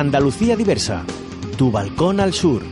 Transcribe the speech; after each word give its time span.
Andalucía 0.00 0.56
Diversa, 0.56 1.04
tu 1.58 1.70
balcón 1.70 2.20
al 2.20 2.32
sur. 2.32 2.62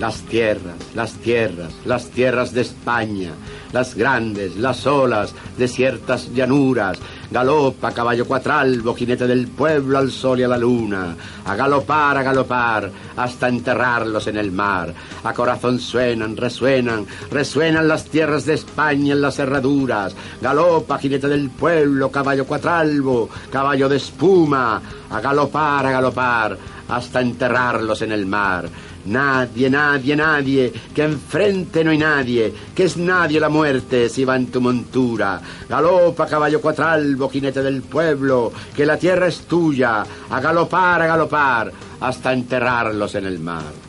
Las 0.00 0.22
tierras, 0.22 0.74
las 0.96 1.12
tierras, 1.12 1.72
las 1.84 2.10
tierras 2.10 2.52
de 2.52 2.62
España, 2.62 3.30
las 3.72 3.94
grandes, 3.94 4.56
las 4.56 4.84
olas, 4.84 5.32
desiertas 5.56 6.34
llanuras, 6.34 6.98
galopa 7.30 7.92
caballo 7.92 8.24
cuatralbo, 8.26 8.94
jinete 8.94 9.26
del 9.26 9.48
pueblo 9.48 9.98
al 9.98 10.10
sol 10.10 10.40
y 10.40 10.42
a 10.42 10.48
la 10.48 10.58
luna, 10.58 11.16
a 11.44 11.56
galopar, 11.56 12.18
a 12.18 12.22
galopar, 12.22 12.90
hasta 13.16 13.48
enterrarlos 13.48 14.26
en 14.26 14.36
el 14.36 14.52
mar. 14.52 14.92
A 15.24 15.32
corazón 15.32 15.78
suenan, 15.78 16.36
resuenan, 16.36 17.06
resuenan 17.30 17.88
las 17.88 18.04
tierras 18.04 18.46
de 18.46 18.54
España 18.54 19.12
en 19.12 19.20
las 19.20 19.38
herraduras, 19.38 20.14
galopa, 20.40 20.98
jinete 20.98 21.28
del 21.28 21.50
pueblo, 21.50 22.10
caballo 22.10 22.46
cuatralbo, 22.46 23.28
caballo 23.50 23.88
de 23.88 23.96
espuma, 23.96 24.80
a 25.10 25.20
galopar, 25.20 25.86
a 25.86 25.90
galopar, 25.90 26.58
hasta 26.88 27.20
enterrarlos 27.20 28.02
en 28.02 28.12
el 28.12 28.26
mar. 28.26 28.68
Nadie, 29.06 29.70
nadie, 29.70 30.16
nadie, 30.16 30.72
que 30.94 31.04
enfrente 31.04 31.84
no 31.84 31.90
hay 31.90 31.98
nadie, 31.98 32.52
que 32.74 32.84
es 32.84 32.96
nadie 32.96 33.38
la 33.38 33.48
muerte 33.48 34.08
si 34.08 34.24
va 34.24 34.36
en 34.36 34.46
tu 34.46 34.60
montura. 34.60 35.40
Galopa, 35.68 36.26
caballo 36.26 36.60
cuatralbo, 36.60 37.28
jinete 37.28 37.62
del 37.62 37.82
pueblo, 37.82 38.52
que 38.74 38.84
la 38.84 38.96
tierra 38.96 39.28
es 39.28 39.42
tuya, 39.42 40.04
a 40.28 40.40
galopar, 40.40 41.02
a 41.02 41.06
galopar, 41.06 41.72
hasta 42.00 42.32
enterrarlos 42.32 43.14
en 43.14 43.26
el 43.26 43.38
mar. 43.38 43.86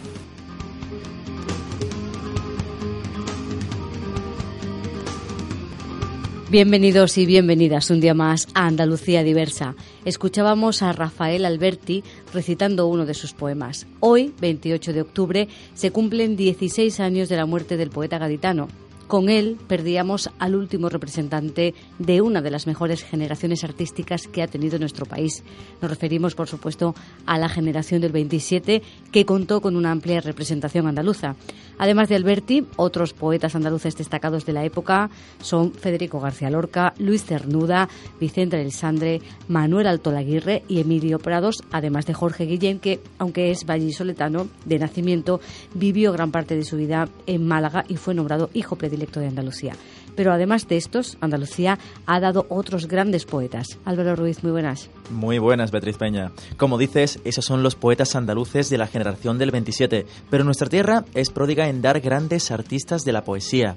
Bienvenidos 6.50 7.18
y 7.18 7.26
bienvenidas 7.26 7.90
un 7.90 8.00
día 8.00 8.14
más 8.14 8.48
a 8.54 8.68
Andalucía 8.68 9.22
Diversa. 9.22 9.76
Escuchábamos 10.08 10.84
a 10.84 10.94
Rafael 10.94 11.44
Alberti 11.44 12.02
recitando 12.34 12.88
uno 12.88 13.06
de 13.06 13.14
sus 13.14 13.34
poemas. 13.34 13.88
Hoy, 14.00 14.34
28 14.40 14.94
de 14.94 15.02
octubre, 15.02 15.50
se 15.74 15.92
cumplen 15.92 16.38
16 16.38 17.02
años 17.02 17.28
de 17.28 17.36
la 17.36 17.46
muerte 17.46 17.76
del 17.76 17.90
poeta 17.90 18.18
gaditano. 18.18 18.70
Con 19.08 19.30
él 19.30 19.58
perdíamos 19.68 20.30
al 20.38 20.56
último 20.56 20.90
representante 20.90 21.74
de 21.98 22.22
una 22.22 22.42
de 22.42 22.52
las 22.52 22.68
mejores 22.68 23.06
generaciones 23.06 23.64
artísticas 23.64 24.28
que 24.28 24.44
ha 24.44 24.48
tenido 24.48 24.78
nuestro 24.80 25.06
país. 25.06 25.46
Nos 25.82 25.90
referimos, 25.90 26.36
por 26.36 26.50
supuesto, 26.50 26.94
a 27.26 27.38
la 27.38 27.48
generación 27.48 28.02
del 28.02 28.12
27, 28.12 28.82
que 29.14 29.26
contó 29.26 29.62
con 29.62 29.78
una 29.78 29.92
amplia 29.92 30.20
representación 30.20 30.88
andaluza. 30.88 31.38
Además 31.78 32.10
de 32.10 32.16
Alberti, 32.16 32.66
otros 32.76 33.14
poetas 33.14 33.56
andaluces 33.56 33.96
destacados 33.96 34.46
de 34.46 34.54
la 34.54 34.66
época 34.66 35.10
son 35.42 35.72
Federico 35.72 36.20
García 36.20 36.50
Lorca, 36.50 36.94
Luis 36.98 37.24
Cernuda, 37.24 37.88
Vicente 38.20 38.60
Elsandre, 38.60 39.22
Manuel 39.48 39.88
Altolaguirre 39.88 40.64
y 40.68 40.82
Emilio 40.82 41.20
Prados, 41.20 41.64
además 41.72 42.08
de 42.08 42.14
Jorge 42.14 42.46
Guillén, 42.46 42.80
que, 42.80 43.00
aunque 43.20 43.52
es 43.52 43.66
vallisoletano 43.66 44.50
de 44.66 44.80
nacimiento, 44.80 45.40
vivió 45.74 46.12
gran 46.12 46.32
parte 46.32 46.58
de 46.58 46.66
su 46.66 46.76
vida 46.76 47.08
en 47.26 47.48
Málaga 47.48 47.86
y 47.88 47.96
fue 47.96 48.14
nombrado 48.14 48.50
hijo 48.54 48.76
predilecto 48.76 48.97
de 48.98 49.28
Andalucía. 49.28 49.74
Pero 50.16 50.34
además 50.34 50.68
de 50.68 50.78
estos, 50.78 51.18
Andalucía 51.22 51.78
ha 52.08 52.20
dado 52.20 52.48
otros 52.50 52.88
grandes 52.88 53.26
poetas. 53.26 53.78
Álvaro 53.86 54.16
Ruiz, 54.16 54.44
muy 54.44 54.52
buenas. 54.52 54.90
Muy 55.12 55.38
buenas, 55.38 55.70
Beatriz 55.70 55.98
Peña. 55.98 56.32
Como 56.58 56.80
dices, 56.80 57.20
esos 57.24 57.46
son 57.46 57.62
los 57.62 57.76
poetas 57.76 58.16
andaluces 58.16 58.72
de 58.72 58.80
la 58.80 58.88
generación 58.88 59.38
del 59.38 59.52
27, 59.52 60.08
pero 60.32 60.44
nuestra 60.44 60.70
tierra 60.70 61.06
es 61.14 61.30
pródiga 61.30 61.70
en 61.70 61.84
dar 61.84 62.00
grandes 62.00 62.50
artistas 62.50 63.06
de 63.06 63.14
la 63.14 63.24
poesía. 63.24 63.76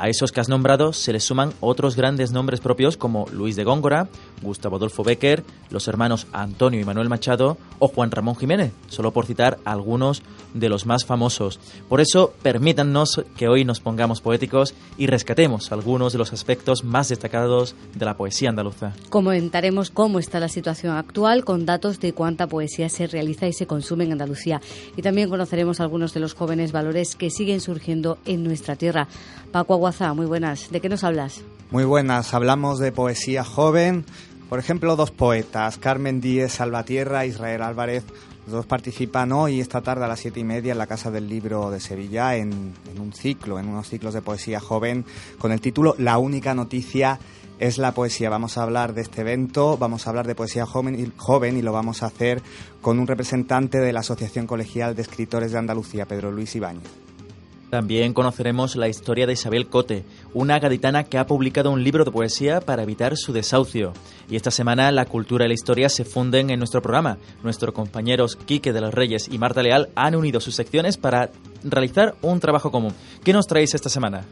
A 0.00 0.08
esos 0.08 0.32
que 0.32 0.40
has 0.40 0.48
nombrado 0.48 0.94
se 0.94 1.12
les 1.12 1.24
suman 1.24 1.52
otros 1.60 1.94
grandes 1.94 2.32
nombres 2.32 2.60
propios 2.60 2.96
como 2.96 3.26
Luis 3.34 3.54
de 3.54 3.64
Góngora, 3.64 4.08
Gustavo 4.40 4.76
Adolfo 4.76 5.04
Becker, 5.04 5.44
los 5.68 5.88
hermanos 5.88 6.26
Antonio 6.32 6.80
y 6.80 6.84
Manuel 6.86 7.10
Machado 7.10 7.58
o 7.78 7.88
Juan 7.88 8.10
Ramón 8.10 8.34
Jiménez, 8.34 8.72
solo 8.88 9.10
por 9.10 9.26
citar 9.26 9.58
algunos 9.66 10.22
de 10.54 10.70
los 10.70 10.86
más 10.86 11.04
famosos. 11.04 11.60
Por 11.86 12.00
eso, 12.00 12.32
permítannos 12.42 13.22
que 13.36 13.48
hoy 13.48 13.66
nos 13.66 13.80
pongamos 13.80 14.22
poéticos 14.22 14.74
y 14.96 15.06
rescatemos 15.06 15.70
algunos 15.70 16.14
de 16.14 16.18
los 16.18 16.32
aspectos 16.32 16.82
más 16.82 17.10
destacados 17.10 17.74
de 17.94 18.06
la 18.06 18.16
poesía 18.16 18.48
andaluza. 18.48 18.94
Comentaremos 19.10 19.90
cómo 19.90 20.18
está 20.18 20.40
la 20.40 20.48
situación 20.48 20.96
actual 20.96 21.44
con 21.44 21.66
datos 21.66 22.00
de 22.00 22.14
cuánta 22.14 22.46
poesía 22.46 22.88
se 22.88 23.06
realiza 23.06 23.46
y 23.48 23.52
se 23.52 23.66
consume 23.66 24.04
en 24.04 24.12
Andalucía. 24.12 24.62
Y 24.96 25.02
también 25.02 25.28
conoceremos 25.28 25.78
algunos 25.78 26.14
de 26.14 26.20
los 26.20 26.32
jóvenes 26.32 26.72
valores 26.72 27.16
que 27.16 27.28
siguen 27.28 27.60
surgiendo 27.60 28.16
en 28.24 28.44
nuestra 28.44 28.76
tierra. 28.76 29.06
Paco 29.52 29.78
Muy 30.14 30.26
buenas. 30.26 30.70
¿De 30.70 30.80
qué 30.80 30.88
nos 30.88 31.04
hablas? 31.04 31.42
Muy 31.70 31.84
buenas. 31.84 32.32
Hablamos 32.32 32.78
de 32.78 32.92
poesía 32.92 33.42
joven. 33.44 34.04
Por 34.48 34.58
ejemplo, 34.58 34.96
dos 34.96 35.10
poetas, 35.10 35.78
Carmen 35.78 36.20
Díez 36.20 36.52
Salvatierra, 36.52 37.26
Israel 37.26 37.62
Álvarez. 37.62 38.04
Los 38.46 38.54
dos 38.54 38.66
participan 38.66 39.32
hoy, 39.32 39.60
esta 39.60 39.80
tarde 39.80 40.04
a 40.04 40.08
las 40.08 40.20
siete 40.20 40.40
y 40.40 40.44
media, 40.44 40.72
en 40.72 40.78
la 40.78 40.86
Casa 40.86 41.10
del 41.10 41.28
Libro 41.28 41.70
de 41.70 41.78
Sevilla, 41.78 42.34
en, 42.36 42.72
en 42.90 43.00
un 43.00 43.12
ciclo, 43.12 43.58
en 43.58 43.68
unos 43.68 43.88
ciclos 43.88 44.14
de 44.14 44.22
poesía 44.22 44.58
joven, 44.58 45.04
con 45.38 45.52
el 45.52 45.60
título 45.60 45.94
La 45.98 46.18
única 46.18 46.54
noticia 46.54 47.18
es 47.60 47.78
la 47.78 47.92
poesía. 47.92 48.30
Vamos 48.30 48.58
a 48.58 48.62
hablar 48.62 48.94
de 48.94 49.02
este 49.02 49.20
evento, 49.20 49.76
vamos 49.76 50.06
a 50.06 50.10
hablar 50.10 50.26
de 50.26 50.34
poesía 50.34 50.66
joven 50.66 50.98
y, 50.98 51.12
joven 51.16 51.56
y 51.56 51.62
lo 51.62 51.72
vamos 51.72 52.02
a 52.02 52.06
hacer 52.06 52.42
con 52.80 52.98
un 52.98 53.06
representante 53.06 53.78
de 53.78 53.92
la 53.92 54.00
Asociación 54.00 54.46
Colegial 54.46 54.96
de 54.96 55.02
Escritores 55.02 55.52
de 55.52 55.58
Andalucía, 55.58 56.06
Pedro 56.06 56.32
Luis 56.32 56.56
Ibáñez. 56.56 57.09
También 57.70 58.14
conoceremos 58.14 58.74
la 58.74 58.88
historia 58.88 59.28
de 59.28 59.34
Isabel 59.34 59.68
Cote, 59.68 60.04
una 60.34 60.58
gaditana 60.58 61.04
que 61.04 61.18
ha 61.18 61.26
publicado 61.26 61.70
un 61.70 61.84
libro 61.84 62.04
de 62.04 62.10
poesía 62.10 62.60
para 62.60 62.82
evitar 62.82 63.16
su 63.16 63.32
desahucio. 63.32 63.92
Y 64.28 64.34
esta 64.34 64.50
semana 64.50 64.90
la 64.90 65.06
cultura 65.06 65.44
y 65.44 65.48
la 65.48 65.54
historia 65.54 65.88
se 65.88 66.04
funden 66.04 66.50
en 66.50 66.58
nuestro 66.58 66.82
programa. 66.82 67.18
Nuestros 67.44 67.72
compañeros 67.72 68.34
Quique 68.34 68.72
de 68.72 68.80
los 68.80 68.92
Reyes 68.92 69.28
y 69.30 69.38
Marta 69.38 69.62
Leal 69.62 69.88
han 69.94 70.16
unido 70.16 70.40
sus 70.40 70.56
secciones 70.56 70.96
para 70.96 71.30
realizar 71.62 72.16
un 72.22 72.40
trabajo 72.40 72.72
común. 72.72 72.92
¿Qué 73.22 73.32
nos 73.32 73.46
traéis 73.46 73.72
esta 73.74 73.88
semana? 73.88 74.24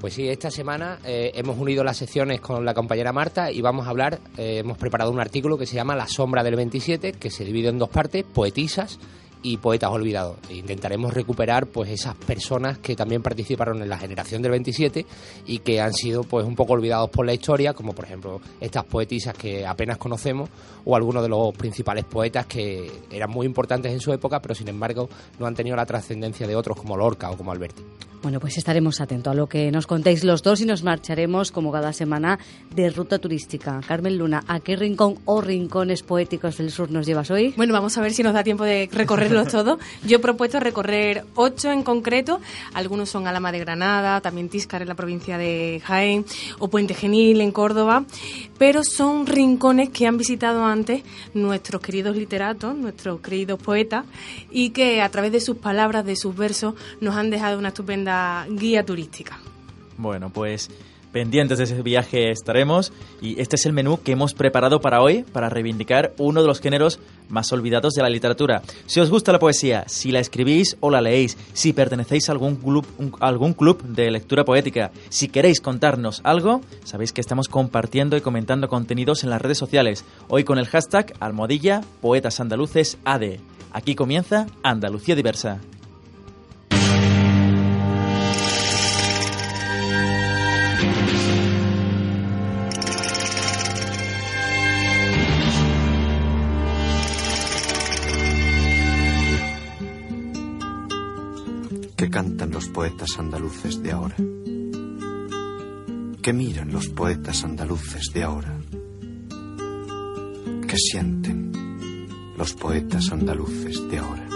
Pues 0.00 0.14
sí, 0.14 0.26
esta 0.28 0.50
semana 0.50 0.98
eh, 1.04 1.30
hemos 1.34 1.58
unido 1.58 1.84
las 1.84 1.98
secciones 1.98 2.40
con 2.40 2.64
la 2.64 2.72
compañera 2.72 3.12
Marta 3.12 3.52
y 3.52 3.60
vamos 3.60 3.86
a 3.86 3.90
hablar, 3.90 4.18
eh, 4.38 4.58
hemos 4.58 4.78
preparado 4.78 5.12
un 5.12 5.20
artículo 5.20 5.58
que 5.58 5.66
se 5.66 5.76
llama 5.76 5.94
La 5.94 6.08
sombra 6.08 6.42
del 6.42 6.56
27, 6.56 7.12
que 7.12 7.30
se 7.30 7.44
divide 7.44 7.68
en 7.68 7.78
dos 7.78 7.90
partes, 7.90 8.24
poetisas 8.24 8.98
y 9.42 9.56
poetas 9.56 9.90
olvidados. 9.90 10.38
E 10.48 10.54
intentaremos 10.54 11.12
recuperar 11.12 11.66
pues 11.66 11.90
esas 11.90 12.14
personas 12.14 12.78
que 12.78 12.96
también 12.96 13.22
participaron 13.22 13.82
en 13.82 13.88
la 13.88 13.98
generación 13.98 14.42
del 14.42 14.52
27 14.52 15.06
y 15.46 15.58
que 15.58 15.80
han 15.80 15.92
sido 15.92 16.22
pues 16.22 16.46
un 16.46 16.54
poco 16.54 16.74
olvidados 16.74 17.10
por 17.10 17.26
la 17.26 17.34
historia, 17.34 17.72
como 17.74 17.94
por 17.94 18.04
ejemplo 18.04 18.40
estas 18.60 18.84
poetisas 18.84 19.34
que 19.34 19.66
apenas 19.66 19.98
conocemos 19.98 20.48
o 20.84 20.96
algunos 20.96 21.22
de 21.22 21.28
los 21.28 21.54
principales 21.54 22.04
poetas 22.04 22.46
que 22.46 22.90
eran 23.10 23.30
muy 23.30 23.46
importantes 23.46 23.92
en 23.92 24.00
su 24.00 24.12
época, 24.12 24.40
pero 24.40 24.54
sin 24.54 24.68
embargo 24.68 25.08
no 25.38 25.46
han 25.46 25.54
tenido 25.54 25.76
la 25.76 25.86
trascendencia 25.86 26.46
de 26.46 26.56
otros 26.56 26.76
como 26.76 26.96
Lorca 26.96 27.30
o 27.30 27.36
como 27.36 27.52
Alberti. 27.52 27.82
Bueno, 28.22 28.38
pues 28.38 28.56
estaremos 28.56 29.00
atentos 29.00 29.32
a 29.32 29.34
lo 29.34 29.48
que 29.48 29.72
nos 29.72 29.88
contéis 29.88 30.22
los 30.22 30.44
dos 30.44 30.60
y 30.60 30.64
nos 30.64 30.84
marcharemos, 30.84 31.50
como 31.50 31.72
cada 31.72 31.92
semana, 31.92 32.38
de 32.72 32.88
ruta 32.88 33.18
turística. 33.18 33.80
Carmen 33.86 34.16
Luna, 34.16 34.44
¿a 34.46 34.60
qué 34.60 34.76
rincón 34.76 35.16
o 35.24 35.40
rincones 35.40 36.04
poéticos 36.04 36.58
del 36.58 36.70
sur 36.70 36.88
nos 36.92 37.04
llevas 37.04 37.32
hoy? 37.32 37.52
Bueno, 37.56 37.72
vamos 37.72 37.98
a 37.98 38.00
ver 38.00 38.12
si 38.12 38.22
nos 38.22 38.32
da 38.32 38.44
tiempo 38.44 38.62
de 38.62 38.88
recorrerlos 39.32 39.48
todos. 39.52 39.78
Yo 40.04 40.16
he 40.16 40.20
propuesto 40.20 40.60
recorrer 40.60 41.24
ocho 41.34 41.70
en 41.70 41.82
concreto. 41.82 42.40
Algunos 42.74 43.10
son 43.10 43.26
Alama 43.26 43.52
de 43.52 43.58
Granada, 43.58 44.20
también 44.20 44.48
Tíscar 44.48 44.82
en 44.82 44.88
la 44.88 44.94
provincia 44.94 45.38
de 45.38 45.80
Jaén 45.84 46.24
o 46.58 46.68
Puente 46.68 46.94
Genil 46.94 47.40
en 47.40 47.52
Córdoba. 47.52 48.04
Pero 48.58 48.84
son 48.84 49.26
rincones 49.26 49.90
que 49.90 50.06
han 50.06 50.18
visitado 50.18 50.64
antes 50.64 51.02
nuestros 51.34 51.80
queridos 51.82 52.16
literatos, 52.16 52.76
nuestros 52.76 53.20
queridos 53.20 53.60
poetas, 53.60 54.04
y 54.50 54.70
que 54.70 55.00
a 55.00 55.08
través 55.08 55.32
de 55.32 55.40
sus 55.40 55.56
palabras, 55.56 56.04
de 56.04 56.16
sus 56.16 56.36
versos, 56.36 56.74
nos 57.00 57.16
han 57.16 57.30
dejado 57.30 57.58
una 57.58 57.68
estupenda 57.68 58.46
guía 58.50 58.84
turística. 58.84 59.38
Bueno, 59.98 60.30
pues 60.30 60.70
pendientes 61.12 61.58
de 61.58 61.64
ese 61.64 61.82
viaje 61.82 62.30
estaremos 62.30 62.92
y 63.20 63.40
este 63.40 63.56
es 63.56 63.66
el 63.66 63.72
menú 63.72 64.00
que 64.02 64.12
hemos 64.12 64.34
preparado 64.34 64.80
para 64.80 65.02
hoy 65.02 65.22
para 65.22 65.48
reivindicar 65.48 66.12
uno 66.18 66.40
de 66.40 66.48
los 66.48 66.60
géneros 66.60 66.98
más 67.28 67.52
olvidados 67.52 67.94
de 67.94 68.02
la 68.02 68.10
literatura. 68.10 68.62
Si 68.86 69.00
os 69.00 69.10
gusta 69.10 69.32
la 69.32 69.38
poesía, 69.38 69.84
si 69.86 70.10
la 70.10 70.20
escribís 70.20 70.76
o 70.80 70.90
la 70.90 71.00
leéis, 71.00 71.36
si 71.52 71.72
pertenecéis 71.72 72.28
a 72.28 72.32
algún 72.32 72.56
club, 72.56 72.86
algún 73.20 73.54
club 73.54 73.82
de 73.82 74.10
lectura 74.10 74.44
poética, 74.44 74.90
si 75.08 75.28
queréis 75.28 75.60
contarnos 75.60 76.20
algo, 76.24 76.60
sabéis 76.84 77.12
que 77.12 77.20
estamos 77.20 77.48
compartiendo 77.48 78.16
y 78.16 78.20
comentando 78.20 78.68
contenidos 78.68 79.24
en 79.24 79.30
las 79.30 79.40
redes 79.40 79.58
sociales. 79.58 80.04
Hoy 80.28 80.44
con 80.44 80.58
el 80.58 80.66
hashtag 80.66 81.14
almohadilla 81.20 81.82
poetas 82.00 82.40
andaluces 82.40 82.98
AD. 83.04 83.38
Aquí 83.72 83.94
comienza 83.94 84.46
Andalucía 84.62 85.14
Diversa. 85.14 85.60
Poetas 102.68 103.18
andaluces 103.18 103.82
de 103.82 103.92
ahora? 103.92 104.16
¿Qué 106.22 106.32
miran 106.32 106.72
los 106.72 106.88
poetas 106.88 107.42
andaluces 107.44 108.12
de 108.14 108.22
ahora? 108.22 108.56
¿Qué 110.68 110.76
sienten 110.76 111.52
los 112.36 112.54
poetas 112.54 113.10
andaluces 113.10 113.88
de 113.88 113.98
ahora? 113.98 114.28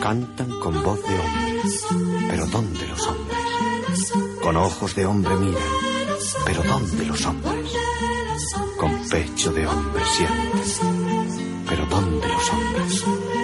Cantan 0.00 0.50
con 0.60 0.82
voz 0.82 1.00
de 1.02 1.18
hombre, 1.18 1.62
pero 2.28 2.46
¿dónde 2.46 2.86
los 2.88 3.06
hombres? 3.06 4.12
Con 4.42 4.56
ojos 4.56 4.94
de 4.94 5.06
hombre 5.06 5.36
miran, 5.36 5.62
pero 6.44 6.62
¿dónde 6.62 7.06
los 7.06 7.26
hombres? 7.26 7.72
Con 8.78 9.08
pecho 9.08 9.52
de 9.52 9.66
hombre 9.66 10.02
sienten, 10.16 11.64
pero 11.68 11.86
¿dónde 11.86 12.28
los 12.28 12.50
hombres? 12.50 13.39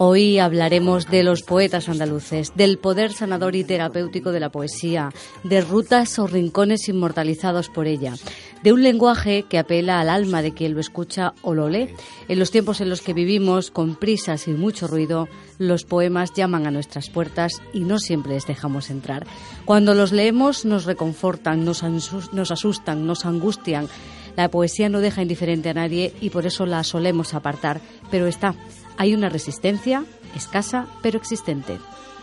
Hoy 0.00 0.38
hablaremos 0.38 1.10
de 1.10 1.24
los 1.24 1.42
poetas 1.42 1.88
andaluces, 1.88 2.52
del 2.54 2.78
poder 2.78 3.12
sanador 3.12 3.56
y 3.56 3.64
terapéutico 3.64 4.30
de 4.30 4.38
la 4.38 4.48
poesía, 4.48 5.10
de 5.42 5.60
rutas 5.60 6.20
o 6.20 6.28
rincones 6.28 6.88
inmortalizados 6.88 7.68
por 7.68 7.88
ella, 7.88 8.14
de 8.62 8.72
un 8.72 8.84
lenguaje 8.84 9.46
que 9.48 9.58
apela 9.58 9.98
al 9.98 10.08
alma 10.08 10.40
de 10.40 10.54
quien 10.54 10.74
lo 10.74 10.80
escucha 10.80 11.34
o 11.42 11.52
lo 11.52 11.68
lee. 11.68 11.88
En 12.28 12.38
los 12.38 12.52
tiempos 12.52 12.80
en 12.80 12.90
los 12.90 13.02
que 13.02 13.12
vivimos, 13.12 13.72
con 13.72 13.96
prisas 13.96 14.46
y 14.46 14.52
mucho 14.52 14.86
ruido, 14.86 15.26
los 15.58 15.82
poemas 15.82 16.32
llaman 16.32 16.68
a 16.68 16.70
nuestras 16.70 17.10
puertas 17.10 17.60
y 17.72 17.80
no 17.80 17.98
siempre 17.98 18.34
les 18.34 18.46
dejamos 18.46 18.90
entrar. 18.90 19.26
Cuando 19.64 19.94
los 19.94 20.12
leemos 20.12 20.64
nos 20.64 20.84
reconfortan, 20.84 21.64
nos, 21.64 21.82
asustan, 21.82 23.04
nos 23.04 23.26
angustian. 23.26 23.88
La 24.36 24.48
poesía 24.48 24.88
no 24.88 25.00
deja 25.00 25.22
indiferente 25.22 25.70
a 25.70 25.74
nadie 25.74 26.14
y 26.20 26.30
por 26.30 26.46
eso 26.46 26.66
la 26.66 26.84
solemos 26.84 27.34
apartar, 27.34 27.80
pero 28.12 28.28
está 28.28 28.54
hay 28.98 29.14
una 29.14 29.30
resistencia, 29.30 30.04
escasa 30.34 30.86
pero 31.02 31.16
existente. 31.16 31.78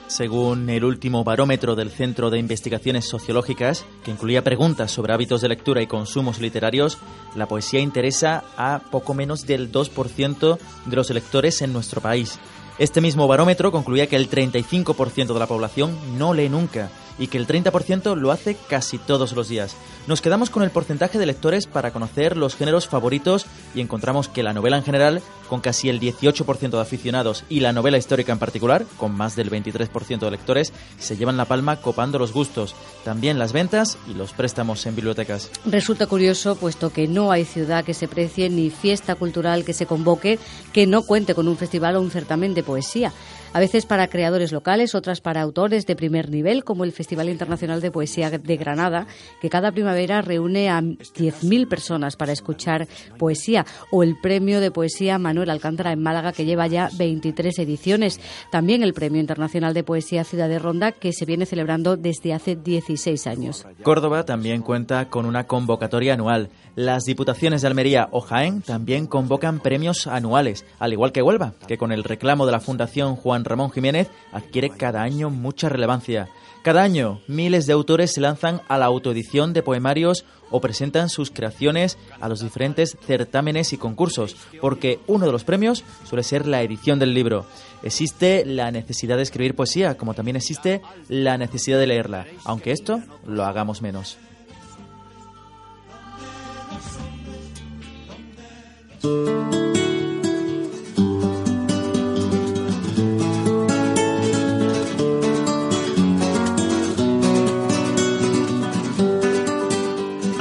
Según 0.07 0.69
el 0.69 0.83
último 0.83 1.24
barómetro 1.24 1.75
del 1.75 1.89
Centro 1.89 2.30
de 2.30 2.38
Investigaciones 2.38 3.06
Sociológicas, 3.06 3.86
que 4.04 4.12
incluía 4.12 4.44
preguntas 4.44 4.92
sobre 4.92 5.13
hábitos 5.13 5.42
de 5.42 5.50
lectura 5.50 5.81
y 5.81 5.88
consumos 5.88 6.39
literarios, 6.39 7.00
la 7.33 7.48
poesía 7.48 7.80
interesa 7.80 8.44
a 8.56 8.81
poco 8.92 9.16
menos 9.16 9.48
del 9.48 9.72
2% 9.72 10.60
de 10.86 10.95
los 10.95 11.10
lectores 11.10 11.63
en 11.63 11.74
nuestro 11.74 12.01
país. 12.01 12.38
Este 12.77 13.01
mismo 13.01 13.27
barómetro 13.27 13.72
concluía 13.72 14.07
que 14.07 14.18
el 14.18 14.30
35% 14.30 15.33
de 15.33 15.39
la 15.39 15.48
población 15.48 15.98
no 16.19 16.36
lee 16.36 16.50
nunca 16.50 16.92
y 17.18 17.27
que 17.27 17.38
el 17.38 17.48
30% 17.48 18.16
lo 18.16 18.31
hace 18.31 18.57
casi 18.69 19.00
todos 19.00 19.31
los 19.31 19.50
días. 19.50 19.75
Nos 20.07 20.22
quedamos 20.22 20.52
con 20.52 20.62
el 20.62 20.69
porcentaje 20.69 21.18
de 21.18 21.25
lectores 21.25 21.66
para 21.66 21.90
conocer 21.92 22.38
los 22.38 22.56
géneros 22.56 22.88
favoritos 22.88 23.48
y 23.74 23.81
encontramos 23.81 24.28
que 24.28 24.44
la 24.44 24.54
novela 24.54 24.78
en 24.78 24.84
general, 24.84 25.24
con 25.50 25.62
casi 25.62 25.90
el 25.90 26.00
18% 26.00 26.69
de 26.69 26.80
aficionados, 26.80 27.44
y 27.50 27.62
la 27.62 27.74
novela 27.74 27.98
histórica 27.98 28.31
en 28.31 28.38
particular, 28.38 28.86
con 28.98 29.18
más 29.18 29.36
del 29.36 29.50
23% 29.50 30.19
de 30.19 30.30
lectores, 30.30 30.74
se 31.00 31.18
llevan 31.18 31.38
la 31.38 31.46
palma 31.46 31.78
copando 31.78 32.19
los 32.19 32.34
gustos, 32.34 32.75
también 33.04 33.40
las 33.40 33.52
ventas 33.52 33.98
y 34.07 34.13
los 34.13 34.34
préstamos 34.34 34.86
en 34.86 34.96
bibliotecas. 34.96 35.50
Resulta 35.66 36.06
curioso, 36.06 36.56
puesto 36.56 36.94
que 36.94 37.08
no 37.08 37.31
hay 37.31 37.44
ciudad 37.44 37.84
que 37.84 37.96
se 37.96 38.08
precie 38.08 38.51
ni 38.51 38.69
fiesta 38.69 39.16
cultural 39.16 39.66
que 39.66 39.74
se 39.74 39.88
convoque 39.88 40.38
que 40.72 40.86
no 40.86 41.01
cuente 41.01 41.34
con 41.34 41.48
un 41.48 41.58
festival 41.58 41.96
o 41.96 42.01
un 42.01 42.12
certamen 42.12 42.54
de 42.54 42.62
poesía 42.62 43.12
a 43.54 43.60
veces 43.60 43.86
para 43.86 44.08
creadores 44.08 44.52
locales, 44.52 44.96
otras 44.96 45.22
para 45.22 45.42
autores 45.42 45.86
de 45.86 45.96
primer 45.96 46.30
nivel, 46.30 46.64
como 46.64 46.84
el 46.84 46.92
Festival 46.92 47.30
Internacional 47.30 47.82
de 47.82 47.92
Poesía 47.92 48.30
de 48.30 48.58
Granada, 48.58 49.08
que 49.42 49.50
cada 49.50 49.72
primavera 49.72 50.22
reúne 50.22 50.70
a 50.70 50.82
10.000 50.82 51.68
personas 51.68 52.16
para 52.16 52.32
escuchar 52.32 52.88
poesía, 53.18 53.66
o 53.92 54.04
el 54.04 54.18
Premio 54.20 54.60
de 54.60 54.72
Poesía 54.72 55.18
Manuel 55.18 55.50
Alcántara 55.50 55.92
en 55.92 56.02
Málaga, 56.02 56.34
que 56.34 56.46
lleva 56.46 56.68
ya 56.68 56.90
23 56.98 57.60
ediciones. 57.60 58.20
También 58.52 58.84
el 58.84 58.94
Premio 58.94 59.22
Internacional 59.22 59.74
de 59.74 59.84
Poesía 59.84 60.24
Ciudad 60.24 60.50
de 60.50 60.60
Ronda, 60.60 60.92
que 60.92 61.14
se 61.14 61.26
viene 61.26 61.46
celebrando 61.46 61.98
desde 61.98 62.34
hace 62.34 62.56
16 62.56 63.28
años. 63.28 63.66
Córdoba 63.84 64.26
también 64.26 64.62
cuenta 64.62 65.10
con 65.10 65.26
una 65.26 65.46
convocatoria 65.46 66.14
anual. 66.14 66.50
Las 66.76 67.06
diputaciones 67.06 67.62
de 67.62 67.68
Almería 67.68 68.10
o 68.12 68.20
Jaén 68.20 68.62
también 68.62 69.08
convocan 69.08 69.60
premios 69.60 70.08
anuales, 70.08 70.66
al 70.78 70.92
igual 70.92 71.14
que 71.14 71.22
Huelva, 71.22 71.54
que 71.68 71.78
con 71.78 71.94
el 71.94 72.04
reclamo 72.04 72.46
de 72.46 72.52
la 72.52 72.60
Fundación 72.60 73.16
Juan 73.16 73.45
Ramón 73.46 73.72
Jiménez 73.72 74.10
adquiere 74.32 74.70
cada 74.70 75.02
año 75.02 75.30
mucha 75.30 75.70
relevancia. 75.70 76.30
Cada 76.64 76.82
año, 76.82 77.22
miles 77.28 77.68
de 77.68 77.74
autores 77.74 78.14
se 78.14 78.22
lanzan 78.22 78.62
a 78.68 78.80
la 78.80 78.86
autoedición 78.86 79.54
de 79.54 79.62
poemarios 79.62 80.26
o 80.50 80.62
presentan 80.62 81.10
sus 81.10 81.30
creaciones 81.30 81.98
a 82.20 82.28
los 82.28 82.40
diferentes 82.42 82.98
certámenes 83.06 83.72
y 83.72 83.78
concursos, 83.78 84.36
porque 84.62 85.00
uno 85.06 85.28
de 85.28 85.32
los 85.32 85.44
premios 85.44 85.84
suele 86.10 86.24
ser 86.24 86.48
la 86.48 86.64
edición 86.64 86.98
del 86.98 87.14
libro. 87.14 87.46
Existe 87.84 88.46
la 88.46 88.72
necesidad 88.72 89.18
de 89.18 89.24
escribir 89.24 89.56
poesía, 89.56 89.96
como 89.96 90.16
también 90.16 90.38
existe 90.38 90.82
la 91.08 91.38
necesidad 91.38 91.78
de 91.78 91.88
leerla, 91.88 92.26
aunque 92.46 92.72
esto 92.72 93.00
lo 93.28 93.46
hagamos 93.46 93.82
menos. 93.84 94.18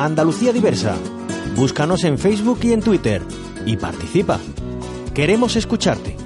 Andalucía 0.04 0.52
Diversa. 0.52 0.96
Búscanos 1.56 2.04
en 2.04 2.18
Facebook 2.18 2.58
y 2.62 2.72
en 2.72 2.82
Twitter 2.82 3.22
y 3.64 3.78
participa. 3.78 4.38
Queremos 5.14 5.56
escucharte. 5.56 6.23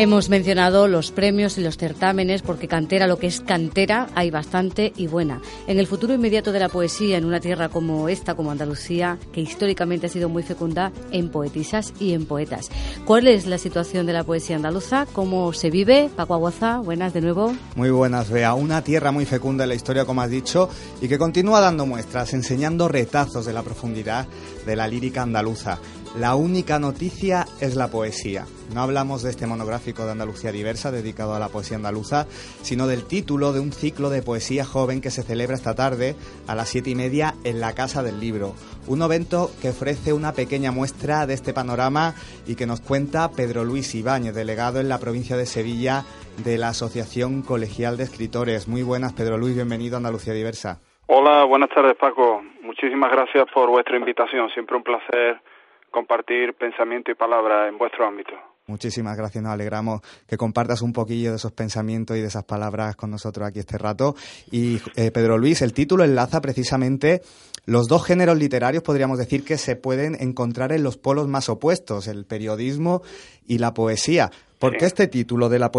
Hemos 0.00 0.28
mencionado 0.28 0.86
los 0.86 1.10
premios 1.10 1.58
y 1.58 1.60
los 1.60 1.76
certámenes 1.76 2.42
porque 2.42 2.68
cantera, 2.68 3.08
lo 3.08 3.18
que 3.18 3.26
es 3.26 3.40
cantera, 3.40 4.06
hay 4.14 4.30
bastante 4.30 4.92
y 4.96 5.08
buena. 5.08 5.42
En 5.66 5.80
el 5.80 5.88
futuro 5.88 6.14
inmediato 6.14 6.52
de 6.52 6.60
la 6.60 6.68
poesía, 6.68 7.18
en 7.18 7.24
una 7.24 7.40
tierra 7.40 7.68
como 7.68 8.08
esta, 8.08 8.36
como 8.36 8.52
Andalucía, 8.52 9.18
que 9.32 9.40
históricamente 9.40 10.06
ha 10.06 10.08
sido 10.08 10.28
muy 10.28 10.44
fecunda 10.44 10.92
en 11.10 11.30
poetisas 11.30 11.92
y 11.98 12.12
en 12.12 12.26
poetas. 12.26 12.70
¿Cuál 13.06 13.26
es 13.26 13.48
la 13.48 13.58
situación 13.58 14.06
de 14.06 14.12
la 14.12 14.22
poesía 14.22 14.54
andaluza? 14.54 15.04
¿Cómo 15.12 15.52
se 15.52 15.68
vive? 15.68 16.10
Paco 16.14 16.34
Aguaza, 16.34 16.78
buenas 16.78 17.12
de 17.12 17.20
nuevo. 17.20 17.52
Muy 17.74 17.90
buenas, 17.90 18.30
Bea. 18.30 18.54
Una 18.54 18.84
tierra 18.84 19.10
muy 19.10 19.24
fecunda 19.24 19.64
en 19.64 19.70
la 19.70 19.74
historia, 19.74 20.04
como 20.04 20.22
has 20.22 20.30
dicho, 20.30 20.68
y 21.02 21.08
que 21.08 21.18
continúa 21.18 21.58
dando 21.58 21.86
muestras, 21.86 22.34
enseñando 22.34 22.86
retazos 22.86 23.46
de 23.46 23.52
la 23.52 23.64
profundidad 23.64 24.28
de 24.64 24.76
la 24.76 24.86
lírica 24.86 25.22
andaluza. 25.22 25.80
La 26.16 26.34
única 26.34 26.78
noticia 26.78 27.44
es 27.60 27.76
la 27.76 27.88
poesía. 27.88 28.46
No 28.74 28.80
hablamos 28.80 29.22
de 29.22 29.30
este 29.30 29.46
monográfico 29.46 30.04
de 30.04 30.12
Andalucía 30.12 30.50
Diversa 30.50 30.90
dedicado 30.90 31.34
a 31.34 31.38
la 31.38 31.48
poesía 31.48 31.76
andaluza, 31.76 32.26
sino 32.62 32.86
del 32.86 33.06
título 33.06 33.52
de 33.52 33.60
un 33.60 33.72
ciclo 33.72 34.10
de 34.10 34.22
poesía 34.22 34.64
joven 34.64 35.00
que 35.00 35.10
se 35.10 35.22
celebra 35.22 35.54
esta 35.54 35.74
tarde 35.74 36.16
a 36.48 36.54
las 36.54 36.70
siete 36.70 36.90
y 36.90 36.94
media 36.94 37.34
en 37.44 37.60
la 37.60 37.74
Casa 37.74 38.02
del 38.02 38.18
Libro. 38.20 38.54
Un 38.88 39.02
evento 39.02 39.50
que 39.60 39.68
ofrece 39.68 40.12
una 40.12 40.32
pequeña 40.32 40.72
muestra 40.72 41.26
de 41.26 41.34
este 41.34 41.52
panorama 41.52 42.14
y 42.46 42.56
que 42.56 42.66
nos 42.66 42.80
cuenta 42.80 43.30
Pedro 43.30 43.64
Luis 43.64 43.94
Ibáñez, 43.94 44.34
delegado 44.34 44.80
en 44.80 44.88
la 44.88 44.98
provincia 44.98 45.36
de 45.36 45.46
Sevilla 45.46 46.04
de 46.42 46.58
la 46.58 46.70
Asociación 46.70 47.42
Colegial 47.42 47.96
de 47.96 48.04
Escritores. 48.04 48.66
Muy 48.66 48.82
buenas, 48.82 49.12
Pedro 49.12 49.36
Luis, 49.36 49.54
bienvenido 49.54 49.96
a 49.96 49.98
Andalucía 49.98 50.32
Diversa. 50.32 50.80
Hola, 51.06 51.44
buenas 51.44 51.70
tardes, 51.70 51.96
Paco. 51.96 52.42
Muchísimas 52.62 53.10
gracias 53.12 53.46
por 53.52 53.70
vuestra 53.70 53.96
invitación. 53.96 54.50
Siempre 54.50 54.76
un 54.76 54.82
placer 54.82 55.40
compartir 55.90 56.54
pensamiento 56.54 57.10
y 57.10 57.14
palabra 57.14 57.68
en 57.68 57.78
vuestro 57.78 58.06
ámbito. 58.06 58.32
Muchísimas 58.68 59.16
gracias, 59.16 59.42
nos 59.42 59.54
alegramos 59.54 60.02
que 60.28 60.36
compartas 60.36 60.82
un 60.82 60.92
poquillo 60.92 61.30
de 61.30 61.36
esos 61.36 61.52
pensamientos 61.52 62.18
y 62.18 62.20
de 62.20 62.26
esas 62.26 62.44
palabras 62.44 62.96
con 62.96 63.10
nosotros 63.10 63.48
aquí 63.48 63.60
este 63.60 63.78
rato. 63.78 64.14
Y 64.52 64.76
eh, 64.94 65.10
Pedro 65.10 65.38
Luis, 65.38 65.62
el 65.62 65.72
título 65.72 66.04
enlaza 66.04 66.42
precisamente 66.42 67.22
los 67.64 67.88
dos 67.88 68.06
géneros 68.06 68.36
literarios, 68.36 68.82
podríamos 68.82 69.18
decir, 69.18 69.42
que 69.42 69.56
se 69.56 69.76
pueden 69.76 70.16
encontrar 70.20 70.72
en 70.72 70.82
los 70.82 70.98
polos 70.98 71.28
más 71.28 71.48
opuestos, 71.48 72.08
el 72.08 72.26
periodismo 72.26 73.00
y 73.46 73.58
la 73.58 73.72
poesía. 73.72 74.28
¿Por 74.60 74.76
qué 74.76 74.84
este 74.84 75.06
título 75.08 75.48
de 75.48 75.58
la, 75.58 75.70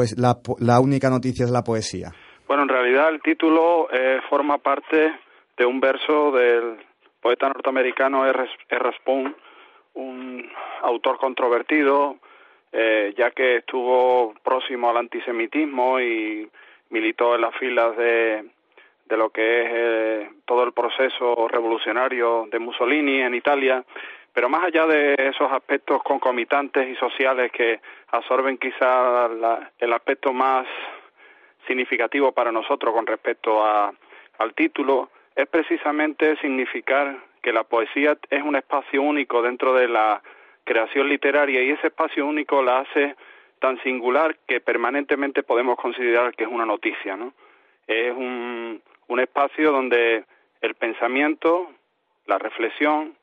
la, 0.60 0.80
única 0.80 1.10
noticia 1.10 1.46
es 1.46 1.52
la 1.52 1.64
poesía? 1.64 2.12
Bueno, 2.48 2.64
en 2.64 2.70
realidad 2.70 3.10
el 3.10 3.22
título 3.22 3.88
eh, 3.92 4.20
forma 4.30 4.58
parte 4.58 5.14
de 5.58 5.66
un 5.66 5.80
verso 5.80 6.32
del 6.32 6.78
poeta 7.22 7.48
norteamericano 7.48 8.26
R. 8.26 8.48
R 8.70 8.92
un 9.94 10.50
autor 10.82 11.18
controvertido, 11.18 12.18
eh, 12.72 13.14
ya 13.18 13.32
que 13.32 13.58
estuvo 13.58 14.34
próximo 14.44 14.90
al 14.90 14.98
antisemitismo 14.98 16.00
y 16.00 16.50
militó 16.90 17.36
en 17.36 17.42
las 17.42 17.56
filas 17.56 17.96
de, 17.98 18.46
de 19.06 19.18
lo 19.18 19.30
que 19.32 19.62
es 19.62 19.70
eh, 19.72 20.30
todo 20.46 20.64
el 20.64 20.72
proceso 20.72 21.48
revolucionario 21.48 22.48
de 22.52 22.60
Mussolini 22.60 23.22
en 23.22 23.34
Italia, 23.34 23.84
pero 24.34 24.50
más 24.50 24.64
allá 24.66 24.86
de 24.86 25.16
esos 25.18 25.52
aspectos 25.52 26.02
concomitantes 26.04 26.88
y 26.88 26.96
sociales 26.96 27.52
que 27.52 27.80
absorben 28.12 28.58
quizá 28.58 29.28
el 29.80 29.94
aspecto 29.94 30.32
más 30.32 30.68
significativo 31.68 32.32
para 32.32 32.52
nosotros 32.52 32.94
con 32.94 33.06
respecto 33.06 33.64
a, 33.64 33.92
al 34.38 34.54
título, 34.54 35.10
es 35.36 35.48
precisamente 35.48 36.38
significar 36.38 37.18
que 37.50 37.54
la 37.54 37.64
poesía 37.64 38.16
es 38.30 38.44
un 38.44 38.56
espacio 38.56 39.02
único 39.02 39.42
dentro 39.42 39.74
de 39.74 39.88
la 39.88 40.22
creación 40.64 41.10
literaria 41.10 41.64
y 41.64 41.72
ese 41.72 41.88
espacio 41.88 42.28
único 42.28 42.62
la 42.62 42.82
hace 42.82 43.16
tan 43.58 43.82
singular 43.82 44.38
que 44.48 44.62
permanentemente 44.62 45.42
podemos 45.42 45.76
considerar 45.78 46.36
que 46.36 46.44
es 46.44 46.50
una 46.52 46.68
noticia, 46.68 47.18
¿no? 47.18 47.34
Es 47.88 48.14
un, 48.16 48.80
un 49.08 49.20
espacio 49.20 49.72
donde 49.72 50.26
el 50.62 50.76
pensamiento, 50.76 51.72
la 52.28 52.38
reflexión, 52.38 53.16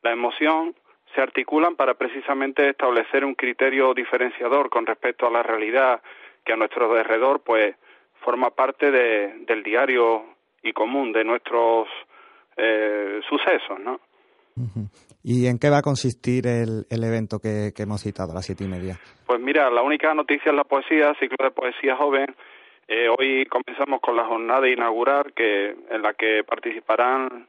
la 0.00 0.12
emoción 0.12 0.74
se 1.14 1.20
articulan 1.20 1.76
para 1.76 1.92
precisamente 1.92 2.70
establecer 2.70 3.22
un 3.22 3.34
criterio 3.34 3.92
diferenciador 3.92 4.70
con 4.70 4.86
respecto 4.86 5.26
a 5.26 5.30
la 5.30 5.42
realidad 5.42 6.00
que 6.42 6.54
a 6.54 6.56
nuestro 6.56 6.90
alrededor 6.90 7.40
pues 7.40 7.76
forma 8.24 8.48
parte 8.48 8.90
de, 8.90 9.40
del 9.40 9.62
diario 9.62 10.24
y 10.62 10.72
común 10.72 11.12
de 11.12 11.24
nuestros 11.24 11.86
eh, 12.58 13.20
sucesos, 13.28 13.78
¿no? 13.80 14.00
¿Y 15.22 15.46
en 15.46 15.58
qué 15.58 15.70
va 15.70 15.78
a 15.78 15.82
consistir 15.82 16.46
el, 16.46 16.84
el 16.90 17.04
evento 17.04 17.38
que, 17.38 17.70
que, 17.74 17.84
hemos 17.84 18.02
citado 18.02 18.32
a 18.32 18.34
las 18.34 18.46
siete 18.46 18.64
y 18.64 18.68
media? 18.68 18.98
Pues 19.24 19.40
mira, 19.40 19.70
la 19.70 19.82
única 19.82 20.12
noticia 20.14 20.50
es 20.50 20.56
la 20.56 20.64
poesía, 20.64 21.14
ciclo 21.20 21.36
de 21.44 21.52
poesía 21.52 21.96
joven. 21.96 22.34
Eh, 22.88 23.08
hoy 23.08 23.46
comenzamos 23.46 24.00
con 24.00 24.16
la 24.16 24.24
jornada 24.24 24.68
inaugural 24.68 25.32
que 25.34 25.76
en 25.90 26.02
la 26.02 26.14
que 26.14 26.42
participarán 26.42 27.46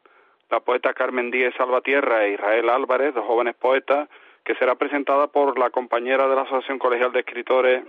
la 0.50 0.60
poeta 0.60 0.94
Carmen 0.94 1.32
Díez 1.32 1.54
Salvatierra 1.56 2.26
e 2.26 2.34
Israel 2.34 2.70
Álvarez, 2.70 3.14
dos 3.14 3.26
jóvenes 3.26 3.56
poetas, 3.56 4.10
que 4.44 4.56
será 4.56 4.76
presentada 4.76 5.28
por 5.28 5.58
la 5.58 5.70
compañera 5.70 6.28
de 6.28 6.36
la 6.36 6.42
Asociación 6.42 6.80
Colegial 6.80 7.12
de 7.12 7.20
Escritores 7.20 7.84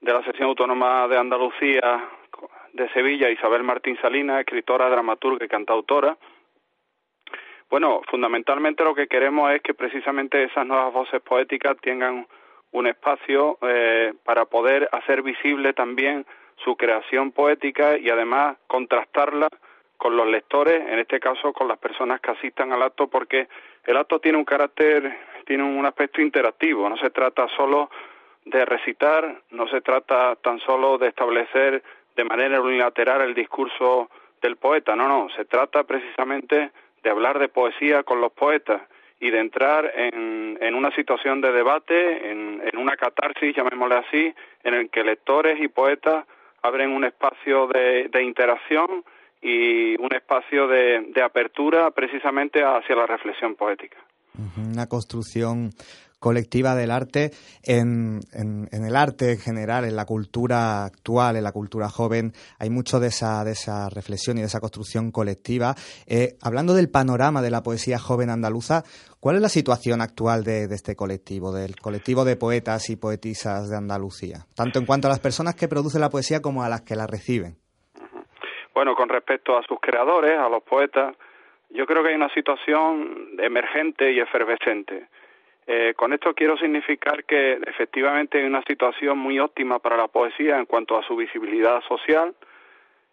de 0.00 0.12
la 0.12 0.22
Sección 0.24 0.48
Autónoma 0.48 1.08
de 1.08 1.16
Andalucía 1.16 2.04
de 2.74 2.88
Sevilla, 2.90 3.30
Isabel 3.30 3.62
Martín 3.62 3.96
Salinas, 4.02 4.40
escritora, 4.40 4.90
dramaturga 4.90 5.44
y 5.44 5.48
cantautora. 5.48 6.16
Bueno, 7.70 8.02
fundamentalmente 8.10 8.84
lo 8.84 8.94
que 8.94 9.06
queremos 9.06 9.52
es 9.52 9.62
que 9.62 9.74
precisamente 9.74 10.42
esas 10.44 10.66
nuevas 10.66 10.92
voces 10.92 11.22
poéticas 11.22 11.76
tengan 11.80 12.26
un 12.72 12.86
espacio 12.86 13.58
eh, 13.62 14.12
para 14.24 14.44
poder 14.44 14.88
hacer 14.92 15.22
visible 15.22 15.72
también 15.72 16.26
su 16.64 16.76
creación 16.76 17.30
poética 17.30 17.96
y 17.96 18.10
además 18.10 18.56
contrastarla 18.66 19.48
con 19.96 20.16
los 20.16 20.26
lectores, 20.26 20.82
en 20.88 20.98
este 20.98 21.20
caso 21.20 21.52
con 21.52 21.68
las 21.68 21.78
personas 21.78 22.20
que 22.20 22.32
asistan 22.32 22.72
al 22.72 22.82
acto, 22.82 23.06
porque 23.06 23.48
el 23.84 23.96
acto 23.96 24.18
tiene 24.18 24.38
un 24.38 24.44
carácter, 24.44 25.16
tiene 25.46 25.62
un 25.62 25.86
aspecto 25.86 26.20
interactivo, 26.20 26.88
no 26.88 26.96
se 26.96 27.10
trata 27.10 27.46
solo 27.56 27.88
de 28.44 28.64
recitar, 28.64 29.42
no 29.50 29.68
se 29.68 29.80
trata 29.80 30.36
tan 30.36 30.58
solo 30.60 30.98
de 30.98 31.08
establecer 31.08 31.82
de 32.16 32.24
manera 32.24 32.60
unilateral 32.60 33.22
el 33.22 33.34
discurso 33.34 34.08
del 34.40 34.56
poeta, 34.56 34.94
no, 34.94 35.08
no, 35.08 35.28
se 35.36 35.44
trata 35.44 35.84
precisamente 35.84 36.70
de 37.02 37.10
hablar 37.10 37.38
de 37.38 37.48
poesía 37.48 38.02
con 38.02 38.20
los 38.20 38.32
poetas 38.32 38.82
y 39.20 39.30
de 39.30 39.40
entrar 39.40 39.90
en, 39.96 40.58
en 40.60 40.74
una 40.74 40.94
situación 40.94 41.40
de 41.40 41.52
debate, 41.52 42.30
en, 42.30 42.62
en, 42.62 42.78
una 42.78 42.96
catarsis, 42.96 43.56
llamémosle 43.56 43.96
así, 43.96 44.34
en 44.64 44.74
el 44.74 44.90
que 44.90 45.02
lectores 45.02 45.58
y 45.60 45.68
poetas 45.68 46.26
abren 46.62 46.90
un 46.90 47.04
espacio 47.04 47.66
de, 47.68 48.08
de 48.08 48.22
interacción 48.22 49.04
y 49.40 49.96
un 50.00 50.14
espacio 50.14 50.66
de, 50.66 51.12
de, 51.14 51.22
apertura 51.22 51.90
precisamente 51.90 52.62
hacia 52.62 52.96
la 52.96 53.06
reflexión 53.06 53.54
poética. 53.54 53.98
Una 54.56 54.86
construcción 54.86 55.70
colectiva 56.24 56.74
del 56.74 56.90
arte 56.90 57.32
en, 57.62 58.20
en, 58.32 58.66
el 58.72 58.96
arte 58.96 59.32
en 59.32 59.38
general, 59.38 59.84
en 59.84 59.94
la 59.94 60.06
cultura 60.06 60.86
actual, 60.86 61.36
en 61.36 61.44
la 61.44 61.52
cultura 61.52 61.90
joven, 61.90 62.32
hay 62.58 62.70
mucho 62.70 62.98
de 62.98 63.08
esa, 63.08 63.44
de 63.44 63.52
esa 63.52 63.90
reflexión 63.90 64.38
y 64.38 64.40
de 64.40 64.46
esa 64.46 64.58
construcción 64.58 65.10
colectiva. 65.10 65.74
Eh, 66.08 66.38
hablando 66.42 66.72
del 66.72 66.90
panorama 66.90 67.42
de 67.42 67.50
la 67.50 67.62
poesía 67.62 67.98
joven 67.98 68.30
andaluza, 68.30 68.84
¿cuál 69.20 69.36
es 69.36 69.42
la 69.42 69.50
situación 69.50 70.00
actual 70.00 70.44
de, 70.44 70.66
de, 70.66 70.74
este 70.74 70.96
colectivo, 70.96 71.52
del 71.52 71.76
colectivo 71.76 72.24
de 72.24 72.36
poetas 72.36 72.88
y 72.88 72.96
poetisas 72.96 73.68
de 73.68 73.76
Andalucía? 73.76 74.46
Tanto 74.56 74.78
en 74.78 74.86
cuanto 74.86 75.08
a 75.08 75.10
las 75.10 75.20
personas 75.20 75.54
que 75.54 75.68
producen 75.68 76.00
la 76.00 76.08
poesía 76.08 76.40
como 76.40 76.62
a 76.62 76.70
las 76.70 76.80
que 76.80 76.96
la 76.96 77.06
reciben. 77.06 77.58
Bueno, 78.72 78.94
con 78.94 79.10
respecto 79.10 79.58
a 79.58 79.62
sus 79.68 79.78
creadores, 79.78 80.38
a 80.38 80.48
los 80.48 80.62
poetas, 80.62 81.14
yo 81.68 81.84
creo 81.84 82.02
que 82.02 82.08
hay 82.08 82.16
una 82.16 82.32
situación 82.32 83.36
emergente 83.38 84.10
y 84.10 84.20
efervescente 84.20 85.08
eh, 85.66 85.94
con 85.96 86.12
esto 86.12 86.34
quiero 86.34 86.58
significar 86.58 87.24
que 87.24 87.54
efectivamente 87.66 88.38
hay 88.38 88.44
una 88.44 88.62
situación 88.62 89.18
muy 89.18 89.38
óptima 89.38 89.78
para 89.78 89.96
la 89.96 90.08
poesía 90.08 90.58
en 90.58 90.66
cuanto 90.66 90.98
a 90.98 91.02
su 91.04 91.16
visibilidad 91.16 91.82
social 91.88 92.34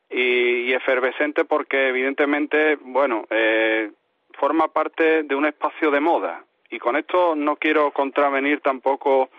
y, 0.10 0.70
y 0.70 0.74
efervescente 0.74 1.46
porque 1.46 1.88
evidentemente, 1.88 2.76
bueno, 2.76 3.26
eh, 3.30 3.92
forma 4.34 4.68
parte 4.68 5.24
de 5.24 5.36
un 5.36 5.46
espacio 5.46 5.92
de 5.92 6.02
moda. 6.02 6.44
Y 6.70 6.80
con 6.80 6.96
esto 6.98 7.36
no 7.36 7.56
quiero 7.56 7.92
contravenir 7.92 8.60
tampoco 8.60 9.30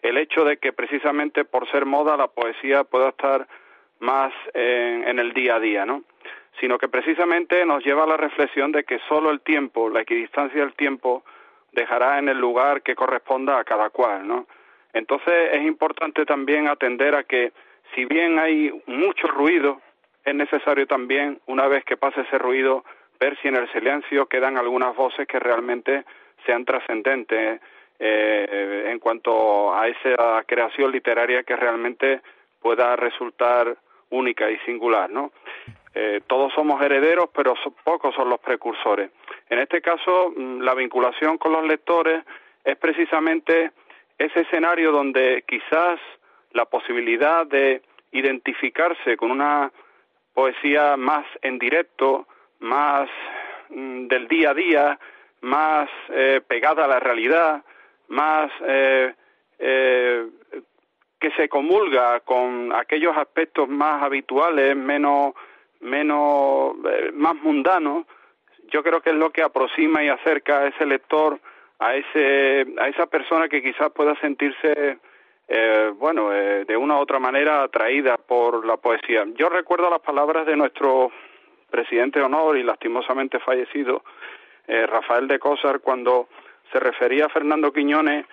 el 0.00 0.16
hecho 0.16 0.44
de 0.44 0.58
que 0.58 0.72
precisamente 0.72 1.44
por 1.44 1.70
ser 1.70 1.84
moda 1.86 2.16
la 2.16 2.28
poesía 2.28 2.84
pueda 2.84 3.10
estar 3.10 3.46
más 4.00 4.32
en, 4.54 5.06
en 5.08 5.18
el 5.18 5.32
día 5.32 5.56
a 5.56 5.60
día, 5.60 5.86
¿no? 5.86 6.02
Sino 6.60 6.78
que 6.78 6.88
precisamente 6.88 7.64
nos 7.66 7.84
lleva 7.84 8.04
a 8.04 8.06
la 8.06 8.16
reflexión 8.16 8.70
de 8.72 8.84
que 8.84 9.00
solo 9.08 9.30
el 9.30 9.40
tiempo, 9.40 9.88
la 9.88 10.02
equidistancia 10.02 10.60
del 10.60 10.74
tiempo, 10.74 11.24
dejará 11.74 12.18
en 12.18 12.28
el 12.28 12.38
lugar 12.38 12.82
que 12.82 12.94
corresponda 12.94 13.58
a 13.58 13.64
cada 13.64 13.90
cual, 13.90 14.26
¿no? 14.26 14.46
Entonces 14.92 15.50
es 15.52 15.62
importante 15.62 16.24
también 16.24 16.68
atender 16.68 17.14
a 17.14 17.24
que 17.24 17.52
si 17.94 18.04
bien 18.04 18.38
hay 18.38 18.72
mucho 18.86 19.26
ruido, 19.28 19.80
es 20.24 20.34
necesario 20.34 20.86
también, 20.86 21.40
una 21.46 21.66
vez 21.66 21.84
que 21.84 21.96
pase 21.96 22.22
ese 22.22 22.38
ruido, 22.38 22.84
ver 23.20 23.36
si 23.40 23.48
en 23.48 23.56
el 23.56 23.70
silencio 23.72 24.26
quedan 24.26 24.56
algunas 24.56 24.94
voces 24.96 25.26
que 25.26 25.38
realmente 25.38 26.04
sean 26.46 26.64
trascendentes 26.64 27.60
eh, 27.98 28.86
en 28.90 28.98
cuanto 28.98 29.74
a 29.74 29.88
esa 29.88 30.42
creación 30.46 30.90
literaria 30.90 31.42
que 31.42 31.56
realmente 31.56 32.20
pueda 32.60 32.96
resultar 32.96 33.76
única 34.10 34.50
y 34.50 34.58
singular, 34.58 35.10
¿no? 35.10 35.32
Eh, 35.94 36.22
todos 36.26 36.52
somos 36.54 36.82
herederos, 36.82 37.30
pero 37.32 37.54
pocos 37.84 38.14
son 38.14 38.28
los 38.28 38.40
precursores. 38.40 39.10
En 39.48 39.60
este 39.60 39.80
caso, 39.80 40.32
mm, 40.36 40.60
la 40.60 40.74
vinculación 40.74 41.38
con 41.38 41.52
los 41.52 41.64
lectores 41.64 42.24
es 42.64 42.76
precisamente 42.76 43.70
ese 44.18 44.40
escenario 44.40 44.90
donde 44.90 45.44
quizás 45.46 46.00
la 46.52 46.64
posibilidad 46.64 47.46
de 47.46 47.82
identificarse 48.12 49.16
con 49.16 49.30
una 49.30 49.72
poesía 50.32 50.96
más 50.96 51.24
en 51.42 51.58
directo, 51.58 52.26
más 52.60 53.08
mm, 53.68 54.06
del 54.08 54.28
día 54.28 54.50
a 54.50 54.54
día, 54.54 54.98
más 55.42 55.88
eh, 56.10 56.40
pegada 56.46 56.84
a 56.84 56.88
la 56.88 57.00
realidad, 57.00 57.62
más 58.08 58.50
eh, 58.66 59.14
eh, 59.58 60.26
que 61.20 61.30
se 61.32 61.48
comulga 61.48 62.20
con 62.20 62.72
aquellos 62.72 63.16
aspectos 63.16 63.68
más 63.68 64.02
habituales, 64.02 64.76
menos 64.76 65.34
menos, 65.84 66.74
eh, 66.90 67.12
más 67.14 67.34
mundano, 67.36 68.06
yo 68.70 68.82
creo 68.82 69.00
que 69.00 69.10
es 69.10 69.16
lo 69.16 69.30
que 69.30 69.42
aproxima 69.42 70.02
y 70.02 70.08
acerca 70.08 70.60
a 70.60 70.66
ese 70.68 70.86
lector 70.86 71.38
a 71.78 71.96
ese 71.96 72.66
a 72.78 72.88
esa 72.88 73.06
persona 73.06 73.48
que 73.48 73.62
quizás 73.62 73.90
pueda 73.90 74.14
sentirse 74.20 74.98
eh, 75.48 75.92
bueno 75.98 76.32
eh, 76.32 76.64
de 76.64 76.76
una 76.76 76.96
u 76.96 77.00
otra 77.00 77.18
manera 77.18 77.62
atraída 77.62 78.16
por 78.16 78.64
la 78.64 78.76
poesía. 78.76 79.24
Yo 79.36 79.48
recuerdo 79.48 79.90
las 79.90 80.00
palabras 80.00 80.46
de 80.46 80.56
nuestro 80.56 81.12
presidente 81.70 82.20
de 82.20 82.24
honor 82.24 82.56
y 82.56 82.62
lastimosamente 82.62 83.38
fallecido 83.40 84.02
eh, 84.66 84.86
Rafael 84.86 85.28
de 85.28 85.38
Cosar 85.38 85.80
cuando 85.80 86.28
se 86.72 86.80
refería 86.80 87.26
a 87.26 87.28
Fernando 87.28 87.72
Quiñones 87.72 88.26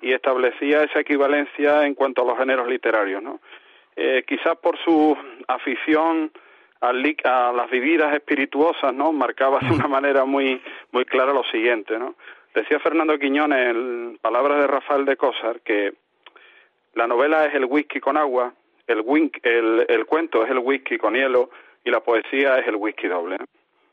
y 0.00 0.12
establecía 0.12 0.82
esa 0.84 1.00
equivalencia 1.00 1.86
en 1.86 1.94
cuanto 1.94 2.22
a 2.22 2.24
los 2.24 2.38
géneros 2.38 2.66
literarios 2.66 3.22
no 3.22 3.40
eh, 3.96 4.24
quizás 4.26 4.56
por 4.58 4.78
su 4.78 5.16
afición 5.48 6.30
a 6.80 6.92
las 6.92 7.70
vividas 7.70 8.14
espirituosas, 8.14 8.94
¿no? 8.94 9.12
Marcaba 9.12 9.58
de 9.60 9.70
una 9.70 9.88
manera 9.88 10.24
muy, 10.24 10.60
muy 10.92 11.04
clara 11.04 11.32
lo 11.32 11.44
siguiente, 11.44 11.98
¿no? 11.98 12.14
Decía 12.54 12.78
Fernando 12.80 13.18
Quiñones, 13.18 13.70
en 13.70 14.18
palabras 14.20 14.60
de 14.60 14.66
Rafael 14.66 15.04
de 15.04 15.16
Cosar, 15.16 15.60
que 15.60 15.94
la 16.94 17.06
novela 17.06 17.46
es 17.46 17.54
el 17.54 17.64
whisky 17.66 18.00
con 18.00 18.16
agua, 18.16 18.52
el, 18.86 19.02
wink, 19.04 19.38
el, 19.42 19.86
el 19.88 20.06
cuento 20.06 20.44
es 20.44 20.50
el 20.50 20.58
whisky 20.58 20.98
con 20.98 21.14
hielo 21.14 21.50
y 21.84 21.90
la 21.90 22.00
poesía 22.00 22.58
es 22.58 22.66
el 22.66 22.76
whisky 22.76 23.06
doble. 23.06 23.36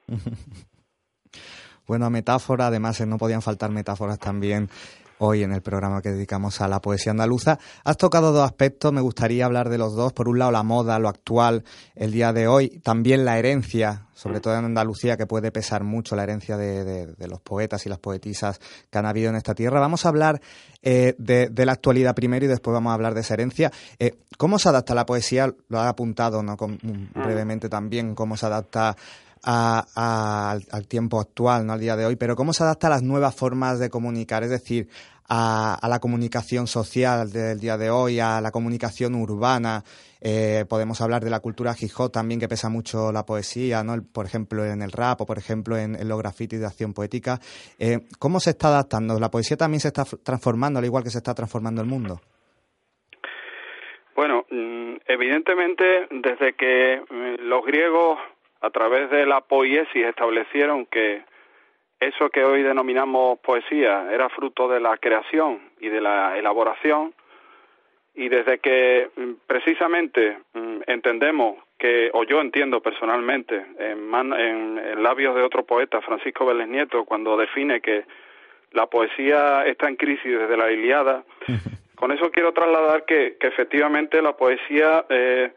bueno, 1.88 2.10
metáfora, 2.10 2.68
además 2.68 3.06
no 3.06 3.18
podían 3.18 3.42
faltar 3.42 3.72
metáforas 3.72 4.20
también 4.20 4.70
hoy 5.20 5.44
en 5.44 5.54
el 5.54 5.62
programa 5.62 6.02
que 6.02 6.12
dedicamos 6.12 6.62
a 6.62 6.68
la 6.68 6.82
poesía 6.82 7.12
andaluza. 7.12 7.60
Has 7.84 7.98
tocado 7.98 8.32
dos 8.32 8.44
aspectos, 8.44 8.92
me 8.92 9.02
gustaría 9.02 9.46
hablar 9.46 9.70
de 9.70 9.78
los 9.78 9.96
dos. 9.96 10.14
Por 10.14 10.28
un 10.28 10.40
lado, 10.40 10.52
la 10.52 10.64
moda, 10.64 11.00
lo 11.00 11.10
actual, 11.10 11.64
el 11.96 12.12
día 12.12 12.34
de 12.34 12.48
hoy, 12.48 12.80
también 12.84 13.26
la 13.26 13.40
herencia, 13.40 14.08
sobre 14.14 14.40
todo 14.40 14.58
en 14.58 14.66
Andalucía, 14.66 15.18
que 15.18 15.28
puede 15.28 15.52
pesar 15.52 15.84
mucho 15.84 16.16
la 16.16 16.24
herencia 16.24 16.58
de, 16.58 17.16
los 17.28 17.42
poetas 17.42 17.86
y 17.86 17.90
las 17.90 18.00
poetisas 18.00 18.60
que 18.90 18.98
han 18.98 19.06
habido 19.06 19.30
en 19.30 19.36
esta 19.36 19.56
tierra. 19.56 19.80
Vamos 19.80 20.06
a 20.06 20.10
hablar 20.10 20.42
eh, 20.82 21.16
de, 21.18 21.66
la 21.66 21.72
actualidad 21.72 22.16
primero 22.16 22.46
y 22.46 22.50
después 22.50 22.74
vamos 22.74 22.92
a 22.92 22.94
hablar 22.94 23.14
de 23.14 23.22
esa 23.22 23.34
herencia. 23.36 23.72
Eh, 24.00 24.16
¿Cómo 24.38 24.60
se 24.60 24.70
adapta 24.70 24.94
la 24.96 25.06
poesía? 25.06 25.54
Lo 25.70 25.80
ha 25.80 25.90
apuntado 25.90 26.44
¿no? 26.44 26.56
Mm, 26.56 27.22
brevemente 27.22 27.70
también, 27.70 28.16
cómo 28.16 28.38
se 28.38 28.46
adapta 28.46 28.96
al, 29.46 30.88
tiempo 30.88 31.20
actual, 31.20 31.66
¿no? 31.66 31.74
al 31.74 31.80
día 31.80 31.96
de 31.96 32.06
hoy, 32.06 32.16
pero 32.16 32.36
cómo 32.36 32.54
se 32.54 32.64
adapta 32.64 32.88
a 32.88 32.92
las 32.92 33.04
nuevas 33.04 33.36
formas 33.36 33.80
de 33.80 33.90
comunicar, 33.90 34.44
es 34.44 34.50
decir, 34.50 34.88
a, 35.28 35.80
la 35.88 36.00
comunicación 36.00 36.68
social 36.68 37.32
del 37.32 37.60
día 37.60 37.78
de 37.78 37.90
hoy, 37.90 38.20
a 38.20 38.42
la 38.42 38.52
comunicación 38.52 39.16
urbana. 39.16 39.84
Eh, 40.22 40.66
podemos 40.68 41.02
hablar 41.02 41.24
de 41.24 41.30
la 41.30 41.40
cultura 41.40 41.76
hip 41.80 41.92
también, 42.12 42.40
que 42.40 42.48
pesa 42.48 42.70
mucho 42.70 43.12
la 43.12 43.26
poesía, 43.26 43.84
¿no? 43.84 43.96
por 44.12 44.26
ejemplo, 44.26 44.66
en 44.66 44.82
el 44.82 44.92
rap 44.92 45.22
o, 45.22 45.26
por 45.26 45.38
ejemplo, 45.38 45.78
en, 45.78 45.96
los 46.08 46.18
grafitis 46.18 46.60
de 46.60 46.66
acción 46.66 46.94
poética. 46.94 47.40
Eh, 47.78 48.00
¿Cómo 48.18 48.40
se 48.40 48.52
está 48.52 48.70
adaptando? 48.70 49.20
¿La 49.20 49.30
poesía 49.30 49.58
también 49.58 49.80
se 49.80 49.90
está 49.90 50.04
transformando, 50.24 50.80
al 50.80 50.86
igual 50.86 51.04
que 51.04 51.12
se 51.12 51.20
está 51.20 51.36
transformando 51.36 51.82
el 51.82 51.88
mundo? 51.88 52.20
Bueno, 54.16 54.46
mm, 54.50 54.96
evidentemente, 55.08 56.08
desde 56.10 56.54
que 56.54 57.02
mm, 57.10 57.44
los 57.44 57.64
griegos 57.66 58.18
a 58.66 58.70
través 58.72 59.12
de 59.12 59.28
la 59.28 59.42
poiesis 59.42 60.06
establecieron 60.06 60.88
que 60.88 61.24
eso 62.00 62.30
que 62.30 62.44
hoy 62.44 62.64
denominamos 62.64 63.40
poesía 63.40 64.12
era 64.12 64.28
fruto 64.30 64.68
de 64.68 64.80
la 64.80 64.98
creación 64.98 65.60
y 65.80 65.90
de 65.90 66.02
la 66.02 66.38
elaboración. 66.38 67.14
Y 68.16 68.30
desde 68.30 68.60
que 68.60 69.10
mm, 69.16 69.32
precisamente 69.46 70.40
mm, 70.54 70.82
entendemos 70.88 71.58
que, 71.78 72.10
o 72.14 72.24
yo 72.24 72.42
entiendo 72.42 72.82
personalmente, 72.82 73.66
en, 73.78 74.14
en, 74.14 75.04
labios 75.04 75.36
de 75.36 75.44
otro 75.44 75.64
poeta, 75.64 76.02
Francisco 76.02 76.46
Vélez 76.46 76.68
Nieto, 76.68 77.06
cuando 77.06 77.38
define 77.38 77.82
que 77.82 78.06
la 78.72 78.88
poesía 78.88 79.66
está 79.66 79.90
en 79.90 79.96
crisis 79.96 80.40
desde 80.40 80.58
la 80.58 80.72
Iliada, 80.72 81.24
con 81.96 82.12
eso 82.12 82.32
quiero 82.32 82.54
trasladar 82.54 83.06
que, 83.06 83.38
que 83.40 83.48
efectivamente 83.48 84.22
la 84.22 84.36
poesía 84.36 85.06
eh, 85.10 85.52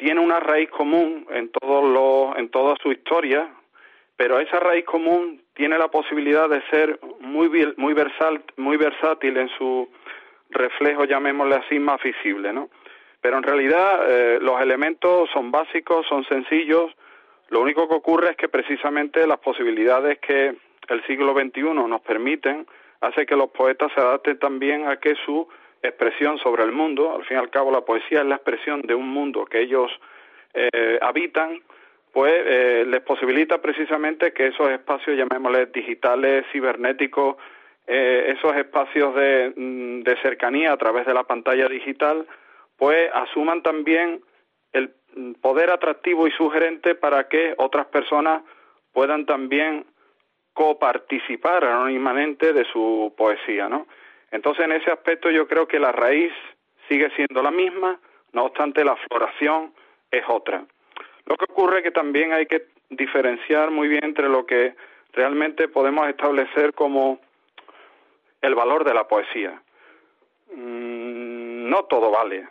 tiene 0.00 0.20
una 0.20 0.40
raíz 0.40 0.70
común 0.70 1.26
en 1.30 1.50
todos 1.50 2.36
en 2.38 2.48
toda 2.48 2.74
su 2.82 2.90
historia, 2.90 3.48
pero 4.16 4.40
esa 4.40 4.58
raíz 4.58 4.86
común 4.86 5.42
tiene 5.54 5.76
la 5.78 5.88
posibilidad 5.88 6.48
de 6.48 6.62
ser 6.70 6.98
muy 7.20 7.48
muy 7.76 7.94
muy 8.56 8.76
versátil 8.78 9.36
en 9.36 9.48
su 9.50 9.88
reflejo, 10.48 11.04
llamémosle 11.04 11.56
así, 11.56 11.78
más 11.78 12.02
visible, 12.02 12.50
¿no? 12.52 12.70
Pero 13.20 13.36
en 13.36 13.42
realidad 13.42 14.00
eh, 14.08 14.38
los 14.40 14.58
elementos 14.62 15.28
son 15.34 15.50
básicos, 15.50 16.06
son 16.06 16.24
sencillos. 16.24 16.90
Lo 17.50 17.60
único 17.60 17.86
que 17.86 17.94
ocurre 17.94 18.30
es 18.30 18.36
que 18.38 18.48
precisamente 18.48 19.26
las 19.26 19.38
posibilidades 19.40 20.18
que 20.18 20.56
el 20.88 21.06
siglo 21.06 21.34
XXI 21.34 21.62
nos 21.62 22.00
permiten 22.00 22.66
hace 23.02 23.26
que 23.26 23.36
los 23.36 23.50
poetas 23.50 23.92
se 23.94 24.00
adapten 24.00 24.38
también 24.38 24.88
a 24.88 24.96
que 24.96 25.14
su 25.26 25.46
expresión 25.82 26.38
sobre 26.38 26.62
el 26.64 26.72
mundo, 26.72 27.14
al 27.14 27.24
fin 27.24 27.36
y 27.36 27.40
al 27.40 27.50
cabo 27.50 27.70
la 27.70 27.82
poesía 27.82 28.20
es 28.20 28.26
la 28.26 28.36
expresión 28.36 28.82
de 28.82 28.94
un 28.94 29.08
mundo 29.08 29.44
que 29.46 29.60
ellos 29.60 29.90
eh, 30.52 30.98
habitan, 31.00 31.62
pues 32.12 32.32
eh, 32.34 32.84
les 32.86 33.00
posibilita 33.02 33.62
precisamente 33.62 34.32
que 34.32 34.48
esos 34.48 34.68
espacios, 34.70 35.16
llamémosles 35.16 35.72
digitales, 35.72 36.44
cibernéticos, 36.52 37.36
eh, 37.86 38.34
esos 38.36 38.56
espacios 38.56 39.14
de, 39.14 39.52
mm, 39.56 40.00
de 40.02 40.16
cercanía 40.22 40.72
a 40.72 40.76
través 40.76 41.06
de 41.06 41.14
la 41.14 41.24
pantalla 41.24 41.68
digital, 41.68 42.26
pues 42.76 43.10
asuman 43.12 43.62
también 43.62 44.22
el 44.72 44.92
poder 45.40 45.70
atractivo 45.70 46.26
y 46.26 46.30
sugerente 46.32 46.94
para 46.94 47.28
que 47.28 47.54
otras 47.58 47.86
personas 47.86 48.42
puedan 48.92 49.26
también 49.26 49.84
coparticipar 50.52 51.64
anónimamente 51.64 52.52
de 52.52 52.64
su 52.66 53.12
poesía, 53.16 53.68
¿no? 53.68 53.86
Entonces, 54.30 54.64
en 54.64 54.72
ese 54.72 54.90
aspecto 54.90 55.30
yo 55.30 55.46
creo 55.48 55.66
que 55.66 55.78
la 55.78 55.92
raíz 55.92 56.32
sigue 56.88 57.10
siendo 57.16 57.42
la 57.42 57.50
misma, 57.50 57.98
no 58.32 58.44
obstante 58.44 58.84
la 58.84 58.96
floración 58.96 59.72
es 60.10 60.24
otra. 60.28 60.64
Lo 61.26 61.36
que 61.36 61.44
ocurre 61.44 61.78
es 61.78 61.84
que 61.84 61.90
también 61.90 62.32
hay 62.32 62.46
que 62.46 62.66
diferenciar 62.90 63.70
muy 63.70 63.88
bien 63.88 64.04
entre 64.04 64.28
lo 64.28 64.46
que 64.46 64.74
realmente 65.12 65.68
podemos 65.68 66.08
establecer 66.08 66.74
como 66.74 67.20
el 68.42 68.54
valor 68.54 68.84
de 68.84 68.94
la 68.94 69.06
poesía. 69.06 69.62
Mm, 70.54 71.68
no 71.68 71.84
todo 71.84 72.10
vale. 72.10 72.48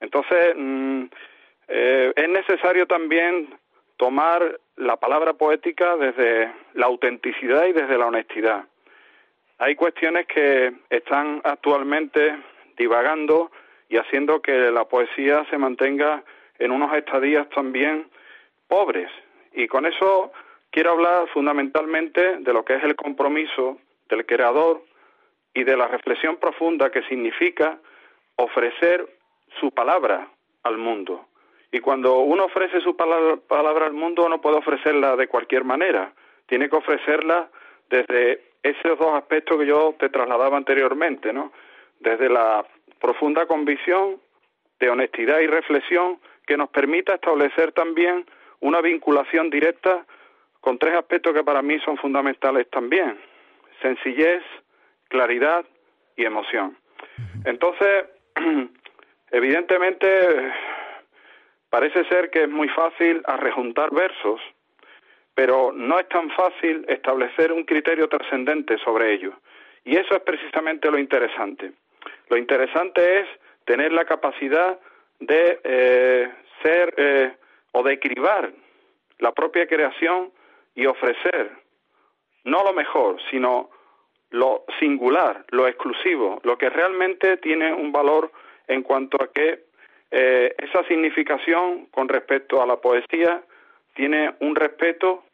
Entonces, 0.00 0.54
mm, 0.56 1.04
eh, 1.68 2.12
es 2.16 2.28
necesario 2.28 2.86
también 2.86 3.54
tomar 3.96 4.58
la 4.76 4.96
palabra 4.96 5.34
poética 5.34 5.96
desde 5.96 6.52
la 6.74 6.86
autenticidad 6.86 7.66
y 7.66 7.72
desde 7.72 7.98
la 7.98 8.06
honestidad. 8.06 8.64
Hay 9.58 9.74
cuestiones 9.74 10.26
que 10.26 10.72
están 10.88 11.40
actualmente 11.44 12.36
divagando 12.76 13.50
y 13.88 13.96
haciendo 13.96 14.40
que 14.40 14.70
la 14.70 14.84
poesía 14.84 15.44
se 15.50 15.58
mantenga 15.58 16.22
en 16.58 16.70
unos 16.70 16.94
estadías 16.94 17.48
también 17.50 18.08
pobres. 18.68 19.10
Y 19.52 19.66
con 19.66 19.86
eso 19.86 20.32
quiero 20.70 20.92
hablar 20.92 21.28
fundamentalmente 21.28 22.38
de 22.38 22.52
lo 22.52 22.64
que 22.64 22.76
es 22.76 22.84
el 22.84 22.94
compromiso 22.94 23.78
del 24.08 24.26
creador 24.26 24.82
y 25.54 25.64
de 25.64 25.76
la 25.76 25.88
reflexión 25.88 26.36
profunda 26.36 26.90
que 26.90 27.02
significa 27.02 27.78
ofrecer 28.36 29.08
su 29.58 29.72
palabra 29.72 30.28
al 30.62 30.78
mundo. 30.78 31.26
Y 31.72 31.80
cuando 31.80 32.20
uno 32.20 32.44
ofrece 32.44 32.80
su 32.80 32.96
palabra, 32.96 33.86
al 33.86 33.92
mundo 33.92 34.28
no 34.28 34.40
puede 34.40 34.58
ofrecerla 34.58 35.16
de 35.16 35.26
cualquier 35.26 35.64
manera, 35.64 36.12
tiene 36.46 36.70
que 36.70 36.76
ofrecerla 36.76 37.50
desde 37.90 38.47
esos 38.70 38.98
dos 38.98 39.14
aspectos 39.14 39.58
que 39.58 39.66
yo 39.66 39.94
te 39.98 40.08
trasladaba 40.08 40.56
anteriormente, 40.56 41.32
¿no? 41.32 41.52
Desde 42.00 42.28
la 42.28 42.64
profunda 43.00 43.46
convicción 43.46 44.20
de 44.80 44.90
honestidad 44.90 45.40
y 45.40 45.46
reflexión 45.46 46.18
que 46.46 46.56
nos 46.56 46.70
permita 46.70 47.14
establecer 47.14 47.72
también 47.72 48.24
una 48.60 48.80
vinculación 48.80 49.50
directa 49.50 50.04
con 50.60 50.78
tres 50.78 50.94
aspectos 50.94 51.34
que 51.34 51.44
para 51.44 51.62
mí 51.62 51.78
son 51.80 51.96
fundamentales 51.96 52.68
también. 52.70 53.18
Sencillez, 53.82 54.42
claridad 55.08 55.64
y 56.16 56.24
emoción. 56.24 56.76
Entonces, 57.44 58.06
evidentemente, 59.30 60.52
parece 61.70 62.04
ser 62.06 62.30
que 62.30 62.44
es 62.44 62.48
muy 62.48 62.68
fácil 62.68 63.22
arrejuntar 63.26 63.90
versos 63.92 64.40
pero 65.38 65.70
no 65.72 66.00
es 66.00 66.08
tan 66.08 66.30
fácil 66.30 66.84
establecer 66.88 67.52
un 67.52 67.62
criterio 67.62 68.08
trascendente 68.08 68.76
sobre 68.78 69.14
ello. 69.14 69.34
Y 69.84 69.96
eso 69.96 70.16
es 70.16 70.22
precisamente 70.22 70.90
lo 70.90 70.98
interesante. 70.98 71.70
Lo 72.28 72.36
interesante 72.36 73.20
es 73.20 73.28
tener 73.64 73.92
la 73.92 74.04
capacidad 74.04 74.80
de 75.20 75.60
eh, 75.62 76.28
ser 76.60 76.92
eh, 76.96 77.36
o 77.70 77.84
de 77.84 78.00
cribar 78.00 78.50
la 79.20 79.30
propia 79.30 79.68
creación 79.68 80.32
y 80.74 80.86
ofrecer 80.86 81.52
no 82.42 82.64
lo 82.64 82.72
mejor, 82.72 83.18
sino 83.30 83.70
lo 84.30 84.64
singular, 84.80 85.44
lo 85.50 85.68
exclusivo, 85.68 86.40
lo 86.42 86.58
que 86.58 86.68
realmente 86.68 87.36
tiene 87.36 87.72
un 87.72 87.92
valor 87.92 88.32
en 88.66 88.82
cuanto 88.82 89.22
a 89.22 89.30
que 89.32 89.66
eh, 90.10 90.52
esa 90.58 90.82
significación 90.88 91.86
con 91.92 92.08
respecto 92.08 92.60
a 92.60 92.66
la 92.66 92.78
poesía 92.78 93.40
tiene 93.94 94.34
un 94.40 94.56
respeto 94.56 95.24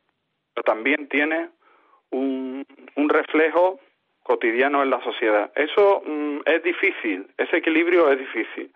pero 0.55 0.64
también 0.64 1.09
tiene 1.09 1.51
un, 2.11 2.64
reflejo 3.09 3.81
cotidiano 4.23 4.83
en 4.83 4.90
la 4.90 5.03
sociedad. 5.03 5.53
Eso 5.55 6.03
mm, 6.07 6.38
es 6.47 6.62
difícil, 6.62 7.27
ese 7.37 7.59
equilibrio 7.59 8.11
es 8.11 8.19
difícil. 8.19 8.73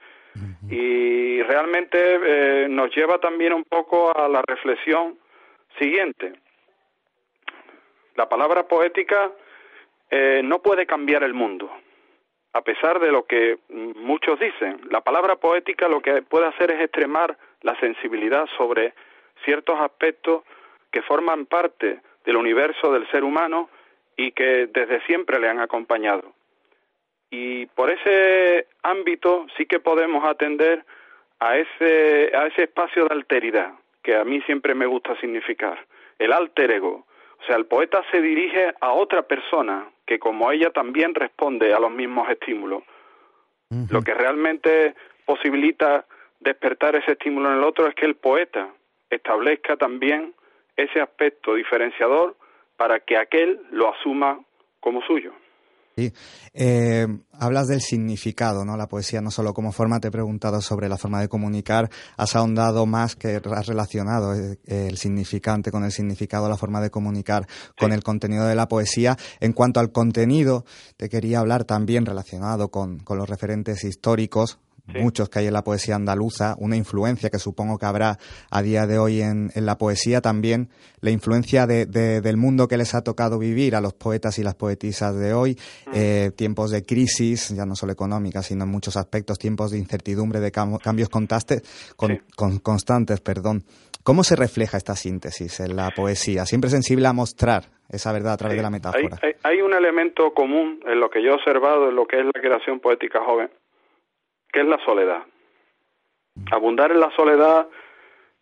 Y 0.71 1.43
realmente 1.43 1.99
eh, 1.99 2.69
nos 2.69 2.95
lleva 2.95 3.19
también 3.19 3.53
un 3.53 3.65
poco 3.65 4.17
a 4.17 4.29
la 4.29 4.43
reflexión 4.47 5.19
siguiente. 5.79 6.35
La 8.15 8.29
palabra 8.29 8.69
poética 8.69 9.33
eh, 10.11 10.43
no 10.45 10.61
puede 10.61 10.87
cambiar 10.87 11.25
el 11.25 11.35
mundo, 11.35 11.71
a 12.53 12.63
pesar 12.63 13.01
de 13.01 13.11
lo 13.11 13.25
que 13.25 13.59
muchos 13.69 14.39
dicen. 14.39 14.81
La 14.91 15.01
palabra 15.01 15.37
poética 15.37 15.89
lo 15.89 16.01
que 16.01 16.23
puede 16.23 16.47
hacer 16.47 16.71
es 16.71 16.83
extremar 16.83 17.37
la 17.63 17.79
sensibilidad 17.81 18.47
sobre 18.57 18.95
ciertos 19.45 19.81
aspectos 19.81 20.45
que 20.91 21.03
forman 21.03 21.47
parte 21.47 22.01
del 22.25 22.37
universo 22.37 22.93
del 22.93 23.09
ser 23.11 23.25
humano 23.25 23.69
y 24.17 24.33
que 24.33 24.67
desde 24.67 25.01
siempre 25.07 25.39
le 25.39 25.49
han 25.49 25.61
acompañado. 25.61 26.33
Y 27.31 27.67
por 27.67 27.91
ese 27.91 28.67
ámbito 28.83 29.47
sí 29.57 29.67
que 29.67 29.81
podemos 29.81 30.25
atender 30.25 30.85
a 31.41 31.57
ese, 31.57 32.35
a 32.35 32.47
ese 32.47 32.65
espacio 32.65 33.05
de 33.05 33.15
alteridad 33.15 33.73
que 34.03 34.17
a 34.17 34.25
mí 34.25 34.41
siempre 34.43 34.75
me 34.75 34.87
gusta 34.87 35.19
significar, 35.21 35.79
el 36.19 36.33
alter 36.33 36.71
ego. 36.71 37.07
O 37.41 37.45
sea, 37.47 37.57
el 37.57 37.67
poeta 37.67 38.03
se 38.11 38.21
dirige 38.21 38.73
a 38.81 38.93
otra 38.93 39.23
persona 39.23 39.89
que 40.07 40.19
como 40.19 40.51
ella 40.51 40.71
también 40.71 41.15
responde 41.15 41.73
a 41.75 41.79
los 41.79 41.91
mismos 41.91 42.29
estímulos. 42.31 42.83
Lo 43.91 44.01
que 44.01 44.15
realmente 44.15 44.95
posibilita 45.27 46.07
despertar 46.41 46.97
ese 46.97 47.13
estímulo 47.13 47.51
en 47.51 47.59
el 47.59 47.65
otro 47.65 47.87
es 47.87 47.95
que 47.95 48.07
el 48.07 48.15
poeta 48.15 48.69
establezca 49.11 49.77
también 49.77 50.33
ese 50.79 51.01
aspecto 51.01 51.55
diferenciador 51.55 52.37
para 52.77 53.01
que 53.01 53.19
aquel 53.19 53.61
lo 53.73 53.93
asuma 53.93 54.41
como 54.81 55.03
suyo. 55.03 55.33
Sí. 55.97 56.13
Eh, 56.55 57.09
hablas 57.33 57.67
del 57.67 57.81
significado, 57.81 58.65
¿no? 58.65 58.77
La 58.77 58.87
poesía 58.87 59.21
no 59.21 59.33
solo 59.33 59.53
como 59.53 59.73
forma, 59.73 59.99
te 59.99 60.09
he 60.09 60.13
preguntado 60.13 60.61
sobre 60.61 60.89
la 60.89 60.97
forma 60.97 61.21
de 61.21 61.29
comunicar, 61.29 61.89
has 62.17 62.37
ahondado 62.37 62.87
más 62.87 63.17
que 63.17 63.41
has 63.45 63.67
relacionado 63.67 64.33
eh, 64.33 64.59
el 64.69 64.97
significante 64.97 65.73
con 65.73 65.83
el 65.83 65.91
significado, 65.91 66.49
la 66.49 66.57
forma 66.57 66.81
de 66.81 66.91
comunicar 66.91 67.47
con 67.77 67.93
el 67.93 68.05
contenido 68.05 68.47
de 68.47 68.55
la 68.55 68.69
poesía. 68.69 69.17
En 69.41 69.53
cuanto 69.53 69.81
al 69.81 69.91
contenido, 69.91 70.65
te 70.97 71.09
quería 71.09 71.41
hablar 71.41 71.65
también 71.65 72.07
relacionado 72.07 72.69
con, 72.69 73.01
con 73.01 73.19
los 73.19 73.29
referentes 73.29 73.83
históricos, 73.83 74.61
muchos 74.95 75.29
que 75.29 75.41
hay 75.41 75.47
en 75.47 75.53
la 75.53 75.63
poesía 75.63 75.97
andaluza, 75.97 76.55
una 76.59 76.77
influencia 76.77 77.31
que 77.31 77.39
supongo 77.39 77.79
que 77.79 77.87
habrá 77.87 78.19
a 78.51 78.63
día 78.63 78.87
de 78.87 78.99
hoy 78.99 79.21
en, 79.21 79.51
la 79.55 79.77
poesía 79.77 80.21
también, 80.21 80.71
la 81.01 81.11
influencia 81.11 81.67
de, 81.67 81.87
del 81.87 82.37
mundo 82.37 82.69
que 82.69 82.77
les 82.77 82.95
ha 82.95 83.03
tocado 83.03 83.39
vivir 83.39 83.77
a 83.77 83.81
los 83.81 83.95
poetas 83.95 84.39
y 84.39 84.43
las 84.43 84.55
poetisas 84.55 85.17
de 85.17 85.33
hoy, 85.33 85.59
mm. 85.87 85.91
eh, 85.95 86.31
tiempos 86.37 86.71
de 86.71 86.85
crisis, 86.85 87.49
ya 87.51 87.67
no 87.67 87.75
solo 87.75 87.93
económica, 87.93 88.43
sino 88.43 88.65
en 88.65 88.71
muchos 88.71 88.97
aspectos, 88.97 89.39
tiempos 89.39 89.71
de 89.71 89.79
incertidumbre, 89.79 90.41
de 90.41 90.51
cambios 90.51 91.09
constantes, 91.09 91.63
con, 91.97 92.21
constantes. 92.59 93.21
Perdón. 93.21 93.65
¿Cómo 94.03 94.25
se 94.25 94.37
refleja 94.37 94.79
esta 94.79 94.95
síntesis 94.95 95.61
en 95.61 95.77
la 95.77 95.91
poesía? 95.91 96.47
Siempre 96.47 96.71
sensible 96.71 97.07
a 97.09 97.13
mostrar 97.13 97.65
esa 97.91 98.11
verdad 98.13 98.35
a 98.35 98.37
través 98.39 98.57
de 98.57 98.63
la 98.63 98.71
metáfora. 98.71 99.19
Hay, 99.23 99.33
hay, 99.43 99.61
un 99.61 99.75
elemento 99.75 100.33
común 100.33 100.81
en 100.87 101.01
lo 101.01 101.11
que 101.11 101.23
yo 101.23 101.31
he 101.31 101.35
observado 101.35 101.91
en 101.91 101.97
lo 101.97 102.07
que 102.07 102.19
es 102.19 102.25
la 102.25 102.41
creación 102.41 102.81
poética 102.81 103.21
joven, 103.23 103.51
que 104.53 104.61
es 104.61 104.67
la 104.67 104.79
soledad. 104.85 105.23
Abundar 106.51 106.93
en 106.93 107.01
la 107.01 107.11
soledad 107.11 107.69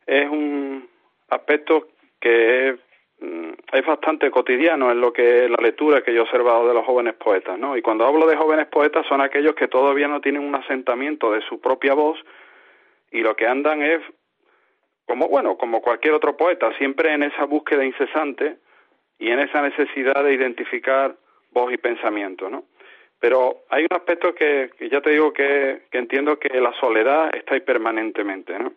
es 0.06 0.28
un 0.28 0.88
aspecto 1.28 1.88
que 2.20 2.68
es, 2.68 2.74
mm, 3.20 3.50
es, 3.72 3.86
bastante 3.86 4.30
cotidiano 4.30 4.90
en 4.90 5.00
lo 5.00 5.12
que 5.12 5.44
es 5.44 5.50
la 5.50 5.62
lectura 5.62 6.02
que 6.02 6.12
yo 6.12 6.20
he 6.20 6.22
observado 6.22 6.68
de 6.68 6.74
los 6.74 6.84
jóvenes 6.84 7.14
poetas, 7.14 7.58
¿no? 7.58 7.76
Y 7.76 7.82
cuando 7.82 8.06
hablo 8.06 8.26
de 8.26 8.36
jóvenes 8.36 8.66
poetas 8.66 9.06
son 9.06 9.20
aquellos 9.20 9.54
que 9.54 9.68
todavía 9.68 10.08
no 10.08 10.20
tienen 10.20 10.42
un 10.42 10.54
asentamiento 10.54 11.32
de 11.32 11.42
su 11.42 11.60
propia 11.60 11.94
voz 11.94 12.18
y 13.10 13.20
lo 13.20 13.34
que 13.34 13.46
andan 13.46 13.82
es 13.82 14.00
como 15.06 15.28
bueno, 15.28 15.56
como 15.56 15.80
cualquier 15.80 16.14
otro 16.14 16.36
poeta, 16.36 16.76
siempre 16.78 17.12
en 17.12 17.22
esa 17.22 17.44
búsqueda 17.44 17.84
incesante 17.84 18.56
y 19.18 19.30
en 19.30 19.38
esa 19.38 19.62
necesidad 19.62 20.22
de 20.24 20.34
identificar 20.34 21.16
voz 21.52 21.72
y 21.72 21.76
pensamiento, 21.76 22.50
¿no? 22.50 22.64
Pero 23.20 23.62
hay 23.70 23.85
un 23.85 23.96
aspecto 23.96 24.35
que, 24.35 24.70
ya 24.90 25.00
te 25.00 25.11
digo 25.11 25.33
que, 25.33 25.83
entiendo 25.92 26.38
que 26.38 26.61
la 26.61 26.72
soledad 26.74 27.35
está 27.35 27.55
ahí 27.55 27.61
permanentemente, 27.61 28.59
¿no? 28.59 28.72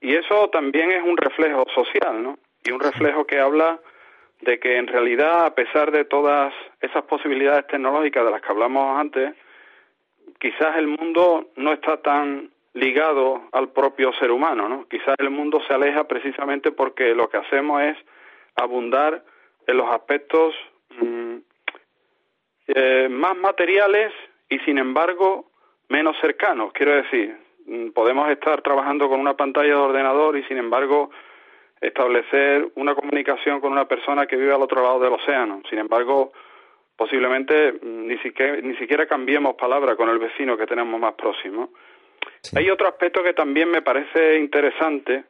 Y 0.00 0.14
eso 0.14 0.48
también 0.50 0.92
es 0.92 1.02
un 1.02 1.16
reflejo 1.16 1.64
social, 1.74 2.22
¿no? 2.22 2.38
Y 2.64 2.70
un 2.70 2.80
reflejo 2.80 3.26
que 3.26 3.40
habla 3.40 3.80
de 4.40 4.58
que 4.58 4.76
en 4.76 4.86
realidad, 4.86 5.46
a 5.46 5.54
pesar 5.54 5.90
de 5.90 6.04
todas 6.04 6.52
esas 6.80 7.02
posibilidades 7.04 7.66
tecnológicas 7.66 8.24
de 8.24 8.30
las 8.30 8.42
que 8.42 8.52
hablamos 8.52 9.00
antes, 9.00 9.34
quizás 10.38 10.76
el 10.76 10.86
mundo 10.86 11.48
no 11.56 11.72
está 11.72 11.96
tan 12.02 12.50
ligado 12.74 13.48
al 13.52 13.70
propio 13.70 14.12
ser 14.14 14.30
humano, 14.30 14.68
¿no? 14.68 14.86
Quizás 14.88 15.14
el 15.18 15.30
mundo 15.30 15.60
se 15.66 15.72
aleja 15.72 16.04
precisamente 16.04 16.72
porque 16.72 17.14
lo 17.14 17.28
que 17.28 17.38
hacemos 17.38 17.82
es 17.82 17.96
abundar 18.54 19.24
en 19.66 19.76
los 19.78 19.88
aspectos 19.88 20.54
eh, 22.68 23.08
más 23.08 23.36
materiales 23.36 24.12
y 24.48 24.58
sin 24.60 24.78
embargo 24.78 25.50
menos 25.88 26.16
cercanos. 26.20 26.72
Quiero 26.72 26.96
decir, 26.96 27.36
mm, 27.66 27.90
podemos 27.90 28.28
estar 28.30 28.62
trabajando 28.62 29.08
con 29.08 29.20
una 29.20 29.36
pantalla 29.36 29.68
de 29.68 29.74
ordenador 29.74 30.36
y 30.36 30.42
sin 30.44 30.58
embargo 30.58 31.10
establecer 31.80 32.68
una 32.74 32.94
comunicación 32.94 33.60
con 33.60 33.72
una 33.72 33.86
persona 33.86 34.26
que 34.26 34.36
vive 34.36 34.54
al 34.54 34.62
otro 34.62 34.82
lado 34.82 34.98
del 35.00 35.12
océano. 35.12 35.62
Sin 35.68 35.78
embargo, 35.78 36.32
posiblemente 36.96 37.72
mm, 37.72 38.06
ni 38.06 38.18
siquiera, 38.18 38.56
ni 38.60 38.76
siquiera 38.76 39.06
cambiemos 39.06 39.54
palabra 39.54 39.96
con 39.96 40.08
el 40.08 40.18
vecino 40.18 40.56
que 40.56 40.66
tenemos 40.66 40.98
más 41.00 41.14
próximo. 41.14 41.70
Hay 42.54 42.70
otro 42.70 42.88
aspecto 42.88 43.22
que 43.22 43.34
también 43.34 43.70
me 43.70 43.82
parece 43.82 44.38
interesante 44.38 45.24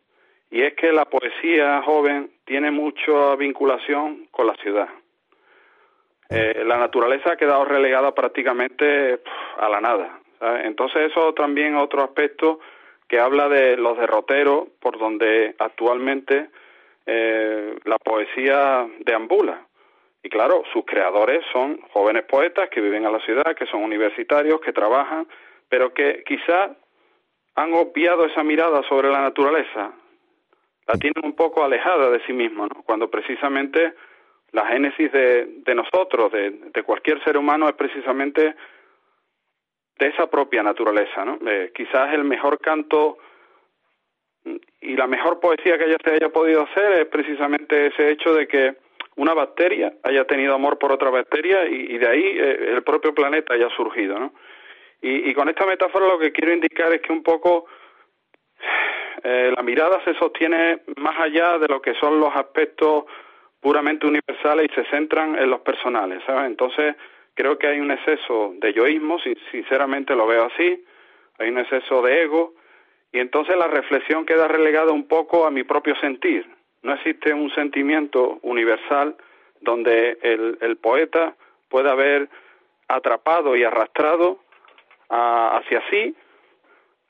y 0.51 0.63
es 0.63 0.75
que 0.75 0.93
la 0.93 1.05
poesía 1.05 1.83
joven 1.83 2.31
tiene 2.45 2.71
mucha 2.71 3.37
vinculación 3.37 4.29
con 4.31 4.47
la 4.47 4.55
ciudad. 4.57 4.89
Eh, 6.29 6.63
la 6.65 6.77
naturaleza 6.79 7.33
ha 7.33 7.37
quedado 7.37 7.65
relegada 7.65 8.15
prácticamente 8.15 9.21
a 9.59 9.69
la 9.69 9.81
nada. 9.81 10.21
Entonces 10.65 11.11
eso 11.11 11.33
también 11.33 11.77
otro 11.77 12.03
aspecto 12.03 12.61
que 13.09 13.21
habla 13.21 13.49
de 13.49 13.77
los 13.77 13.97
derroteros 13.97 14.69
por 14.81 14.99
donde 14.99 15.55
actualmente 15.59 16.51
eh, 17.07 17.77
la 17.85 17.99
poesía 17.99 18.87
deambula. 19.01 19.67
Y 20.23 20.29
claro, 20.29 20.65
sus 20.73 20.85
creadores 20.85 21.45
son 21.53 21.81
jóvenes 21.93 22.25
poetas 22.25 22.69
que 22.69 22.81
viven 22.81 23.05
en 23.05 23.13
la 23.13 23.21
ciudad, 23.21 23.55
que 23.55 23.67
son 23.67 23.85
universitarios, 23.85 24.61
que 24.61 24.73
trabajan, 24.73 25.29
pero 25.69 25.95
que 25.95 26.25
quizás 26.27 26.71
han 27.55 27.73
obviado 27.73 28.27
esa 28.27 28.43
mirada 28.43 28.83
sobre 28.89 29.09
la 29.09 29.21
naturaleza, 29.21 29.93
la 30.87 30.95
tienen 30.99 31.25
un 31.25 31.35
poco 31.35 31.65
alejada 31.65 32.11
de 32.11 32.21
sí 32.27 32.33
mismos, 32.33 32.69
¿no? 32.75 32.83
cuando 32.83 33.09
precisamente 33.09 33.95
la 34.57 34.67
génesis 34.69 35.13
de, 35.13 35.75
nosotros, 35.75 36.33
de, 36.33 36.83
cualquier 36.83 37.23
ser 37.23 37.37
humano, 37.37 37.69
es 37.69 37.75
precisamente 37.75 38.57
de 39.99 40.07
esa 40.09 40.31
propia 40.31 40.63
naturaleza. 40.63 41.27
¿no? 41.27 41.39
Eh, 41.47 41.73
quizás 41.75 42.15
el 42.15 42.25
mejor 42.25 42.59
canto 42.59 43.19
y 44.81 44.97
la 44.97 45.07
mejor 45.07 45.41
poesía 45.41 45.77
que 45.77 45.85
haya, 45.85 45.99
se 46.03 46.11
haya 46.11 46.31
podido 46.31 46.63
hacer 46.63 47.01
es 47.01 47.07
precisamente 47.07 47.89
ese 47.89 48.11
hecho 48.13 48.33
de 48.33 48.49
que 48.49 48.77
una 49.17 49.35
bacteria 49.35 49.93
haya 50.03 50.25
tenido 50.25 50.55
amor 50.55 50.79
por 50.79 50.91
otra 50.91 51.11
bacteria 51.11 51.67
y, 51.67 51.99
de 51.99 52.09
ahí 52.09 52.25
eh, 52.25 52.73
el 52.77 52.83
propio 52.83 53.15
planeta 53.15 53.53
haya 53.53 53.69
surgido. 53.77 54.19
¿no? 54.19 54.33
Y, 55.03 55.35
con 55.35 55.51
esta 55.51 55.67
metáfora 55.67 56.09
lo 56.09 56.19
que 56.19 56.33
quiero 56.33 56.55
indicar 56.55 56.91
es 56.95 57.03
que 57.03 57.13
un 57.13 57.23
poco 57.23 57.67
eh, 59.23 59.53
la 59.55 59.63
mirada 59.63 60.03
se 60.03 60.15
sostiene 60.15 60.81
más 60.97 61.21
allá 61.21 61.59
de 61.59 61.69
lo 61.69 61.83
que 61.83 61.93
son 61.97 62.19
los 62.21 62.35
aspectos 62.35 63.05
puramente 63.67 64.07
universales 64.07 64.71
y 64.71 64.75
se 64.77 64.85
centran 64.91 65.35
en 65.35 65.51
los 65.51 65.61
personales, 65.63 66.23
¿sabes? 66.25 66.47
Entonces, 66.47 66.95
creo 67.35 67.59
que 67.59 67.67
hay 67.67 67.81
un 67.81 67.91
exceso 67.91 68.55
de 68.59 68.73
yoísmo, 68.73 69.19
sinceramente 69.51 70.15
lo 70.15 70.25
veo 70.25 70.45
así, 70.45 70.85
hay 71.41 71.49
un 71.49 71.59
exceso 71.59 72.01
de 72.01 72.23
ego, 72.23 72.55
y 73.11 73.19
entonces 73.19 73.57
la 73.57 73.67
reflexión 73.67 74.25
queda 74.25 74.47
relegada 74.47 74.93
un 74.93 75.09
poco 75.09 75.49
a 75.49 75.51
mi 75.51 75.65
propio 75.65 75.97
sentir. 75.97 76.47
No 76.85 76.95
existe 76.95 77.35
un 77.35 77.51
sentimiento 77.57 78.39
universal 78.43 79.17
donde 79.61 80.17
el, 80.23 80.59
el 80.61 80.77
poeta 80.77 81.35
pueda 81.69 81.91
haber 81.91 82.29
atrapado 82.87 83.57
y 83.57 83.65
arrastrado 83.65 84.39
hacia 85.09 85.83
sí 85.91 86.15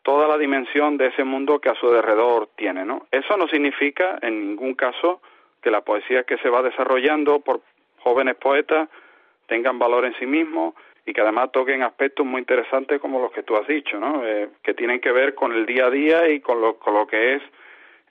toda 0.02 0.26
la 0.26 0.38
dimensión 0.38 0.96
de 0.96 1.08
ese 1.08 1.22
mundo 1.22 1.60
que 1.60 1.68
a 1.68 1.74
su 1.74 1.86
alrededor 1.86 2.48
tiene, 2.56 2.86
¿no? 2.86 3.06
Eso 3.10 3.36
no 3.36 3.46
significa 3.46 4.18
en 4.22 4.40
ningún 4.40 4.72
caso 4.72 5.20
que 5.66 5.70
la 5.72 5.80
poesía 5.80 6.22
que 6.22 6.38
se 6.38 6.48
va 6.48 6.62
desarrollando 6.62 7.40
por 7.40 7.60
jóvenes 7.98 8.36
poetas 8.36 8.88
tengan 9.48 9.80
valor 9.80 10.04
en 10.04 10.14
sí 10.14 10.24
mismo 10.24 10.76
y 11.04 11.12
que 11.12 11.22
además 11.22 11.50
toquen 11.50 11.82
aspectos 11.82 12.24
muy 12.24 12.38
interesantes 12.38 13.00
como 13.00 13.20
los 13.20 13.32
que 13.32 13.42
tú 13.42 13.56
has 13.56 13.66
dicho, 13.66 13.98
¿no? 13.98 14.24
Eh, 14.24 14.48
que 14.62 14.74
tienen 14.74 15.00
que 15.00 15.10
ver 15.10 15.34
con 15.34 15.52
el 15.52 15.66
día 15.66 15.86
a 15.86 15.90
día 15.90 16.28
y 16.28 16.38
con 16.38 16.60
lo, 16.60 16.78
con 16.78 16.94
lo 16.94 17.04
que 17.04 17.34
es, 17.34 17.42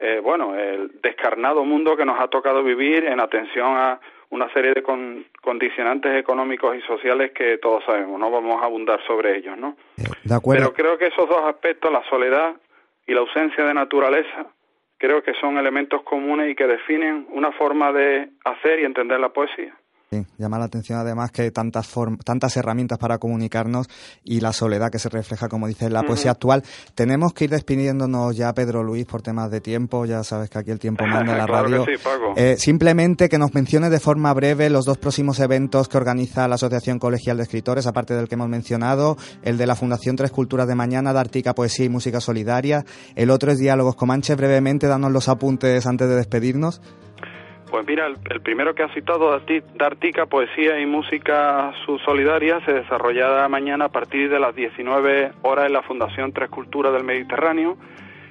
eh, 0.01 0.19
bueno, 0.21 0.53
el 0.53 0.99
descarnado 1.01 1.63
mundo 1.63 1.95
que 1.95 2.03
nos 2.03 2.19
ha 2.19 2.27
tocado 2.27 2.61
vivir 2.61 3.05
en 3.05 3.21
atención 3.21 3.77
a 3.77 4.01
una 4.31 4.51
serie 4.51 4.73
de 4.73 4.83
condicionantes 5.41 6.13
económicos 6.19 6.75
y 6.75 6.81
sociales 6.81 7.31
que 7.31 7.57
todos 7.59 7.85
sabemos, 7.85 8.19
no 8.19 8.29
vamos 8.29 8.61
a 8.61 8.65
abundar 8.65 8.99
sobre 9.07 9.37
ellos, 9.37 9.57
¿no? 9.57 9.77
De 10.25 10.35
acuerdo. 10.35 10.73
Pero 10.73 10.73
creo 10.73 10.97
que 10.97 11.07
esos 11.07 11.29
dos 11.29 11.45
aspectos, 11.45 11.89
la 11.89 12.03
soledad 12.09 12.53
y 13.07 13.13
la 13.13 13.21
ausencia 13.21 13.63
de 13.63 13.73
naturaleza, 13.73 14.47
creo 14.97 15.23
que 15.23 15.33
son 15.35 15.57
elementos 15.57 16.03
comunes 16.03 16.49
y 16.51 16.55
que 16.55 16.67
definen 16.67 17.27
una 17.29 17.51
forma 17.51 17.91
de 17.91 18.29
hacer 18.43 18.79
y 18.79 18.85
entender 18.85 19.19
la 19.19 19.29
poesía. 19.29 19.75
Sí, 20.11 20.23
llama 20.37 20.59
la 20.59 20.65
atención 20.65 20.99
además 20.99 21.31
que 21.31 21.49
tantas, 21.49 21.91
tantas 22.23 22.55
herramientas 22.57 22.99
para 22.99 23.17
comunicarnos 23.17 23.87
y 24.23 24.39
la 24.39 24.53
soledad 24.53 24.91
que 24.91 24.99
se 24.99 25.09
refleja, 25.09 25.49
como 25.49 25.67
dice, 25.67 25.85
en 25.85 25.93
la 25.93 26.03
poesía 26.03 26.29
actual. 26.29 26.63
Tenemos 26.93 27.33
que 27.33 27.45
ir 27.45 27.49
despidiéndonos 27.49 28.35
ya, 28.35 28.53
Pedro 28.53 28.83
Luis, 28.83 29.05
por 29.05 29.23
temas 29.23 29.49
de 29.49 29.61
tiempo. 29.61 30.05
Ya 30.05 30.23
sabes 30.23 30.51
que 30.51 30.59
aquí 30.59 30.69
el 30.69 30.77
tiempo 30.77 31.05
manda 31.07 31.31
en 31.31 31.37
la 31.39 31.47
radio. 31.47 31.85
Eh, 32.35 32.55
simplemente 32.59 33.29
que 33.29 33.39
nos 33.39 33.55
mencione 33.55 33.89
de 33.89 33.99
forma 33.99 34.31
breve 34.33 34.69
los 34.69 34.85
dos 34.85 34.99
próximos 34.99 35.39
eventos 35.39 35.87
que 35.87 35.97
organiza 35.97 36.47
la 36.47 36.55
Asociación 36.55 36.99
Colegial 36.99 37.37
de 37.37 37.43
Escritores, 37.43 37.87
aparte 37.87 38.13
del 38.13 38.27
que 38.27 38.35
hemos 38.35 38.49
mencionado, 38.49 39.17
el 39.41 39.57
de 39.57 39.65
la 39.65 39.75
Fundación 39.75 40.15
Tres 40.15 40.29
Culturas 40.29 40.67
de 40.67 40.75
Mañana, 40.75 41.13
de 41.13 41.19
Artica 41.19 41.55
Poesía 41.55 41.85
y 41.85 41.89
Música 41.89 42.21
Solidaria. 42.21 42.85
El 43.15 43.31
otro 43.31 43.51
es 43.51 43.57
Diálogos 43.57 43.95
Comanche. 43.95 44.35
Brevemente, 44.35 44.85
danos 44.85 45.11
los 45.11 45.29
apuntes 45.29 45.87
antes 45.87 46.07
de 46.07 46.15
despedirnos. 46.15 46.79
Pues 47.75 47.87
mira, 47.87 48.07
el, 48.07 48.39
primero 48.39 48.73
que 48.73 48.83
ha 48.83 48.93
citado, 48.93 49.37
Dartica, 49.75 50.27
Poesía 50.27 50.79
y 50.79 50.85
Música 50.85 51.73
Solidaria, 52.05 52.61
se 52.63 52.71
desarrollará 52.71 53.49
mañana 53.49 53.83
a 53.83 53.89
partir 53.89 54.29
de 54.29 54.39
las 54.39 54.55
19 54.55 55.33
horas 55.41 55.65
en 55.65 55.73
la 55.73 55.81
Fundación 55.81 56.31
Tres 56.31 56.49
Culturas 56.49 56.93
del 56.93 57.03
Mediterráneo, 57.03 57.75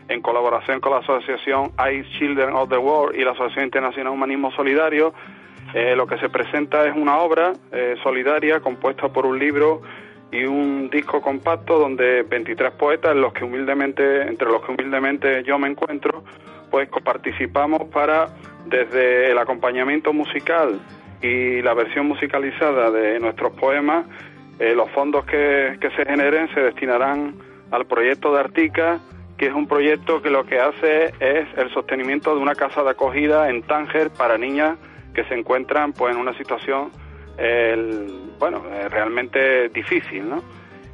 en 0.08 0.22
colaboración 0.22 0.80
con 0.80 0.92
la 0.92 1.00
Asociación 1.00 1.72
Ice 1.92 2.08
Children 2.18 2.54
of 2.54 2.70
the 2.70 2.78
World 2.78 3.20
y 3.20 3.22
la 3.22 3.32
Asociación 3.32 3.66
Internacional 3.66 4.14
Humanismo 4.14 4.50
Solidario. 4.52 5.12
Eh, 5.74 5.94
lo 5.94 6.06
que 6.06 6.16
se 6.16 6.30
presenta 6.30 6.86
es 6.86 6.96
una 6.96 7.18
obra 7.18 7.52
eh, 7.70 7.96
solidaria 8.02 8.60
compuesta 8.60 9.10
por 9.10 9.26
un 9.26 9.38
libro 9.38 9.82
y 10.32 10.46
un 10.46 10.88
disco 10.88 11.20
compacto 11.20 11.78
donde 11.78 12.22
23 12.22 12.72
poetas, 12.72 13.14
los 13.14 13.34
que 13.34 13.44
humildemente, 13.44 14.22
entre 14.22 14.48
los 14.48 14.62
que 14.64 14.72
humildemente 14.72 15.42
yo 15.44 15.58
me 15.58 15.68
encuentro, 15.68 16.24
pues 16.70 16.88
participamos 17.04 17.82
para 17.92 18.30
desde 18.66 19.30
el 19.30 19.38
acompañamiento 19.38 20.12
musical 20.12 20.80
y 21.22 21.62
la 21.62 21.74
versión 21.74 22.06
musicalizada 22.06 22.90
de 22.90 23.18
nuestros 23.20 23.52
poemas, 23.52 24.06
eh, 24.58 24.74
los 24.74 24.90
fondos 24.90 25.24
que, 25.24 25.78
que 25.80 25.90
se 25.90 26.04
generen 26.04 26.52
se 26.54 26.60
destinarán 26.60 27.34
al 27.70 27.86
proyecto 27.86 28.32
de 28.32 28.40
Artica, 28.40 29.00
que 29.36 29.46
es 29.46 29.54
un 29.54 29.66
proyecto 29.66 30.22
que 30.22 30.30
lo 30.30 30.44
que 30.44 30.60
hace 30.60 31.06
es 31.18 31.48
el 31.56 31.72
sostenimiento 31.72 32.34
de 32.34 32.40
una 32.40 32.54
casa 32.54 32.82
de 32.82 32.90
acogida 32.90 33.50
en 33.50 33.62
Tánger 33.62 34.10
para 34.10 34.38
niñas 34.38 34.78
que 35.12 35.24
se 35.24 35.34
encuentran 35.34 35.92
pues 35.92 36.14
en 36.14 36.20
una 36.20 36.36
situación 36.36 36.90
bueno 38.38 38.62
eh, 38.70 38.88
realmente 38.88 39.68
difícil 39.70 40.28
¿no? 40.28 40.42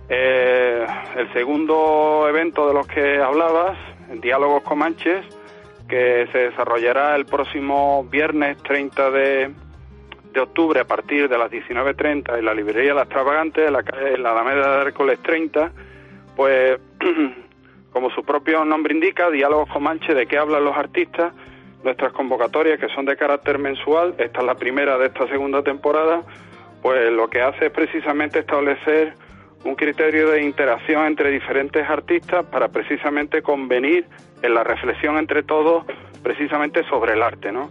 Eh, 0.09 0.87
el 1.17 1.33
segundo 1.35 2.27
evento 2.29 2.67
de 2.67 2.75
los 2.75 2.87
que 2.87 3.19
hablabas 3.19 3.77
diálogos 4.23 4.63
comanches 4.63 5.25
que 5.91 6.29
se 6.31 6.39
desarrollará 6.39 7.17
el 7.17 7.27
próximo 7.27 8.05
viernes 8.05 8.57
30 8.63 9.11
de, 9.11 9.51
de 10.33 10.41
octubre 10.41 10.79
a 10.79 10.85
partir 10.87 11.29
de 11.29 11.37
las 11.37 11.51
19.30 11.51 12.39
en 12.39 12.45
la 12.45 12.55
librería 12.55 12.95
La 12.95 13.03
Extravagante, 13.03 13.67
en 13.67 13.73
la, 13.73 13.83
calle, 13.83 14.15
en 14.15 14.23
la 14.23 14.31
Alameda 14.31 14.77
de 14.77 14.83
Hércules 14.83 15.19
30, 15.21 15.73
pues 16.37 16.79
como 17.93 18.09
su 18.11 18.23
propio 18.23 18.65
nombre 18.65 18.95
indica, 18.95 19.31
diálogos 19.31 19.69
comanche 19.69 20.15
de 20.15 20.27
qué 20.27 20.39
hablan 20.39 20.65
los 20.65 20.77
artistas, 20.77 21.33
nuestras 21.83 22.13
convocatorias 22.13 22.79
que 22.79 22.89
son 22.95 23.05
de 23.05 23.17
carácter 23.17 23.59
mensual, 23.59 24.15
esta 24.19 24.41
es 24.41 24.47
la 24.47 24.55
primera 24.55 24.97
de 24.97 25.07
esta 25.07 25.27
segunda 25.27 25.63
temporada, 25.65 26.23
pues 26.83 27.11
lo 27.13 27.29
que 27.29 27.43
hace 27.43 27.67
es 27.67 27.73
precisamente 27.73 28.39
establecer 28.39 29.15
un 29.65 29.75
criterio 29.75 30.31
de 30.31 30.43
interacción 30.43 31.05
entre 31.05 31.31
diferentes 31.31 31.85
artistas 31.89 32.47
para 32.47 32.69
precisamente 32.69 33.43
convenir 33.43 34.07
en 34.43 34.55
la 34.55 34.65
reflexión 34.65 35.19
entre 35.19 35.43
todos 35.43 35.85
precisamente 36.23 36.85
sobre 36.89 37.15
el 37.15 37.23
arte, 37.23 37.53
¿no? 37.53 37.71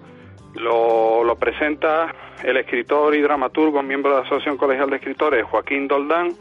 Lo, 0.55 1.35
presenta 1.39 2.13
el 2.43 2.57
escritor 2.57 3.15
y 3.15 3.21
dramaturgo, 3.21 3.81
miembro 3.83 4.11
de 4.11 4.17
la 4.17 4.25
Asociación 4.25 4.57
Colegial 4.57 4.89
de 4.89 4.97
Escritores, 4.97 5.45
Joaquín 5.45 5.87
Doldán. 5.87 6.33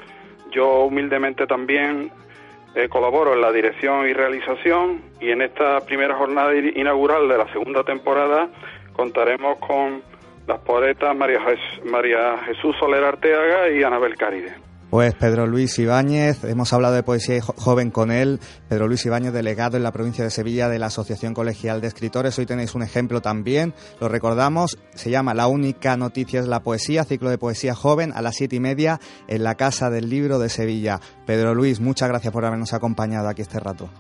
Yo 0.51 0.81
humildemente 0.85 1.47
también 1.47 2.11
eh, 2.75 2.89
colaboro 2.89 3.35
en 3.35 3.41
la 3.43 3.53
dirección 3.53 4.09
y 4.09 4.13
realización 4.13 5.03
y 5.21 5.31
en 5.31 5.43
esta 5.43 5.81
primera 5.83 6.17
jornada 6.17 6.55
inaugural 6.55 7.29
de 7.29 7.39
la 7.39 7.53
segunda 7.53 7.85
temporada 7.85 8.49
contaremos 8.93 9.59
con 9.59 10.03
las 10.47 10.59
poetas 10.61 11.15
María, 11.15 12.39
Jesús 12.47 12.75
Soler 12.81 13.05
Arteaga 13.05 13.69
y 13.69 13.83
Anabel 13.83 14.17
Caride. 14.17 14.68
Pues 14.91 15.15
Pedro 15.17 15.47
Luis 15.47 15.79
Ibáñez, 15.79 16.45
hemos 16.45 16.73
hablado 16.73 16.95
de 16.95 17.03
poesía 17.03 17.43
joven 17.43 17.91
con 17.91 18.11
él. 18.11 18.41
Pedro 18.71 18.87
Luis 18.89 19.05
Ibáñez, 19.05 19.35
delegado 19.35 19.77
en 19.77 19.83
la 19.83 19.93
provincia 19.93 20.25
de 20.25 20.31
Sevilla 20.31 20.71
de 20.71 20.79
la 20.79 20.87
Asociación 20.87 21.35
Colegial 21.35 21.83
de 21.83 21.89
Escritores. 21.89 22.39
Hoy 22.39 22.47
tenéis 22.47 22.75
un 22.75 22.83
ejemplo 22.83 23.21
también, 23.21 23.75
lo 24.01 24.09
recordamos, 24.09 24.79
se 24.95 25.11
llama 25.11 25.35
La 25.35 25.47
única 25.47 25.99
noticia 25.99 26.41
es 26.41 26.49
la 26.49 26.61
poesía, 26.61 27.05
ciclo 27.05 27.29
de 27.29 27.37
poesía 27.37 27.75
joven 27.75 28.13
a 28.15 28.23
las 28.23 28.37
siete 28.37 28.57
y 28.57 28.61
media 28.61 28.99
en 29.27 29.45
la 29.45 29.57
Casa 29.57 29.91
del 29.91 30.09
Libro 30.09 30.39
de 30.39 30.49
Sevilla. 30.49 31.01
Pedro 31.27 31.55
Luis, 31.55 31.81
muchas 31.81 32.09
gracias 32.09 32.33
por 32.33 32.47
habernos 32.47 32.73
acompañado 32.73 33.29
aquí 33.29 33.43
este 33.43 33.61
rato. 33.61 33.91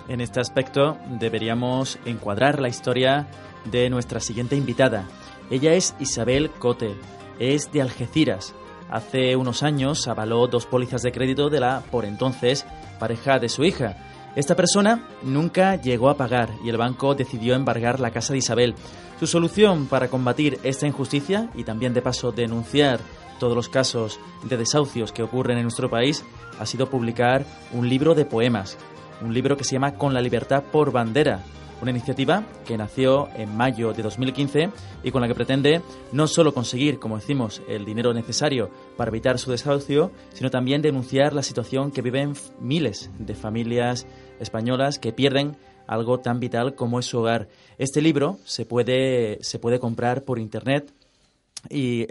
En 0.07 0.19
este 0.21 0.39
aspecto 0.39 0.97
deberíamos 1.19 1.99
encuadrar 2.05 2.59
la 2.59 2.67
historia 2.67 3.27
de 3.65 3.89
nuestra 3.89 4.19
siguiente 4.19 4.55
invitada. 4.55 5.05
Ella 5.49 5.73
es 5.73 5.95
Isabel 5.99 6.49
Cote, 6.49 6.95
es 7.39 7.71
de 7.71 7.81
Algeciras. 7.81 8.53
Hace 8.91 9.37
unos 9.37 9.63
años 9.63 10.07
avaló 10.09 10.47
dos 10.47 10.65
pólizas 10.65 11.01
de 11.01 11.13
crédito 11.13 11.49
de 11.49 11.61
la, 11.61 11.81
por 11.89 12.03
entonces, 12.03 12.65
pareja 12.99 13.39
de 13.39 13.47
su 13.47 13.63
hija. 13.63 13.95
Esta 14.35 14.55
persona 14.55 15.07
nunca 15.23 15.77
llegó 15.77 16.09
a 16.09 16.17
pagar 16.17 16.49
y 16.63 16.69
el 16.69 16.77
banco 16.77 17.15
decidió 17.15 17.55
embargar 17.55 18.01
la 18.01 18.11
casa 18.11 18.33
de 18.33 18.39
Isabel. 18.39 18.75
Su 19.19 19.27
solución 19.27 19.87
para 19.87 20.09
combatir 20.09 20.59
esta 20.63 20.87
injusticia 20.87 21.49
y 21.55 21.63
también 21.63 21.93
de 21.93 22.01
paso 22.01 22.33
denunciar 22.33 22.99
todos 23.39 23.55
los 23.55 23.69
casos 23.69 24.19
de 24.43 24.57
desahucios 24.57 25.11
que 25.11 25.23
ocurren 25.23 25.57
en 25.57 25.63
nuestro 25.63 25.89
país 25.89 26.23
ha 26.59 26.65
sido 26.65 26.89
publicar 26.89 27.45
un 27.73 27.89
libro 27.89 28.13
de 28.13 28.25
poemas, 28.25 28.77
un 29.21 29.33
libro 29.33 29.57
que 29.57 29.63
se 29.63 29.73
llama 29.73 29.95
Con 29.95 30.13
la 30.13 30.21
libertad 30.21 30.63
por 30.71 30.91
bandera, 30.91 31.43
una 31.81 31.91
iniciativa 31.91 32.43
que 32.65 32.77
nació 32.77 33.29
en 33.35 33.55
mayo 33.55 33.93
de 33.93 34.03
2015 34.03 34.69
y 35.03 35.11
con 35.11 35.21
la 35.21 35.27
que 35.27 35.35
pretende 35.35 35.81
no 36.11 36.27
solo 36.27 36.53
conseguir, 36.53 36.99
como 36.99 37.17
decimos, 37.17 37.61
el 37.67 37.85
dinero 37.85 38.13
necesario 38.13 38.69
para 38.97 39.09
evitar 39.09 39.39
su 39.39 39.51
desahucio, 39.51 40.11
sino 40.33 40.49
también 40.49 40.81
denunciar 40.81 41.33
la 41.33 41.43
situación 41.43 41.91
que 41.91 42.01
viven 42.01 42.33
miles 42.59 43.09
de 43.17 43.33
familias 43.33 44.05
españolas 44.39 44.99
que 44.99 45.11
pierden 45.11 45.57
algo 45.87 46.19
tan 46.19 46.39
vital 46.39 46.75
como 46.75 46.99
es 46.99 47.05
su 47.05 47.19
hogar. 47.19 47.49
Este 47.77 48.01
libro 48.01 48.39
se 48.45 48.65
puede, 48.65 49.39
se 49.41 49.59
puede 49.59 49.79
comprar 49.79 50.23
por 50.23 50.39
internet 50.39 50.93
y, 51.69 52.07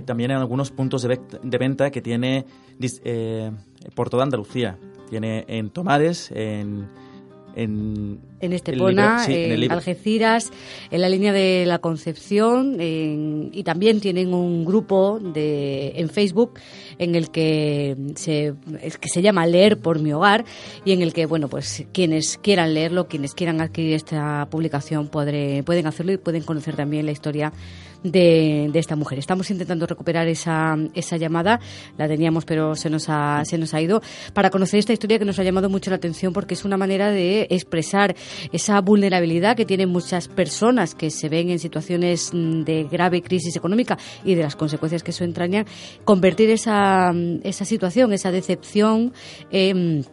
también 0.00 0.30
en 0.30 0.36
algunos 0.38 0.70
puntos 0.70 1.02
de, 1.02 1.58
venta 1.58 1.90
que 1.90 2.02
tiene 2.02 2.44
eh, 2.80 3.50
por 3.94 4.10
toda 4.10 4.24
Andalucía. 4.24 4.78
Tiene 5.08 5.44
en 5.48 5.70
Tomares, 5.70 6.30
en 6.30 6.88
en, 7.56 8.20
en 8.40 8.52
Estepona, 8.52 9.24
en, 9.28 9.70
Algeciras, 9.70 10.50
en 10.90 11.00
la 11.00 11.08
línea 11.08 11.32
de 11.32 11.64
la 11.66 11.78
Concepción 11.78 12.76
y 12.80 13.62
también 13.64 14.00
tienen 14.00 14.34
un 14.34 14.64
grupo 14.64 15.18
de, 15.20 15.92
en 15.96 16.08
Facebook 16.08 16.58
en 16.98 17.14
el 17.14 17.30
que 17.30 17.96
se, 18.16 18.54
que 19.00 19.08
se 19.08 19.22
llama 19.22 19.46
Leer 19.46 19.78
por 19.78 20.00
mi 20.00 20.12
hogar 20.12 20.44
y 20.84 20.92
en 20.92 21.02
el 21.02 21.12
que, 21.12 21.26
bueno, 21.26 21.48
pues 21.48 21.84
quienes 21.92 22.38
quieran 22.38 22.74
leerlo, 22.74 23.08
quienes 23.08 23.34
quieran 23.34 23.60
adquirir 23.60 23.94
esta 23.94 24.46
publicación 24.50 25.08
pueden 25.08 25.86
hacerlo 25.86 26.12
y 26.12 26.18
pueden 26.18 26.42
conocer 26.42 26.76
también 26.76 27.06
la 27.06 27.12
historia 27.12 27.52
de, 28.02 28.70
esta 28.74 28.96
mujer. 28.96 29.18
Estamos 29.18 29.50
intentando 29.50 29.86
recuperar 29.86 30.28
esa, 30.28 30.76
esa 30.94 31.16
llamada, 31.16 31.60
la 31.98 32.08
teníamos 32.08 32.44
pero 32.44 32.74
se 32.74 32.90
nos, 32.90 33.08
ha, 33.08 33.42
se 33.44 33.58
nos 33.58 33.74
ha 33.74 33.80
ido, 33.80 34.02
para 34.32 34.50
conocer 34.50 34.78
esta 34.78 34.92
historia 34.92 35.18
que 35.18 35.24
nos 35.24 35.38
ha 35.38 35.42
llamado 35.42 35.68
mucho 35.68 35.90
la 35.90 35.96
atención 35.96 36.32
porque 36.32 36.54
es 36.54 36.64
una 36.64 36.76
manera 36.76 37.10
de 37.10 37.46
expresar 37.50 38.14
esa 38.52 38.80
vulnerabilidad 38.80 39.56
que 39.56 39.64
tienen 39.64 39.88
muchas 39.88 40.28
personas 40.28 40.94
que 40.94 41.10
se 41.10 41.28
ven 41.28 41.50
en 41.50 41.58
situaciones 41.58 42.30
mm, 42.32 42.62
de 42.62 42.84
grave 42.84 43.22
crisis 43.22 43.56
económica 43.56 43.98
y 44.24 44.34
de 44.34 44.42
las 44.42 44.56
consecuencias 44.56 45.02
que 45.02 45.12
eso 45.12 45.24
entraña, 45.24 45.64
convertir 46.04 46.50
esa, 46.50 47.12
esa 47.42 47.64
situación, 47.64 48.12
esa 48.12 48.30
decepción 48.30 49.12
en 49.50 50.04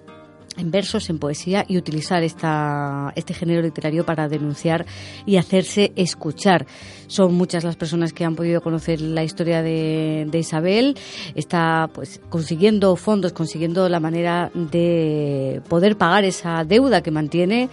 en 0.60 0.72
versos, 0.72 1.10
en 1.10 1.20
poesía 1.20 1.66
y 1.68 1.78
utilizar 1.78 2.24
esta, 2.24 3.12
este 3.16 3.34
género 3.34 3.62
literario 3.62 4.06
para 4.06 4.28
denunciar 4.28 4.86
y 5.26 5.38
hacerse 5.38 5.92
escuchar. 5.96 6.68
Son 7.08 7.34
muchas 7.34 7.64
las 7.64 7.76
personas 7.76 8.14
que 8.14 8.26
han 8.26 8.36
podido 8.36 8.62
conocer 8.62 9.02
la 9.02 9.24
historia 9.24 9.62
de, 9.62 10.28
de 10.30 10.40
Isabel. 10.40 10.98
Está 11.36 11.90
pues 11.94 12.22
consiguiendo 12.30 12.96
fondos, 12.96 13.34
consiguiendo 13.34 13.90
la 13.90 14.00
manera 14.00 14.52
de 14.54 15.62
poder 15.68 15.98
pagar 15.98 16.26
esa 16.26 16.64
deuda 16.64 17.02
que 17.02 17.12
mantiene 17.12 17.70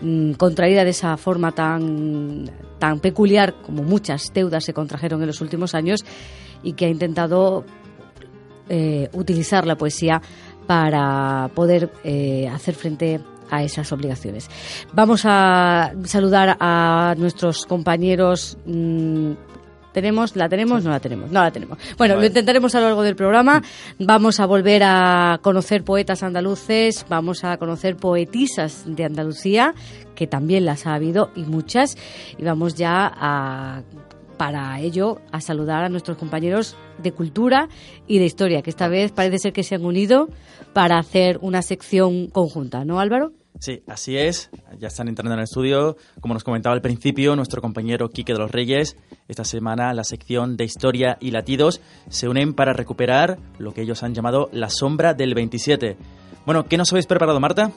mm, 0.00 0.32
contraída 0.32 0.84
de 0.84 0.90
esa 0.90 1.16
forma 1.16 1.52
tan, 1.52 2.50
tan 2.78 3.00
peculiar 3.00 3.54
como 3.62 3.82
muchas 3.82 4.32
deudas 4.34 4.64
se 4.64 4.74
contrajeron 4.74 5.20
en 5.20 5.28
los 5.28 5.40
últimos 5.40 5.74
años 5.74 6.04
y 6.62 6.72
que 6.72 6.86
ha 6.86 6.88
intentado 6.88 7.64
eh, 8.68 9.10
utilizar 9.12 9.66
la 9.66 9.76
poesía 9.76 10.22
para 10.66 11.50
poder 11.54 11.90
eh, 12.04 12.48
hacer 12.48 12.74
frente 12.74 13.20
a 13.50 13.62
esas 13.62 13.90
obligaciones. 13.92 14.48
Vamos 14.92 15.22
a 15.24 15.92
saludar 16.04 16.56
a 16.60 17.14
nuestros 17.18 17.66
compañeros. 17.66 18.58
mm, 18.66 19.32
¿Tenemos? 19.92 20.34
¿La 20.34 20.48
tenemos? 20.48 20.82
No 20.82 20.90
la 20.90 20.98
tenemos. 20.98 21.30
No 21.30 21.40
la 21.40 21.52
tenemos. 21.52 21.78
Bueno, 21.96 22.16
lo 22.16 22.26
intentaremos 22.26 22.74
a 22.74 22.80
lo 22.80 22.86
largo 22.86 23.02
del 23.02 23.14
programa. 23.14 23.62
Vamos 24.00 24.40
a 24.40 24.46
volver 24.46 24.82
a 24.84 25.38
conocer 25.40 25.84
poetas 25.84 26.24
andaluces, 26.24 27.06
vamos 27.08 27.44
a 27.44 27.56
conocer 27.58 27.94
poetisas 27.94 28.82
de 28.86 29.04
Andalucía, 29.04 29.72
que 30.16 30.26
también 30.26 30.64
las 30.64 30.88
ha 30.88 30.94
habido 30.94 31.30
y 31.36 31.44
muchas. 31.44 31.96
Y 32.36 32.42
vamos 32.42 32.74
ya 32.74 33.08
a 33.14 33.82
para 34.36 34.80
ello 34.80 35.20
a 35.32 35.40
saludar 35.40 35.84
a 35.84 35.88
nuestros 35.88 36.16
compañeros 36.18 36.76
de 37.02 37.12
cultura 37.12 37.68
y 38.06 38.18
de 38.18 38.26
historia, 38.26 38.62
que 38.62 38.70
esta 38.70 38.88
vez 38.88 39.12
parece 39.12 39.38
ser 39.38 39.52
que 39.52 39.62
se 39.62 39.74
han 39.74 39.84
unido 39.84 40.28
para 40.72 40.98
hacer 40.98 41.38
una 41.40 41.62
sección 41.62 42.28
conjunta, 42.28 42.84
¿no, 42.84 43.00
Álvaro? 43.00 43.32
Sí, 43.60 43.82
así 43.86 44.16
es. 44.16 44.50
Ya 44.78 44.88
están 44.88 45.08
entrando 45.08 45.32
en 45.32 45.38
el 45.38 45.44
estudio. 45.44 45.96
Como 46.20 46.34
nos 46.34 46.42
comentaba 46.42 46.74
al 46.74 46.82
principio, 46.82 47.36
nuestro 47.36 47.62
compañero 47.62 48.10
Quique 48.10 48.32
de 48.32 48.38
los 48.40 48.50
Reyes, 48.50 48.96
esta 49.28 49.44
semana 49.44 49.94
la 49.94 50.04
sección 50.04 50.56
de 50.56 50.64
Historia 50.64 51.16
y 51.20 51.30
Latidos 51.30 51.80
se 52.08 52.28
unen 52.28 52.54
para 52.54 52.72
recuperar 52.72 53.38
lo 53.58 53.72
que 53.72 53.82
ellos 53.82 54.02
han 54.02 54.12
llamado 54.12 54.50
la 54.52 54.70
sombra 54.70 55.14
del 55.14 55.34
27. 55.34 55.96
Bueno, 56.44 56.64
¿qué 56.64 56.76
nos 56.76 56.92
habéis 56.92 57.06
preparado, 57.06 57.38
Marta? 57.40 57.70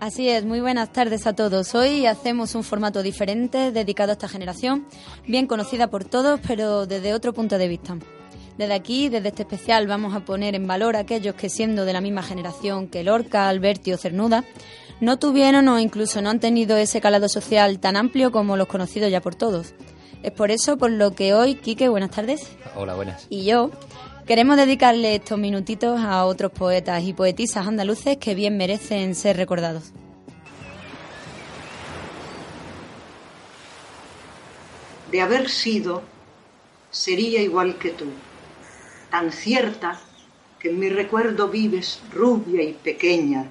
Así 0.00 0.30
es, 0.30 0.44
muy 0.46 0.60
buenas 0.60 0.92
tardes 0.92 1.26
a 1.26 1.34
todos. 1.34 1.74
Hoy 1.74 2.06
hacemos 2.06 2.54
un 2.54 2.64
formato 2.64 3.02
diferente 3.02 3.70
dedicado 3.70 4.10
a 4.10 4.12
esta 4.14 4.28
generación, 4.28 4.86
bien 5.26 5.46
conocida 5.46 5.88
por 5.88 6.04
todos, 6.04 6.40
pero 6.46 6.86
desde 6.86 7.12
otro 7.12 7.34
punto 7.34 7.58
de 7.58 7.68
vista. 7.68 7.98
Desde 8.56 8.72
aquí, 8.74 9.10
desde 9.10 9.28
este 9.28 9.42
especial, 9.42 9.86
vamos 9.86 10.14
a 10.14 10.20
poner 10.20 10.54
en 10.54 10.66
valor 10.66 10.96
a 10.96 11.00
aquellos 11.00 11.34
que, 11.34 11.50
siendo 11.50 11.84
de 11.84 11.92
la 11.92 12.00
misma 12.00 12.22
generación 12.22 12.88
que 12.88 13.04
Lorca, 13.04 13.48
Alberti 13.48 13.92
o 13.92 13.98
Cernuda, 13.98 14.44
no 15.00 15.18
tuvieron 15.18 15.68
o 15.68 15.78
incluso 15.78 16.22
no 16.22 16.30
han 16.30 16.40
tenido 16.40 16.76
ese 16.78 17.00
calado 17.02 17.28
social 17.28 17.78
tan 17.78 17.96
amplio 17.96 18.32
como 18.32 18.56
los 18.56 18.68
conocidos 18.68 19.10
ya 19.10 19.20
por 19.20 19.34
todos. 19.34 19.74
Es 20.22 20.32
por 20.32 20.50
eso 20.50 20.78
por 20.78 20.90
lo 20.90 21.12
que 21.14 21.34
hoy, 21.34 21.54
Quique, 21.56 21.88
buenas 21.88 22.10
tardes, 22.10 22.50
Hola, 22.74 22.94
buenas. 22.94 23.26
y 23.30 23.44
yo 23.44 23.70
queremos 24.30 24.56
dedicarle 24.56 25.16
estos 25.16 25.40
minutitos 25.40 25.98
a 25.98 26.24
otros 26.24 26.52
poetas 26.52 27.02
y 27.02 27.12
poetisas 27.12 27.66
andaluces 27.66 28.16
que 28.16 28.36
bien 28.36 28.56
merecen 28.56 29.16
ser 29.16 29.36
recordados. 29.36 29.92
de 35.10 35.20
haber 35.20 35.48
sido, 35.48 36.04
sería 36.92 37.42
igual 37.42 37.76
que 37.78 37.90
tú, 37.90 38.04
tan 39.10 39.32
cierta 39.32 40.00
que 40.60 40.70
en 40.70 40.78
mi 40.78 40.90
recuerdo 40.90 41.48
vives 41.48 42.00
rubia 42.12 42.62
y 42.62 42.72
pequeña, 42.72 43.50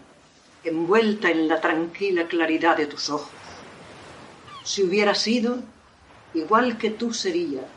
envuelta 0.63 1.29
en 1.29 1.49
la 1.49 1.59
tranquila 1.59 2.29
claridad 2.29 2.77
de 2.77 2.85
tus 2.85 3.09
ojos. 3.09 3.29
Si 4.63 4.83
hubiera 4.83 5.13
sido, 5.13 5.57
igual 6.33 6.77
que 6.77 6.89
tú 6.89 7.13
sería, 7.13 7.67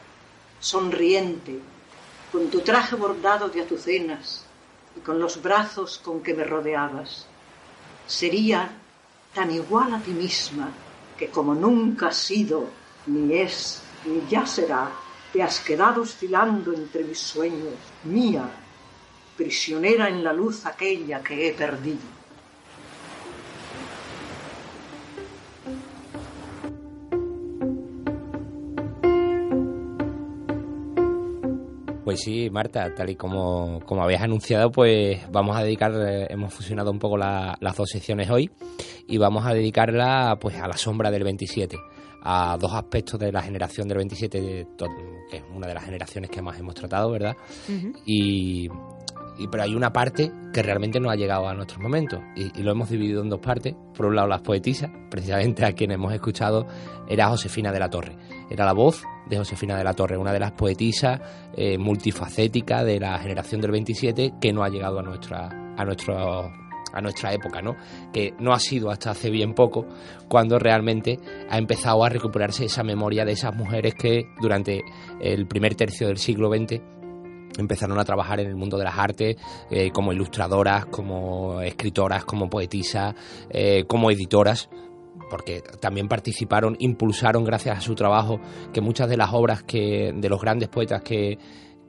sonriente, 0.61 1.59
con 2.33 2.49
tu 2.49 2.61
traje 2.61 2.97
bordado 2.97 3.51
de 3.51 3.61
azucenas 3.61 4.43
y 4.97 5.01
con 5.01 5.21
los 5.21 5.43
brazos 5.43 5.99
con 5.99 6.23
que 6.23 6.33
me 6.33 6.45
rodeabas. 6.45 7.27
Sería 8.07 8.71
tan 9.35 9.51
igual 9.51 9.95
a 9.95 10.01
ti 10.01 10.13
misma 10.13 10.71
que 11.19 11.29
como 11.29 11.55
nunca 11.55 12.09
has 12.09 12.17
sido, 12.17 12.71
ni 13.07 13.39
es, 13.39 13.83
ni 14.07 14.27
ya 14.31 14.47
será, 14.47 14.91
te 15.31 15.43
has 15.43 15.61
quedado 15.61 16.03
oscilando 16.03 16.73
entre 16.73 17.05
mis 17.05 17.19
sueños, 17.19 17.75
mía, 18.05 18.49
prisionera 19.37 20.09
en 20.09 20.25
la 20.25 20.33
luz 20.33 20.65
aquella 20.65 21.23
que 21.23 21.49
he 21.49 21.53
perdido. 21.53 22.22
Pues 32.13 32.25
sí, 32.25 32.51
Marta, 32.51 32.95
tal 32.95 33.09
y 33.09 33.17
como, 33.17 33.81
como 33.87 34.03
habías 34.03 34.21
anunciado, 34.21 34.71
pues 34.71 35.19
vamos 35.33 35.57
a 35.57 35.63
dedicar, 35.63 35.93
eh, 35.97 36.27
hemos 36.29 36.53
fusionado 36.53 36.91
un 36.91 36.99
poco 36.99 37.17
la- 37.17 37.57
las 37.61 37.75
dos 37.75 37.89
secciones 37.89 38.29
hoy 38.29 38.51
y 39.09 39.17
vamos 39.17 39.47
a 39.47 39.55
dedicarla 39.55 40.37
pues 40.39 40.57
a 40.61 40.69
la 40.69 40.77
sombra 40.77 41.11
del 41.11 41.25
27, 41.25 41.79
a 42.23 42.59
dos 42.61 42.75
aspectos 42.75 43.19
de 43.19 43.33
la 43.33 43.41
generación 43.41 43.89
del 43.89 43.97
27, 43.97 44.41
de 44.43 44.65
to- 44.77 44.89
que 45.31 45.39
es 45.39 45.43
una 45.55 45.67
de 45.67 45.73
las 45.73 45.85
generaciones 45.85 46.29
que 46.29 46.43
más 46.43 46.59
hemos 46.59 46.75
tratado, 46.75 47.11
¿verdad? 47.11 47.35
y, 48.05 48.69
y- 49.39 49.49
pero 49.51 49.63
hay 49.63 49.75
una 49.75 49.91
parte 49.91 50.31
que 50.53 50.63
realmente 50.63 51.01
no 51.01 51.09
ha 51.09 51.17
llegado 51.17 51.49
a 51.49 51.55
nuestros 51.55 51.81
momentos 51.81 52.21
y, 52.37 52.61
y 52.61 52.63
lo 52.63 52.73
hemos 52.73 52.91
dividido 52.91 53.23
en 53.23 53.31
dos 53.31 53.41
partes. 53.41 53.75
Por 53.97 54.05
un 54.05 54.17
lado 54.17 54.29
las 54.29 54.43
poetisas, 54.43 54.91
precisamente 55.11 55.65
a 55.65 55.73
quien 55.73 55.91
hemos 55.93 56.13
escuchado 56.13 56.67
era 57.09 57.29
Josefina 57.31 57.73
de 57.73 57.79
la 57.81 57.89
Torre. 57.89 58.15
Era 58.51 58.67
la 58.67 58.75
voz 58.75 59.03
de 59.29 59.37
Josefina 59.37 59.77
de 59.77 59.85
la 59.85 59.95
Torre, 59.95 60.17
una 60.17 60.33
de 60.33 60.41
las 60.41 60.53
poetisas 60.53 61.21
eh, 61.57 61.79
multifacéticas 61.79 62.85
de 62.85 63.01
la 63.01 63.19
generación 63.19 63.61
del 63.61 63.71
27 63.71 64.35
que 64.41 64.53
no 64.53 64.63
ha 64.63 64.69
llegado 64.69 64.99
a 64.99 65.03
nuestra 65.03 65.49
a 65.77 65.85
nuestro 65.85 66.53
a 66.93 67.01
nuestra 67.01 67.33
época, 67.33 67.63
¿no? 67.63 67.75
Que 68.13 68.35
no 68.39 68.53
ha 68.53 68.59
sido 68.59 68.91
hasta 68.91 69.11
hace 69.11 69.31
bien 69.31 69.55
poco 69.55 69.87
cuando 70.29 70.59
realmente 70.59 71.19
ha 71.49 71.59
empezado 71.59 72.05
a 72.05 72.09
recuperarse 72.09 72.67
esa 72.67 72.83
memoria 72.83 73.25
de 73.25 73.33
esas 73.33 73.55
mujeres 73.55 73.95
que 73.95 74.27
durante 74.41 74.83
el 75.21 75.47
primer 75.47 75.75
tercio 75.75 76.09
del 76.09 76.19
siglo 76.19 76.51
XX 76.51 76.81
empezaron 77.59 77.99
a 77.99 78.05
trabajar 78.05 78.41
en 78.41 78.49
el 78.49 78.57
mundo 78.57 78.79
de 78.79 78.85
las 78.85 78.99
artes 78.99 79.37
eh, 79.71 79.91
como 79.91 80.13
ilustradoras, 80.13 80.87
como 80.87 81.61
escritoras, 81.61 82.25
como 82.25 82.49
poetisas, 82.49 83.15
eh, 83.51 83.85
como 83.87 84.11
editoras 84.11 84.69
porque 85.33 85.63
también 85.81 86.09
participaron, 86.09 86.77
impulsaron 86.79 87.43
gracias 87.43 87.79
a 87.79 87.81
su 87.81 87.95
trabajo 87.95 88.39
que 88.71 88.83
muchas 88.83 89.09
de 89.09 89.17
las 89.17 89.33
obras 89.33 89.63
que 89.63 90.13
de 90.15 90.29
los 90.29 90.39
grandes 90.39 90.69
poetas 90.69 91.01
que, 91.01 91.39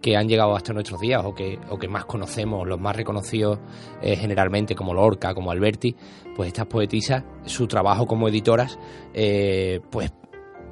que 0.02 0.16
han 0.16 0.30
llegado 0.30 0.56
hasta 0.56 0.72
nuestros 0.72 1.02
días 1.02 1.22
o 1.26 1.36
que, 1.36 1.60
o 1.70 1.78
que 1.78 1.90
más 1.90 2.06
conocemos, 2.06 2.66
los 2.66 2.80
más 2.80 2.96
reconocidos 2.96 3.60
eh, 4.02 4.16
generalmente 4.16 4.76
como 4.76 4.94
Lorca, 4.94 5.34
como 5.34 5.52
Alberti, 5.52 5.94
pues 6.38 6.48
estas 6.48 6.68
poetisas, 6.68 7.26
su 7.46 7.68
trabajo 7.68 8.06
como 8.08 8.30
editoras, 8.30 8.80
eh, 9.14 9.82
pues 9.92 10.14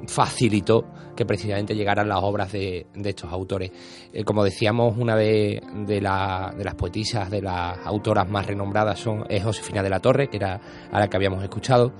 facilitó 0.06 0.84
que 1.14 1.24
precisamente 1.26 1.74
llegaran 1.74 2.08
las 2.08 2.18
obras 2.22 2.50
de, 2.52 2.86
de 2.94 3.10
estos 3.10 3.30
autores. 3.30 3.70
Eh, 4.12 4.24
como 4.24 4.42
decíamos, 4.44 4.96
una 4.96 5.14
de, 5.14 5.62
de, 5.86 6.00
la- 6.00 6.52
de 6.56 6.64
las 6.64 6.74
poetisas, 6.74 7.30
de 7.30 7.42
las 7.42 7.78
autoras 7.84 8.28
más 8.28 8.46
renombradas 8.46 8.98
son, 8.98 9.24
es 9.28 9.44
Josefina 9.44 9.82
de 9.82 9.90
la 9.90 10.00
Torre, 10.00 10.28
que 10.28 10.38
era 10.38 10.60
a 10.90 10.98
la 10.98 11.08
que 11.08 11.16
habíamos 11.16 11.42
escuchado. 11.42 11.92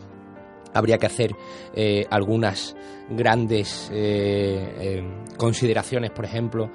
Habría 0.75 0.99
que 0.99 1.07
hacer 1.07 1.35
eh, 1.75 2.07
algunas 2.11 2.75
grandes 3.11 3.91
eh, 3.93 4.75
eh, 4.79 5.03
consideraciones, 5.37 6.11
por 6.11 6.25
ejemplo, 6.25 6.71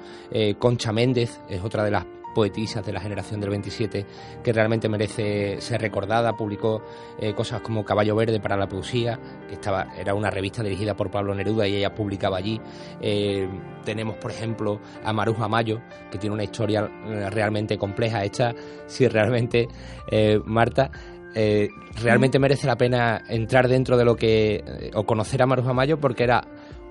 Concha 0.58 0.92
Méndez 0.92 1.40
es 1.48 1.62
otra 1.62 1.82
de 1.84 1.90
las 1.90 2.06
poetisas 2.34 2.84
de 2.86 2.92
la 2.92 3.00
generación 3.00 3.40
del 3.40 3.50
27 3.50 4.06
que 4.44 4.52
realmente 4.52 4.88
merece 4.88 5.60
ser 5.60 5.80
recordada. 5.80 6.36
Publicó 6.36 6.82
cosas 7.34 7.62
como 7.62 7.84
Caballo 7.84 8.14
Verde 8.14 8.38
para 8.38 8.56
la 8.56 8.68
Poesía, 8.68 9.18
que 9.48 9.54
estaba, 9.54 9.88
era 9.96 10.14
una 10.14 10.30
revista 10.30 10.62
dirigida 10.62 10.94
por 10.94 11.10
Pablo 11.10 11.34
Neruda 11.34 11.66
y 11.66 11.76
ella 11.76 11.94
publicaba 11.94 12.36
allí. 12.36 12.60
Tenemos, 13.84 14.16
por 14.18 14.30
ejemplo, 14.30 14.80
a 15.02 15.12
Maruja 15.12 15.48
Mayo, 15.48 15.80
que 16.10 16.18
tiene 16.18 16.34
una 16.34 16.44
historia 16.44 16.86
realmente 17.30 17.78
compleja. 17.78 18.22
Esta, 18.22 18.54
si 18.86 19.08
realmente, 19.08 19.66
Marta, 20.44 20.90
eh, 21.34 21.68
realmente 22.02 22.38
merece 22.38 22.66
la 22.66 22.76
pena 22.76 23.22
entrar 23.28 23.68
dentro 23.68 23.96
de 23.96 24.04
lo 24.04 24.16
que. 24.16 24.56
eh, 24.56 24.90
o 24.94 25.04
conocer 25.04 25.42
a 25.42 25.46
Maruja 25.46 25.72
Mayo 25.72 25.98
porque 25.98 26.24
era 26.24 26.46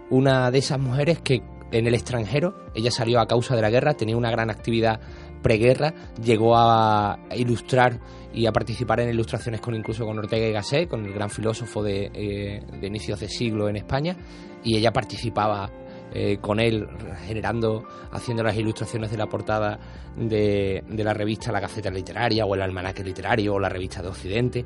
una 0.10 0.52
de 0.52 0.60
esas 0.60 0.80
mujeres 0.80 1.20
que 1.20 1.42
en 1.72 1.86
el 1.86 1.94
extranjero, 1.94 2.56
ella 2.76 2.92
salió 2.92 3.20
a 3.20 3.28
causa 3.28 3.56
de 3.56 3.62
la 3.62 3.70
guerra, 3.70 3.94
tenía 3.94 4.16
una 4.16 4.32
gran 4.32 4.50
actividad 4.50 5.02
preguerra, 5.42 5.94
llegó 6.24 6.58
a 6.58 7.20
ilustrar 7.36 8.00
y 8.34 8.46
a 8.46 8.52
participar 8.52 9.02
en 9.02 9.10
ilustraciones 9.10 9.62
con 9.62 9.76
incluso 9.76 10.06
con 10.06 10.18
Ortega 10.18 10.48
y 10.48 10.52
Gasset, 10.52 10.90
con 10.90 11.06
el 11.06 11.14
gran 11.14 11.30
filósofo 11.30 11.84
de, 11.84 12.10
eh, 12.14 12.62
de 12.80 12.88
inicios 12.88 13.20
de 13.20 13.28
siglo 13.28 13.68
en 13.68 13.76
España, 13.76 14.16
y 14.64 14.78
ella 14.78 14.92
participaba 14.92 15.70
eh, 16.14 16.38
con 16.40 16.60
él, 16.60 16.88
generando, 17.26 17.86
haciendo 18.12 18.44
las 18.44 18.56
ilustraciones 18.56 19.12
de 19.12 19.18
la 19.18 19.28
portada 19.28 19.80
de, 20.16 20.84
de 20.88 21.04
la 21.04 21.14
revista 21.14 21.52
La 21.52 21.60
Gaceta 21.60 21.90
Literaria 21.90 22.46
o 22.46 22.56
el 22.56 22.62
Almanaque 22.62 23.04
Literario 23.04 23.56
o 23.56 23.60
la 23.60 23.70
revista 23.70 24.02
de 24.02 24.08
Occidente. 24.08 24.66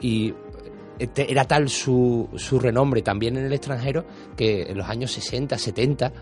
Y 0.00 0.34
este, 0.98 1.30
era 1.30 1.44
tal 1.44 1.68
su, 1.68 2.28
su 2.36 2.58
renombre 2.60 3.02
también 3.02 3.36
en 3.36 3.46
el 3.46 3.52
extranjero 3.52 4.04
que 4.36 4.62
en 4.62 4.78
los 4.78 4.88
años 4.88 5.10
60, 5.12 5.58
70, 5.58 6.12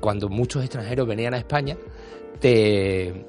cuando 0.00 0.28
muchos 0.28 0.62
extranjeros 0.62 1.06
venían 1.06 1.34
a 1.34 1.38
España, 1.38 1.76
te 2.40 3.26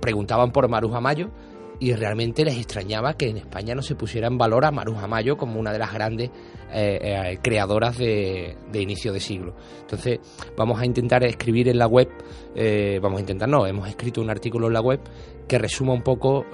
preguntaban 0.00 0.52
por 0.52 0.68
Maruja 0.68 1.00
Mayo 1.00 1.30
y 1.78 1.94
realmente 1.94 2.44
les 2.44 2.58
extrañaba 2.58 3.14
que 3.14 3.30
en 3.30 3.38
España 3.38 3.74
no 3.74 3.82
se 3.82 3.94
pusiera 3.94 4.26
en 4.26 4.36
valor 4.36 4.66
a 4.66 4.70
Maruja 4.70 5.06
Mayo 5.06 5.36
como 5.38 5.58
una 5.58 5.72
de 5.72 5.78
las 5.78 5.92
grandes 5.92 6.30
eh, 6.72 6.98
eh, 7.02 7.38
creadoras 7.42 7.96
de, 7.98 8.56
inicio 8.74 9.12
de 9.12 9.20
siglo. 9.20 9.54
Entonces 9.80 10.20
vamos 10.56 10.80
a 10.80 10.86
intentar 10.86 11.24
escribir 11.24 11.68
en 11.68 11.78
la 11.78 11.86
web, 11.86 12.08
eh, 12.54 12.98
vamos 13.02 13.18
a 13.18 13.20
intentar, 13.20 13.48
no, 13.48 13.66
hemos 13.66 13.88
escrito 13.88 14.20
un 14.20 14.30
artículo 14.30 14.68
en 14.68 14.74
la 14.74 14.80
web 14.80 15.00
que 15.48 15.58
resuma 15.58 15.92
un 15.92 16.02
poco 16.02 16.44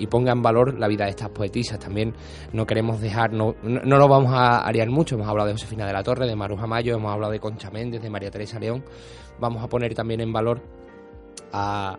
y 0.00 0.06
ponga 0.06 0.32
en 0.32 0.40
valor 0.40 0.78
la 0.78 0.88
vida 0.88 1.04
de 1.04 1.10
estas 1.10 1.28
poetisas. 1.28 1.78
También 1.78 2.14
no 2.54 2.66
queremos 2.66 2.98
dejar, 2.98 3.30
no, 3.30 3.54
no, 3.62 3.98
lo 3.98 4.08
vamos 4.08 4.32
a 4.32 4.66
arear 4.66 4.88
mucho, 4.88 5.16
hemos 5.16 5.28
hablado 5.28 5.48
de 5.48 5.52
Josefina 5.52 5.86
de 5.86 5.92
la 5.92 6.02
Torre, 6.02 6.26
de 6.26 6.34
Maruja 6.34 6.66
Mayo, 6.66 6.94
hemos 6.94 7.12
hablado 7.12 7.30
de 7.30 7.40
Concha 7.40 7.70
Méndez, 7.70 8.00
de 8.00 8.08
María 8.08 8.30
Teresa 8.30 8.58
León, 8.58 8.82
vamos 9.38 9.62
a 9.62 9.68
poner 9.68 9.94
también 9.94 10.22
en 10.22 10.32
valor 10.32 10.62
a 11.52 11.98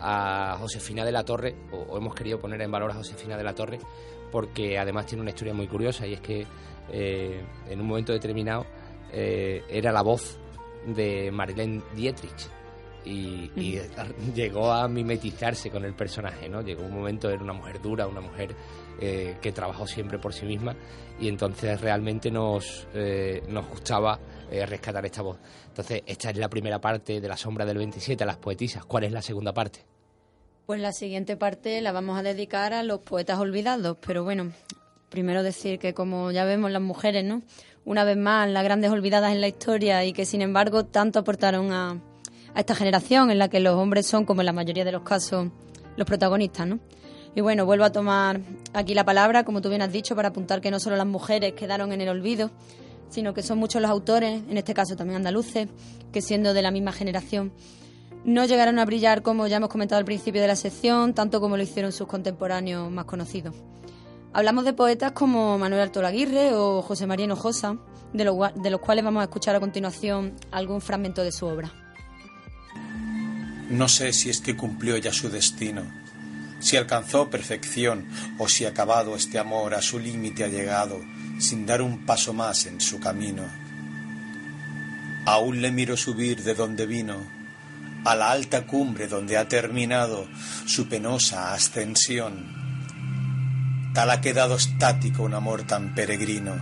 a 0.00 0.56
Josefina 0.58 1.04
de 1.04 1.12
la 1.12 1.24
Torre, 1.24 1.54
o, 1.72 1.96
hemos 1.96 2.14
querido 2.14 2.38
poner 2.38 2.60
en 2.62 2.70
valor 2.70 2.90
a 2.90 2.94
Josefina 2.94 3.36
de 3.36 3.44
la 3.44 3.54
Torre, 3.54 3.78
porque 4.30 4.78
además 4.78 5.06
tiene 5.06 5.22
una 5.22 5.30
historia 5.30 5.54
muy 5.54 5.66
curiosa 5.66 6.06
y 6.06 6.14
es 6.14 6.20
que 6.20 6.46
eh, 6.92 7.44
en 7.68 7.80
un 7.80 7.86
momento 7.86 8.12
determinado 8.12 8.66
eh, 9.12 9.62
era 9.68 9.92
la 9.92 10.02
voz 10.02 10.38
de 10.86 11.30
Marlene 11.30 11.82
Dietrich. 11.94 12.48
Y, 13.04 13.50
llegó 14.34 14.70
a 14.70 14.86
mimetizarse 14.86 15.70
con 15.70 15.84
el 15.84 15.94
personaje, 15.94 16.48
¿no? 16.48 16.60
Llegó 16.60 16.84
un 16.84 16.94
momento, 16.94 17.30
era 17.30 17.42
una 17.42 17.54
mujer 17.54 17.80
dura, 17.80 18.06
una 18.06 18.20
mujer 18.20 18.54
eh, 19.00 19.36
que 19.40 19.52
trabajó 19.52 19.86
siempre 19.86 20.18
por 20.18 20.34
sí 20.34 20.44
misma 20.44 20.76
y 21.18 21.28
entonces 21.28 21.80
realmente 21.80 22.30
nos, 22.30 22.86
nos 23.48 23.68
gustaba 23.68 24.18
rescatar 24.50 25.04
esta 25.06 25.22
voz. 25.22 25.38
Entonces, 25.68 26.02
esta 26.06 26.30
es 26.30 26.36
la 26.36 26.48
primera 26.48 26.80
parte 26.80 27.20
de 27.20 27.28
La 27.28 27.36
sombra 27.36 27.64
del 27.64 27.78
27, 27.78 28.24
a 28.24 28.26
las 28.26 28.38
poetisas. 28.38 28.84
¿Cuál 28.84 29.04
es 29.04 29.12
la 29.12 29.22
segunda 29.22 29.52
parte? 29.52 29.84
Pues 30.70 30.80
la 30.80 30.92
siguiente 30.92 31.36
parte 31.36 31.80
la 31.80 31.90
vamos 31.90 32.16
a 32.16 32.22
dedicar 32.22 32.72
a 32.72 32.84
los 32.84 33.00
poetas 33.00 33.40
olvidados, 33.40 33.96
pero 34.06 34.22
bueno, 34.22 34.52
primero 35.10 35.42
decir 35.42 35.78
que 35.78 35.92
como 35.92 36.30
ya 36.30 36.44
vemos 36.44 36.70
las 36.70 36.80
mujeres, 36.80 37.24
¿no? 37.24 37.42
Una 37.84 38.04
vez 38.04 38.16
más, 38.16 38.48
las 38.48 38.62
grandes 38.62 38.90
olvidadas 38.90 39.32
en 39.32 39.40
la 39.40 39.48
historia 39.48 40.04
y 40.04 40.12
que 40.12 40.24
sin 40.24 40.40
embargo 40.40 40.86
tanto 40.86 41.18
aportaron 41.18 41.72
a, 41.72 42.00
esta 42.56 42.74
generación 42.74 43.30
en 43.30 43.38
la 43.38 43.48
que 43.48 43.60
los 43.60 43.74
hombres 43.74 44.06
son, 44.06 44.24
como 44.24 44.40
en 44.40 44.46
la 44.46 44.52
mayoría 44.52 44.84
de 44.84 44.92
los 44.92 45.02
casos, 45.02 45.48
los 45.96 46.06
protagonistas, 46.06 46.66
¿no? 46.66 46.78
Y 47.34 47.42
bueno, 47.42 47.64
vuelvo 47.64 47.84
a 47.84 47.92
tomar 47.92 48.40
aquí 48.72 48.94
la 48.94 49.04
palabra, 49.04 49.44
como 49.44 49.60
tú 49.60 49.68
bien 49.68 49.82
has 49.82 49.92
dicho, 49.92 50.16
para 50.16 50.28
apuntar 50.28 50.60
que 50.60 50.70
no 50.70 50.80
solo 50.80 50.96
las 50.96 51.06
mujeres 51.06 51.52
quedaron 51.52 51.92
en 51.92 52.00
el 52.00 52.08
olvido, 52.08 52.50
sino 53.08 53.34
que 53.34 53.42
son 53.42 53.58
muchos 53.58 53.80
los 53.82 53.90
autores, 53.90 54.42
en 54.48 54.56
este 54.56 54.74
caso 54.74 54.96
también 54.96 55.16
andaluces, 55.16 55.68
que 56.12 56.22
siendo 56.22 56.54
de 56.54 56.62
la 56.62 56.70
misma 56.70 56.92
generación, 56.92 57.52
no 58.24 58.44
llegaron 58.44 58.78
a 58.78 58.84
brillar, 58.84 59.22
como 59.22 59.46
ya 59.46 59.56
hemos 59.56 59.70
comentado 59.70 59.98
al 59.98 60.04
principio 60.04 60.40
de 60.40 60.48
la 60.48 60.56
sección, 60.56 61.14
tanto 61.14 61.40
como 61.40 61.56
lo 61.56 61.62
hicieron 61.62 61.92
sus 61.92 62.06
contemporáneos 62.06 62.90
más 62.90 63.04
conocidos. 63.04 63.54
Hablamos 64.32 64.64
de 64.64 64.72
poetas 64.72 65.12
como 65.12 65.58
Manuel 65.58 65.82
Alto 65.82 66.02
Laguirre 66.02 66.54
o 66.54 66.82
José 66.82 67.06
María 67.06 67.24
Hinojosa, 67.24 67.78
de, 68.12 68.50
de 68.54 68.70
los 68.70 68.80
cuales 68.80 69.04
vamos 69.04 69.22
a 69.22 69.24
escuchar 69.24 69.56
a 69.56 69.60
continuación 69.60 70.36
algún 70.52 70.80
fragmento 70.80 71.24
de 71.24 71.32
su 71.32 71.46
obra. 71.46 71.72
No 73.70 73.88
sé 73.88 74.12
si 74.12 74.30
es 74.30 74.40
que 74.40 74.56
cumplió 74.56 74.96
ya 74.98 75.12
su 75.12 75.30
destino, 75.30 75.82
si 76.60 76.76
alcanzó 76.76 77.28
perfección 77.28 78.08
o 78.38 78.48
si 78.48 78.66
acabado 78.66 79.16
este 79.16 79.38
amor 79.38 79.74
a 79.74 79.82
su 79.82 79.98
límite 79.98 80.44
ha 80.44 80.48
llegado 80.48 81.00
sin 81.40 81.66
dar 81.66 81.82
un 81.82 82.06
paso 82.06 82.32
más 82.32 82.66
en 82.66 82.80
su 82.80 83.00
camino. 83.00 83.42
Aún 85.26 85.60
le 85.60 85.72
miro 85.72 85.96
subir 85.96 86.42
de 86.42 86.54
donde 86.54 86.86
vino 86.86 87.16
a 88.04 88.14
la 88.14 88.30
alta 88.30 88.66
cumbre 88.66 89.08
donde 89.08 89.36
ha 89.36 89.48
terminado 89.48 90.28
su 90.66 90.88
penosa 90.88 91.52
ascensión. 91.52 92.59
Tal 93.94 94.10
ha 94.10 94.20
quedado 94.20 94.56
estático 94.56 95.22
un 95.22 95.34
amor 95.34 95.64
tan 95.64 95.94
peregrino. 95.94 96.54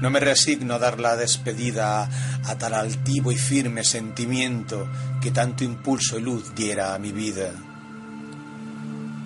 No 0.00 0.10
me 0.10 0.20
resigno 0.20 0.74
a 0.74 0.78
dar 0.78 1.00
la 1.00 1.16
despedida 1.16 2.08
a, 2.44 2.58
tal 2.58 2.74
altivo 2.74 3.32
y 3.32 3.36
firme 3.36 3.82
sentimiento 3.82 4.88
que 5.22 5.30
tanto 5.30 5.64
impulso 5.64 6.18
y 6.18 6.22
luz 6.22 6.54
diera 6.54 6.94
a 6.94 6.98
mi 6.98 7.12
vida. 7.12 7.50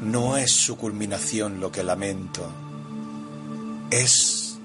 No 0.03 0.37
es 0.37 0.53
su 0.53 0.77
culminación 0.77 1.61
lo 1.61 1.73
que 1.73 1.83
lamento, 1.83 2.51
es 3.91 4.59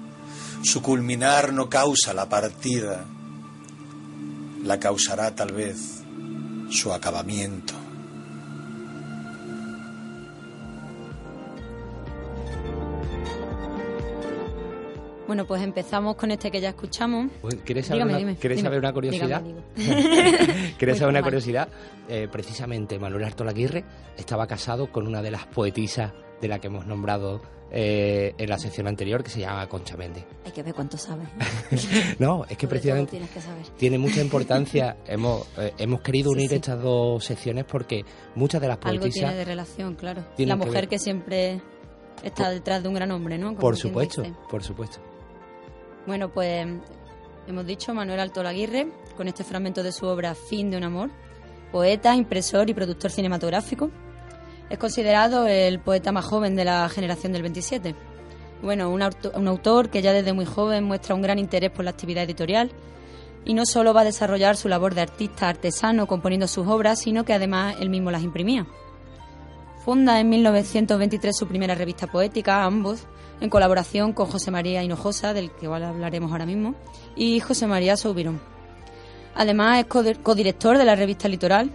su 0.62 0.80
culminar 0.80 1.52
no 1.52 1.68
causa 1.68 2.14
la 2.14 2.28
partida 2.28 3.04
la 4.66 4.80
causará 4.80 5.34
tal 5.34 5.52
vez 5.52 6.02
su 6.70 6.92
acabamiento. 6.92 7.85
Bueno, 15.26 15.44
pues 15.44 15.62
empezamos 15.62 16.16
con 16.16 16.30
este 16.30 16.50
que 16.50 16.60
ya 16.60 16.68
escuchamos. 16.70 17.30
Pues, 17.42 17.56
¿Quieres 17.64 17.86
saber, 17.86 18.04
una, 18.04 18.92
curiosidad? 18.92 19.42
¿Quieres 20.78 20.98
saber 20.98 21.10
una 21.10 21.22
curiosidad? 21.22 21.68
Eh, 22.08 22.28
precisamente 22.30 22.98
Manuel 22.98 23.24
Artolaguirre 23.24 23.84
estaba 24.16 24.46
casado 24.46 24.92
con 24.92 25.06
una 25.06 25.22
de 25.22 25.32
las 25.32 25.46
poetisas 25.46 26.12
de 26.40 26.48
la 26.48 26.60
que 26.60 26.68
hemos 26.68 26.86
nombrado 26.86 27.40
eh, 27.72 28.34
en 28.38 28.48
la 28.48 28.58
sección 28.58 28.86
anterior 28.86 29.24
que 29.24 29.30
se 29.30 29.40
llama 29.40 29.66
Concha 29.68 29.96
Méndez. 29.96 30.24
Hay 30.44 30.52
que 30.52 30.62
ver 30.62 30.72
cuánto 30.72 30.96
sabe. 30.96 31.24
no, 32.20 32.44
es 32.48 32.56
que 32.56 32.68
precisamente 32.68 33.20
tiene 33.76 33.98
mucha 33.98 34.20
importancia. 34.20 34.98
hemos, 35.06 35.48
eh, 35.58 35.72
hemos 35.78 36.02
querido 36.02 36.30
unir 36.30 36.52
estas 36.52 36.80
dos 36.80 37.24
secciones 37.24 37.64
porque 37.64 38.04
muchas 38.36 38.60
de 38.60 38.68
las 38.68 38.78
poetisas... 38.78 39.04
Algo 39.04 39.12
tiene 39.12 39.34
de 39.34 39.44
relación, 39.44 39.94
claro. 39.96 40.24
La 40.38 40.54
mujer 40.54 40.86
que, 40.86 41.00
siempre 41.00 41.60
está 42.22 42.50
detrás 42.50 42.82
de 42.82 42.88
un 42.88 42.94
gran 42.94 43.10
hombre, 43.10 43.38
¿no? 43.38 43.56
por 43.56 43.76
supuesto, 43.76 44.22
por 44.48 44.62
supuesto. 44.62 45.00
Bueno, 46.06 46.28
pues 46.28 46.66
hemos 47.46 47.66
dicho 47.66 47.92
Manuel 47.92 48.20
Alto 48.20 48.42
Laguirre 48.42 48.86
con 49.16 49.28
este 49.28 49.44
fragmento 49.44 49.82
de 49.82 49.92
su 49.92 50.06
obra 50.06 50.34
Fin 50.34 50.70
de 50.70 50.76
un 50.76 50.84
amor, 50.84 51.10
poeta, 51.72 52.14
impresor 52.14 52.70
y 52.70 52.74
productor 52.74 53.10
cinematográfico 53.10 53.90
es 54.68 54.78
considerado 54.78 55.46
el 55.46 55.78
poeta 55.80 56.12
más 56.12 56.24
joven 56.24 56.56
de 56.56 56.64
la 56.64 56.88
generación 56.88 57.32
del 57.32 57.42
27. 57.42 57.94
Bueno, 58.62 58.90
un, 58.90 59.02
autor 59.02 59.90
que 59.90 60.02
ya 60.02 60.12
desde 60.12 60.32
muy 60.32 60.44
joven 60.44 60.84
muestra 60.84 61.14
un 61.14 61.22
gran 61.22 61.38
interés 61.38 61.70
por 61.70 61.84
la 61.84 61.90
actividad 61.90 62.24
editorial 62.24 62.70
y 63.44 63.54
no 63.54 63.64
solo 63.64 63.94
va 63.94 64.00
a 64.00 64.04
desarrollar 64.04 64.56
su 64.56 64.68
labor 64.68 64.94
de 64.94 65.02
artista 65.02 65.48
artesano 65.48 66.06
componiendo 66.06 66.48
sus 66.48 66.66
obras, 66.66 67.00
sino 67.00 67.24
que 67.24 67.34
además 67.34 67.76
él 67.78 67.90
mismo 67.90 68.10
las 68.10 68.22
imprimía. 68.22 68.66
Funda 69.84 70.18
en 70.18 70.28
1923 70.30 71.36
su 71.36 71.46
primera 71.46 71.76
revista 71.76 72.08
poética, 72.08 72.64
Ambos, 72.64 73.06
en 73.40 73.50
colaboración 73.50 74.12
con 74.12 74.26
José 74.26 74.50
María 74.50 74.82
Hinojosa, 74.82 75.34
del 75.34 75.50
que 75.50 75.66
hablaremos 75.66 76.32
ahora 76.32 76.46
mismo, 76.46 76.74
y 77.14 77.40
José 77.40 77.66
María 77.66 77.96
Soubirón. 77.96 78.40
Además 79.34 79.80
es 79.80 80.16
codirector 80.18 80.78
de 80.78 80.84
la 80.84 80.96
revista 80.96 81.28
Litoral, 81.28 81.70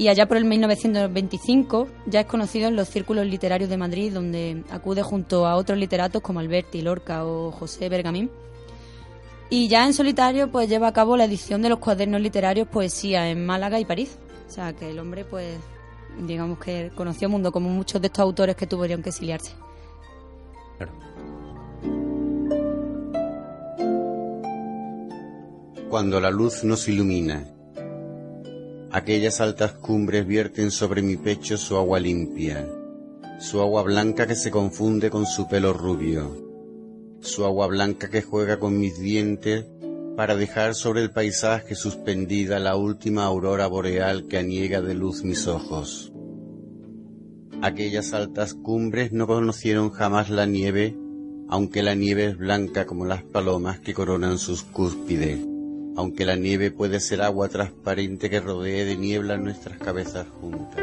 y 0.00 0.08
allá 0.08 0.26
por 0.26 0.38
el 0.38 0.46
1925 0.46 1.88
ya 2.06 2.20
es 2.20 2.26
conocido 2.26 2.68
en 2.68 2.76
los 2.76 2.88
círculos 2.88 3.26
literarios 3.26 3.68
de 3.68 3.76
Madrid, 3.76 4.12
donde 4.14 4.64
acude 4.70 5.02
junto 5.02 5.46
a 5.46 5.56
otros 5.56 5.78
literatos 5.78 6.22
como 6.22 6.40
Alberti, 6.40 6.80
Lorca 6.80 7.26
o 7.26 7.50
José 7.50 7.90
Bergamín. 7.90 8.30
Y 9.50 9.68
ya 9.68 9.84
en 9.84 9.92
solitario 9.92 10.50
pues 10.50 10.70
lleva 10.70 10.88
a 10.88 10.92
cabo 10.94 11.18
la 11.18 11.24
edición 11.24 11.60
de 11.60 11.68
los 11.68 11.80
cuadernos 11.80 12.22
literarios 12.22 12.66
Poesía 12.68 13.28
en 13.28 13.44
Málaga 13.44 13.78
y 13.78 13.84
París. 13.84 14.16
O 14.48 14.50
sea 14.50 14.72
que 14.72 14.90
el 14.90 14.98
hombre 14.98 15.26
pues 15.26 15.58
digamos 16.18 16.58
que 16.58 16.90
conoció 16.94 17.26
el 17.26 17.32
mundo 17.32 17.52
como 17.52 17.68
muchos 17.68 18.00
de 18.00 18.06
estos 18.06 18.22
autores 18.22 18.56
que 18.56 18.66
tuvieron 18.66 19.02
que 19.02 19.10
exiliarse. 19.10 19.52
Cuando 25.88 26.20
la 26.20 26.30
luz 26.30 26.64
nos 26.64 26.88
ilumina 26.88 27.44
Aquellas 28.92 29.40
altas 29.40 29.72
cumbres 29.72 30.26
vierten 30.26 30.72
sobre 30.72 31.00
mi 31.00 31.16
pecho 31.16 31.56
su 31.56 31.76
agua 31.76 32.00
limpia, 32.00 32.68
su 33.38 33.60
agua 33.60 33.84
blanca 33.84 34.26
que 34.26 34.34
se 34.34 34.50
confunde 34.50 35.10
con 35.10 35.26
su 35.26 35.46
pelo 35.46 35.72
rubio, 35.72 36.36
su 37.20 37.44
agua 37.44 37.68
blanca 37.68 38.10
que 38.10 38.20
juega 38.20 38.58
con 38.58 38.80
mis 38.80 38.98
dientes 38.98 39.64
para 40.16 40.34
dejar 40.34 40.74
sobre 40.74 41.02
el 41.02 41.12
paisaje 41.12 41.76
suspendida 41.76 42.58
la 42.58 42.74
última 42.74 43.26
aurora 43.26 43.68
boreal 43.68 44.26
que 44.26 44.38
aniega 44.38 44.80
de 44.80 44.94
luz 44.94 45.22
mis 45.22 45.46
ojos. 45.46 46.12
Aquellas 47.62 48.12
altas 48.12 48.54
cumbres 48.54 49.12
no 49.12 49.26
conocieron 49.26 49.90
jamás 49.90 50.30
la 50.30 50.46
nieve, 50.46 50.96
aunque 51.48 51.82
la 51.82 51.94
nieve 51.94 52.26
es 52.26 52.38
blanca 52.38 52.86
como 52.86 53.04
las 53.04 53.22
palomas 53.22 53.80
que 53.80 53.94
coronan 53.94 54.38
sus 54.38 54.62
cúspides 54.62 55.50
aunque 55.96 56.24
la 56.24 56.36
nieve 56.36 56.70
puede 56.70 57.00
ser 57.00 57.22
agua 57.22 57.48
transparente 57.48 58.30
que 58.30 58.40
rodee 58.40 58.84
de 58.84 58.96
niebla 58.96 59.36
nuestras 59.36 59.78
cabezas 59.78 60.26
juntas. 60.40 60.82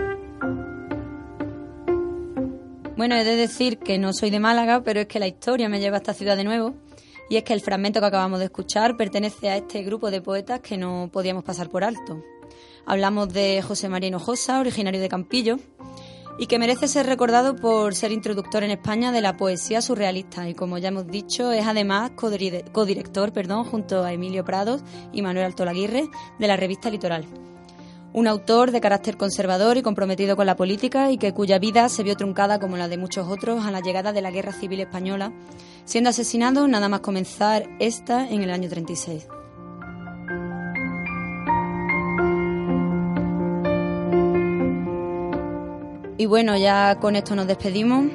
Bueno, 2.95 3.15
he 3.15 3.23
de 3.23 3.35
decir 3.35 3.77
que 3.77 3.97
no 3.97 4.13
soy 4.13 4.29
de 4.29 4.39
Málaga, 4.39 4.83
pero 4.83 5.01
es 5.01 5.07
que 5.07 5.19
la 5.19 5.27
historia 5.27 5.69
me 5.69 5.79
lleva 5.79 5.97
a 5.97 5.99
esta 5.99 6.13
ciudad 6.13 6.35
de 6.35 6.43
nuevo. 6.43 6.75
Y 7.29 7.35
es 7.35 7.43
que 7.43 7.53
el 7.53 7.61
fragmento 7.61 7.99
que 7.99 8.05
acabamos 8.05 8.39
de 8.39 8.45
escuchar 8.45 8.95
pertenece 8.95 9.49
a 9.49 9.57
este 9.57 9.83
grupo 9.83 10.09
de 10.09 10.21
poetas 10.21 10.61
que 10.61 10.77
no 10.77 11.09
podíamos 11.11 11.43
pasar 11.43 11.69
por 11.69 11.83
alto. 11.83 12.23
Hablamos 12.85 13.33
de 13.33 13.61
José 13.61 13.89
María 13.89 14.07
Hinojosa, 14.07 14.59
originario 14.59 15.01
de 15.01 15.09
Campillo, 15.09 15.59
y 16.37 16.47
que 16.47 16.59
merece 16.59 16.87
ser 16.87 17.05
recordado 17.05 17.55
por 17.55 17.95
ser 17.95 18.11
introductor 18.11 18.63
en 18.63 18.71
España 18.71 19.11
de 19.11 19.21
la 19.21 19.37
poesía 19.37 19.81
surrealista 19.81 20.47
y 20.47 20.53
como 20.53 20.77
ya 20.77 20.89
hemos 20.89 21.07
dicho 21.07 21.51
es 21.51 21.65
además 21.65 22.11
codirector 22.11 23.33
perdón, 23.33 23.63
junto 23.63 24.03
a 24.03 24.13
Emilio 24.13 24.45
Prados 24.45 24.81
y 25.11 25.21
Manuel 25.21 25.45
Alto 25.45 25.65
Laguirre 25.65 26.07
de 26.39 26.47
la 26.47 26.55
revista 26.57 26.89
Litoral. 26.89 27.25
Un 28.13 28.27
autor 28.27 28.71
de 28.71 28.81
carácter 28.81 29.17
conservador 29.17 29.77
y 29.77 29.83
comprometido 29.83 30.35
con 30.35 30.45
la 30.45 30.55
política 30.55 31.11
y 31.11 31.17
que 31.17 31.33
cuya 31.33 31.59
vida 31.59 31.89
se 31.89 32.03
vio 32.03 32.15
truncada 32.15 32.59
como 32.59 32.77
la 32.77 32.87
de 32.87 32.97
muchos 32.97 33.27
otros 33.27 33.65
a 33.65 33.71
la 33.71 33.81
llegada 33.81 34.13
de 34.13 34.21
la 34.21 34.31
Guerra 34.31 34.53
Civil 34.53 34.79
Española, 34.79 35.33
siendo 35.85 36.09
asesinado 36.09 36.67
nada 36.67 36.89
más 36.89 37.01
comenzar 37.01 37.67
esta 37.79 38.27
en 38.27 38.41
el 38.41 38.49
año 38.49 38.69
36. 38.69 39.27
Y 46.17 46.25
bueno, 46.25 46.57
ya 46.57 46.97
con 46.99 47.15
esto 47.15 47.35
nos 47.35 47.47
despedimos. 47.47 48.05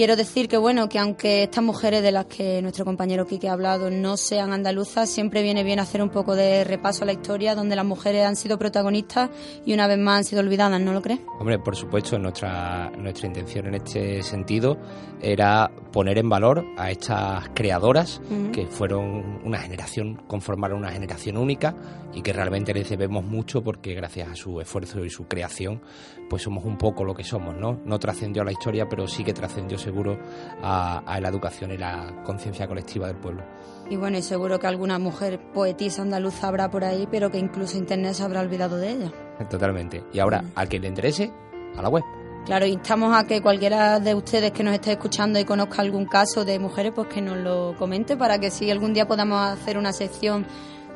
Quiero 0.00 0.16
decir 0.16 0.48
que 0.48 0.56
bueno, 0.56 0.88
que 0.88 0.98
aunque 0.98 1.42
estas 1.42 1.62
mujeres 1.62 2.02
de 2.02 2.10
las 2.10 2.24
que 2.24 2.62
nuestro 2.62 2.86
compañero 2.86 3.26
Quique 3.26 3.50
ha 3.50 3.52
hablado 3.52 3.90
no 3.90 4.16
sean 4.16 4.54
andaluzas, 4.54 5.10
siempre 5.10 5.42
viene 5.42 5.62
bien 5.62 5.78
hacer 5.78 6.00
un 6.00 6.08
poco 6.08 6.34
de 6.34 6.64
repaso 6.64 7.02
a 7.02 7.06
la 7.06 7.12
historia 7.12 7.54
donde 7.54 7.76
las 7.76 7.84
mujeres 7.84 8.24
han 8.24 8.34
sido 8.34 8.58
protagonistas 8.58 9.28
y 9.66 9.74
una 9.74 9.86
vez 9.86 9.98
más 9.98 10.16
han 10.16 10.24
sido 10.24 10.40
olvidadas, 10.40 10.80
¿no 10.80 10.94
lo 10.94 11.02
crees? 11.02 11.20
Hombre, 11.38 11.58
por 11.58 11.76
supuesto, 11.76 12.18
nuestra, 12.18 12.90
nuestra 12.96 13.26
intención 13.26 13.66
en 13.66 13.74
este 13.74 14.22
sentido 14.22 14.78
era 15.20 15.70
poner 15.92 16.16
en 16.16 16.30
valor 16.30 16.64
a 16.78 16.90
estas 16.90 17.50
creadoras 17.50 18.22
que 18.54 18.66
fueron 18.68 19.40
una 19.44 19.58
generación, 19.58 20.22
conformaron 20.26 20.78
una 20.78 20.92
generación 20.92 21.36
única 21.36 21.74
y 22.14 22.22
que 22.22 22.32
realmente 22.32 22.72
les 22.72 22.88
debemos 22.88 23.24
mucho 23.24 23.62
porque 23.62 23.94
gracias 23.94 24.30
a 24.30 24.34
su 24.34 24.60
esfuerzo 24.62 25.04
y 25.04 25.10
su 25.10 25.26
creación 25.26 25.82
pues 26.30 26.42
somos 26.42 26.64
un 26.64 26.78
poco 26.78 27.04
lo 27.04 27.14
que 27.14 27.24
somos, 27.24 27.56
¿no? 27.56 27.80
No 27.84 27.98
trascendió 27.98 28.42
a 28.42 28.44
la 28.44 28.52
historia, 28.52 28.88
pero 28.88 29.06
sí 29.06 29.24
que 29.24 29.32
trascendió 29.32 29.78
seguro 29.90 30.18
a, 30.62 31.18
la 31.20 31.28
educación 31.28 31.72
y 31.72 31.76
la 31.76 32.22
conciencia 32.24 32.68
colectiva 32.68 33.08
del 33.08 33.16
pueblo. 33.16 33.42
Y 33.90 33.96
bueno, 33.96 34.18
y 34.18 34.22
seguro 34.22 34.60
que 34.60 34.68
alguna 34.68 35.00
mujer 35.00 35.40
poetisa 35.52 36.02
andaluza 36.02 36.46
habrá 36.46 36.70
por 36.70 36.84
ahí, 36.84 37.08
pero 37.10 37.30
que 37.30 37.38
incluso 37.38 37.76
Internet 37.76 38.14
se 38.14 38.22
habrá 38.22 38.40
olvidado 38.40 38.76
de 38.76 38.92
ella. 38.92 39.12
Totalmente. 39.50 40.04
Y 40.12 40.20
ahora, 40.20 40.44
al 40.54 40.68
que 40.68 40.78
le 40.78 40.86
interese, 40.86 41.32
a 41.76 41.82
la 41.82 41.88
web. 41.88 42.04
Claro, 42.46 42.66
instamos 42.66 43.16
a 43.16 43.26
que 43.26 43.42
cualquiera 43.42 43.98
de 43.98 44.14
ustedes 44.14 44.52
que 44.52 44.62
nos 44.62 44.74
esté 44.74 44.92
escuchando 44.92 45.40
y 45.40 45.44
conozca 45.44 45.82
algún 45.82 46.06
caso 46.06 46.44
de 46.44 46.58
mujeres, 46.60 46.92
pues 46.94 47.08
que 47.08 47.20
nos 47.20 47.36
lo 47.36 47.74
comente 47.76 48.16
para 48.16 48.38
que 48.38 48.50
si 48.50 48.70
algún 48.70 48.94
día 48.94 49.08
podamos 49.08 49.40
hacer 49.40 49.76
una 49.76 49.92
sección 49.92 50.46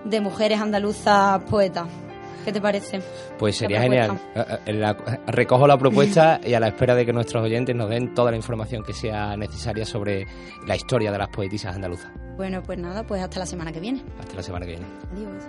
de 0.04 0.20
mujeres 0.20 0.60
andaluzas 0.60 1.42
poetas. 1.50 1.88
¿Qué 2.44 2.52
te 2.52 2.60
parece? 2.60 3.00
Pues 3.38 3.56
sería 3.56 3.80
genial. 3.80 4.18
Eh, 4.34 4.58
eh, 4.66 4.94
recojo 5.28 5.66
la 5.66 5.78
propuesta 5.78 6.40
y 6.44 6.54
a 6.54 6.60
la 6.60 6.68
espera 6.68 6.94
de 6.94 7.06
que 7.06 7.12
nuestros 7.12 7.42
oyentes 7.42 7.74
nos 7.74 7.88
den 7.88 8.14
toda 8.14 8.30
la 8.30 8.36
información 8.36 8.82
que 8.82 8.92
sea 8.92 9.36
necesaria 9.36 9.84
sobre 9.84 10.26
la 10.66 10.76
historia 10.76 11.10
de 11.10 11.18
las 11.18 11.28
poetisas 11.28 11.74
andaluzas. 11.74 12.12
Bueno, 12.36 12.62
pues 12.62 12.78
nada, 12.78 13.04
pues 13.04 13.22
hasta 13.22 13.38
la 13.38 13.46
semana 13.46 13.72
que 13.72 13.80
viene. 13.80 14.02
Hasta 14.20 14.34
la 14.34 14.42
semana 14.42 14.66
que 14.66 14.72
viene. 14.72 14.86
Adiós. 15.12 15.44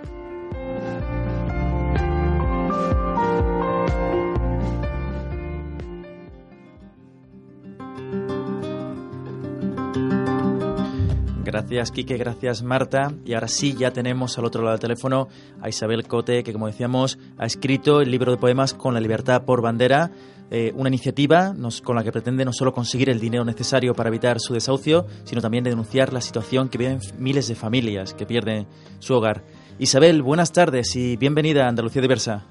Gracias, 11.46 11.92
Quique, 11.92 12.16
gracias, 12.16 12.64
Marta. 12.64 13.12
Y 13.24 13.34
ahora 13.34 13.46
sí, 13.46 13.76
ya 13.78 13.92
tenemos 13.92 14.36
al 14.36 14.46
otro 14.46 14.62
lado 14.62 14.72
del 14.72 14.80
teléfono 14.80 15.28
a 15.62 15.68
Isabel 15.68 16.04
Cote, 16.08 16.42
que 16.42 16.52
como 16.52 16.66
decíamos, 16.66 17.20
ha 17.38 17.46
escrito 17.46 18.00
el 18.00 18.10
libro 18.10 18.32
de 18.32 18.36
poemas 18.36 18.74
Con 18.74 18.94
la 18.94 19.00
libertad 19.00 19.44
por 19.44 19.62
bandera, 19.62 20.10
eh, 20.50 20.72
una 20.74 20.88
iniciativa 20.88 21.54
con 21.84 21.94
la 21.94 22.02
que 22.02 22.10
pretende 22.10 22.44
no 22.44 22.52
solo 22.52 22.72
conseguir 22.72 23.10
el 23.10 23.20
dinero 23.20 23.44
necesario 23.44 23.94
para 23.94 24.08
evitar 24.08 24.40
su 24.40 24.54
desahucio, 24.54 25.06
sino 25.22 25.40
también 25.40 25.62
denunciar 25.62 26.12
la 26.12 26.20
situación 26.20 26.68
que 26.68 26.78
viven 26.78 26.98
miles 27.16 27.46
de 27.46 27.54
familias 27.54 28.12
que 28.12 28.26
pierden 28.26 28.66
su 28.98 29.14
hogar. 29.14 29.44
Isabel, 29.78 30.22
buenas 30.22 30.52
tardes 30.52 30.96
y 30.96 31.16
bienvenida 31.16 31.66
a 31.66 31.68
Andalucía 31.68 32.02
Diversa. 32.02 32.44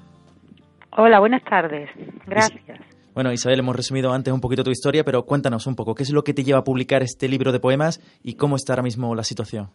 Hola, 0.96 1.20
buenas 1.20 1.44
tardes. 1.44 1.90
Gracias. 2.26 2.80
Bueno, 3.16 3.32
Isabel, 3.32 3.60
hemos 3.60 3.74
resumido 3.74 4.12
antes 4.12 4.30
un 4.30 4.42
poquito 4.42 4.62
tu 4.62 4.70
historia, 4.70 5.02
pero 5.02 5.24
cuéntanos 5.24 5.66
un 5.66 5.74
poco, 5.74 5.94
¿qué 5.94 6.02
es 6.02 6.12
lo 6.12 6.22
que 6.22 6.34
te 6.34 6.44
lleva 6.44 6.58
a 6.58 6.64
publicar 6.64 7.02
este 7.02 7.30
libro 7.30 7.50
de 7.50 7.60
poemas 7.60 7.98
y 8.22 8.36
cómo 8.36 8.56
está 8.56 8.74
ahora 8.74 8.82
mismo 8.82 9.14
la 9.14 9.22
situación? 9.24 9.70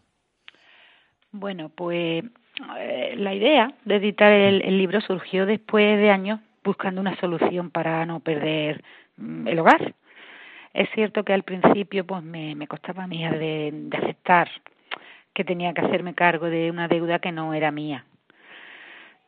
Bueno, 1.31 1.69
pues 1.69 2.23
eh, 2.77 3.15
la 3.17 3.33
idea 3.33 3.73
de 3.83 3.95
editar 3.95 4.31
el, 4.31 4.77
libro 4.77 5.01
surgió 5.01 5.47
después 5.47 5.97
de 5.97 6.11
años 6.11 6.39
buscando 6.63 7.01
una 7.01 7.19
solución 7.19 7.71
para 7.71 8.05
no 8.05 8.19
perder 8.19 8.83
mm, 9.17 9.47
el 9.47 9.57
hogar. 9.57 9.95
Es 10.75 10.87
cierto 10.93 11.23
que 11.23 11.33
al 11.33 11.41
principio 11.41 12.05
pues 12.05 12.21
me, 12.21 12.67
costaba 12.67 13.05
a 13.05 13.07
mí 13.07 13.27
de 13.27 13.89
aceptar 13.91 14.51
que 15.33 15.43
tenía 15.43 15.73
que 15.73 15.81
hacerme 15.81 16.13
cargo 16.13 16.45
de 16.45 16.69
una 16.69 16.87
deuda 16.87 17.17
que 17.17 17.31
no 17.31 17.55
era 17.55 17.71
mía 17.71 18.05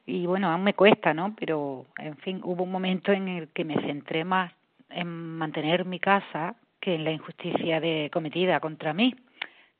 y 0.05 0.25
bueno, 0.25 0.49
aún 0.49 0.63
me 0.63 0.73
cuesta, 0.73 1.13
¿no? 1.13 1.35
Pero, 1.39 1.85
en 1.97 2.17
fin, 2.17 2.41
hubo 2.43 2.63
un 2.63 2.71
momento 2.71 3.11
en 3.11 3.27
el 3.27 3.47
que 3.49 3.63
me 3.63 3.79
centré 3.81 4.25
más 4.25 4.51
en 4.89 5.07
mantener 5.07 5.85
mi 5.85 5.99
casa 5.99 6.55
que 6.79 6.95
en 6.95 7.05
la 7.05 7.11
injusticia 7.11 7.79
de, 7.79 8.09
cometida 8.11 8.59
contra 8.59 8.93
mí, 8.93 9.15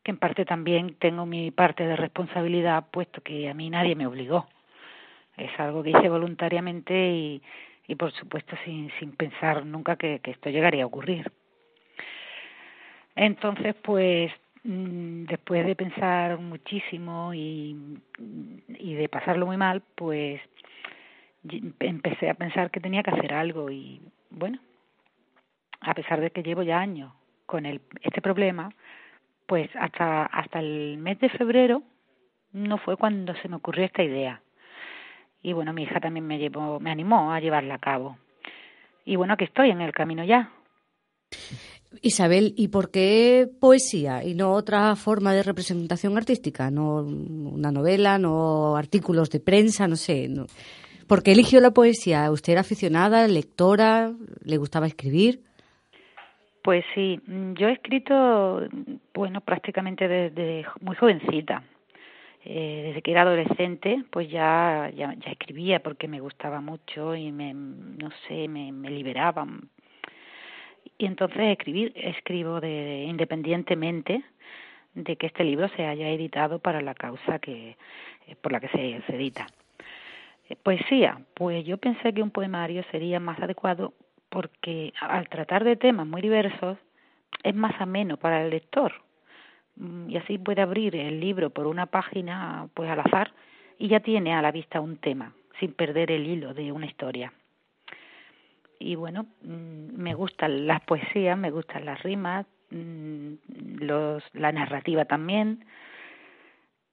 que 0.02 0.12
en 0.12 0.18
parte 0.18 0.46
también 0.46 0.96
tengo 0.96 1.26
mi 1.26 1.52
parte 1.52 1.86
de 1.86 1.96
responsabilidad, 1.96 2.86
puesto 2.92 3.22
que 3.22 3.50
a 3.50 3.54
mí 3.54 3.70
nadie 3.70 3.96
me 3.96 4.08
obligó. 4.08 4.48
Es 5.36 5.52
algo 5.60 5.84
que 5.84 5.90
hice 5.90 6.08
voluntariamente 6.10 6.94
y, 6.94 7.42
y 7.88 7.96
por 7.96 8.12
supuesto, 8.14 8.56
sin, 8.64 8.92
sin 9.00 9.12
pensar 9.12 9.66
nunca 9.66 9.98
que 9.98 10.22
esto 10.24 10.50
llegaría 10.50 10.84
a 10.84 10.88
ocurrir. 10.88 11.32
Entonces, 13.16 13.76
pues 13.84 14.32
después 14.64 15.66
de 15.66 15.76
pensar 15.76 16.40
muchísimo 16.40 17.34
y, 17.34 18.00
de 18.18 19.10
pasarlo 19.10 19.46
muy 19.46 19.58
mal, 19.58 19.82
pues 19.96 20.42
empecé 21.80 22.30
a 22.30 22.36
pensar 22.36 22.72
que 22.72 22.80
tenía 22.80 23.04
que 23.04 23.12
hacer 23.12 23.34
algo 23.34 23.70
y 23.70 24.02
bueno, 24.30 24.60
a 25.82 25.94
pesar 25.94 26.22
de 26.22 26.32
que 26.32 26.44
llevo 26.44 26.64
ya 26.64 26.80
años 26.80 27.12
con 27.46 27.66
el, 27.66 27.82
este 28.02 28.22
problema, 28.22 28.74
pues 29.46 29.70
hasta 29.76 30.26
hasta 30.26 30.60
el 30.60 30.98
mes 30.98 31.20
de 31.20 31.30
febrero 31.30 31.84
no 32.54 32.78
fue 32.78 32.96
cuando 32.96 33.36
se 33.36 33.50
me 33.50 33.58
ocurrió 33.58 33.84
esta 33.86 34.04
idea. 34.04 34.42
Y 35.42 35.52
bueno, 35.52 35.74
mi 35.74 35.84
hija 35.84 36.00
también 36.00 36.26
me 36.26 36.38
llevó, 36.38 36.80
me 36.80 36.92
animó 36.92 37.34
a 37.34 37.40
llevarla 37.42 37.76
a 37.76 37.80
cabo. 37.80 38.18
Y 39.04 39.18
bueno, 39.18 39.34
aquí 39.34 39.44
estoy 39.44 39.72
en 39.72 39.82
el 39.82 39.92
camino 39.92 40.24
ya. 40.24 40.50
Isabel, 42.02 42.54
¿y 42.58 42.70
por 42.70 42.92
qué 42.92 43.48
poesía 43.60 44.24
y 44.24 44.34
no 44.36 44.52
otra 44.52 44.96
forma 44.96 45.34
de 45.34 45.44
representación 45.44 46.18
artística? 46.18 46.72
No 46.72 47.02
una 47.02 47.72
novela, 47.72 48.18
no 48.18 48.76
artículos 48.76 49.30
de 49.30 49.40
prensa, 49.40 49.88
no 49.88 49.96
sé. 49.96 50.30
¿Por 51.08 51.24
qué 51.24 51.32
eligió 51.34 51.60
la 51.60 51.72
poesía? 51.72 52.30
¿Usted 52.32 52.54
era 52.54 52.62
aficionada, 52.62 53.28
lectora? 53.28 54.12
¿Le 54.44 54.58
gustaba 54.58 54.88
escribir? 54.88 55.42
Pues 56.64 56.86
sí, 56.96 57.20
yo 57.56 57.68
he 57.68 57.74
escrito, 57.74 58.62
bueno, 59.14 59.42
prácticamente 59.42 60.08
desde 60.08 60.66
muy 60.82 60.96
jovencita. 60.96 61.64
Eh, 62.46 62.84
desde 62.88 63.02
que 63.02 63.12
era 63.12 63.22
adolescente, 63.22 64.04
pues 64.10 64.30
ya, 64.30 64.92
ya, 64.94 65.14
ya, 65.14 65.32
escribía 65.32 65.82
porque 65.82 66.10
me 66.10 66.20
gustaba 66.20 66.60
mucho 66.60 67.16
y 67.16 67.32
me, 67.32 67.54
no 67.54 68.10
sé, 68.28 68.50
me, 68.50 68.74
me 68.74 68.90
liberaba 68.90 69.48
y 70.98 71.06
entonces 71.06 71.40
escribir, 71.40 71.92
escribo 71.96 72.60
de, 72.60 73.06
independientemente 73.08 74.24
de 74.94 75.16
que 75.16 75.28
este 75.28 75.44
libro 75.44 75.68
se 75.70 75.86
haya 75.86 76.10
editado 76.10 76.60
para 76.60 76.82
la 76.82 76.94
causa 76.94 77.40
que 77.40 77.78
eh, 78.28 78.36
por 78.42 78.52
la 78.52 78.60
que 78.60 78.70
se, 78.70 79.02
se 79.08 79.16
edita. 79.16 79.48
Eh, 80.50 80.56
poesía, 80.56 81.20
pues 81.34 81.66
yo 81.66 81.78
pensé 81.78 82.14
que 82.14 82.22
un 82.22 82.32
poemario 82.32 82.84
sería 82.92 83.20
más 83.20 83.40
adecuado 83.40 83.94
porque 84.30 84.94
al 85.00 85.30
tratar 85.30 85.64
de 85.64 85.76
temas 85.76 86.08
muy 86.08 86.22
diversos 86.22 86.78
es 87.44 87.56
más 87.56 87.80
ameno 87.80 88.18
para 88.18 88.44
el 88.44 88.50
lector. 88.50 88.94
Mm, 89.76 90.10
y 90.10 90.18
así 90.18 90.38
puede 90.38 90.62
abrir 90.62 90.96
el 90.96 91.20
libro 91.20 91.50
por 91.50 91.68
una 91.68 91.88
página 91.88 92.68
pues 92.74 92.90
al 92.90 93.00
azar 93.00 93.32
y 93.80 93.88
ya 93.88 94.00
tiene 94.00 94.34
a 94.34 94.42
la 94.42 94.52
vista 94.52 94.80
un 94.80 94.98
tema 94.98 95.34
sin 95.60 95.74
perder 95.74 96.12
el 96.12 96.28
hilo 96.28 96.54
de 96.54 96.72
una 96.72 96.86
historia 96.86 97.34
y 98.80 98.96
bueno, 98.96 99.28
mm, 99.44 99.96
me 99.96 100.14
gustan 100.14 100.68
las 100.68 100.82
poesías, 100.84 101.38
me 101.38 101.52
gustan 101.52 101.86
las 101.86 102.02
rimas, 102.04 102.46
mm, 102.72 103.34
los, 103.80 104.24
la 104.34 104.52
narrativa 104.52 105.06
también. 105.06 105.66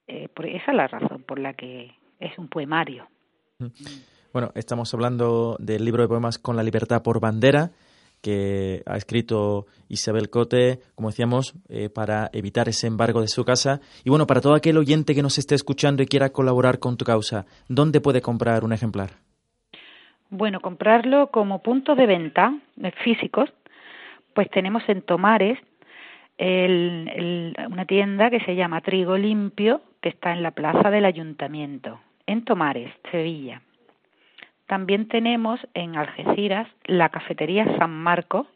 eh, 0.07 0.27
por, 0.33 0.45
esa 0.45 0.71
es 0.71 0.77
la 0.77 0.87
razón 0.87 1.23
por 1.23 1.39
la 1.39 1.53
que 1.53 1.91
es 2.19 2.37
un 2.37 2.47
poemario. 2.47 3.07
Bueno, 4.33 4.51
estamos 4.55 4.93
hablando 4.93 5.55
del 5.59 5.85
libro 5.85 6.01
de 6.01 6.07
poemas 6.07 6.39
Con 6.39 6.55
la 6.55 6.63
libertad 6.63 7.03
por 7.03 7.19
bandera, 7.19 7.71
que 8.21 8.83
ha 8.85 8.97
escrito 8.97 9.65
Isabel 9.89 10.29
Cote, 10.29 10.79
como 10.95 11.09
decíamos, 11.09 11.55
eh, 11.69 11.89
para 11.89 12.29
evitar 12.33 12.69
ese 12.69 12.87
embargo 12.87 13.21
de 13.21 13.27
su 13.27 13.43
casa. 13.43 13.81
Y 14.03 14.09
bueno, 14.09 14.27
para 14.27 14.41
todo 14.41 14.53
aquel 14.53 14.77
oyente 14.77 15.15
que 15.15 15.23
nos 15.23 15.37
esté 15.37 15.55
escuchando 15.55 16.03
y 16.03 16.07
quiera 16.07 16.31
colaborar 16.31 16.79
con 16.79 16.97
tu 16.97 17.05
causa, 17.05 17.45
¿dónde 17.67 17.99
puede 17.99 18.21
comprar 18.21 18.63
un 18.63 18.73
ejemplar? 18.73 19.11
Bueno, 20.33 20.61
comprarlo 20.61 21.27
como 21.27 21.61
punto 21.61 21.93
de 21.93 22.05
venta 22.05 22.53
eh, 22.81 22.91
físicos, 23.03 23.51
pues 24.33 24.49
tenemos 24.49 24.81
en 24.87 25.01
Tomares 25.01 25.59
una 26.39 27.85
tienda 27.85 28.31
que 28.31 28.39
se 28.39 28.55
llama 28.55 28.81
Trigo 28.81 29.15
Limpio, 29.15 29.81
que 30.01 30.09
está 30.09 30.31
en 30.31 30.41
la 30.41 30.49
plaza 30.51 30.89
del 30.89 31.05
ayuntamiento, 31.05 31.99
en 32.25 32.45
Tomares, 32.45 32.91
Sevilla. 33.11 33.61
También 34.65 35.07
tenemos 35.07 35.59
en 35.75 35.97
Algeciras 35.97 36.67
la 36.85 37.09
cafetería 37.09 37.77
San 37.77 37.91
Marco, 37.91 38.47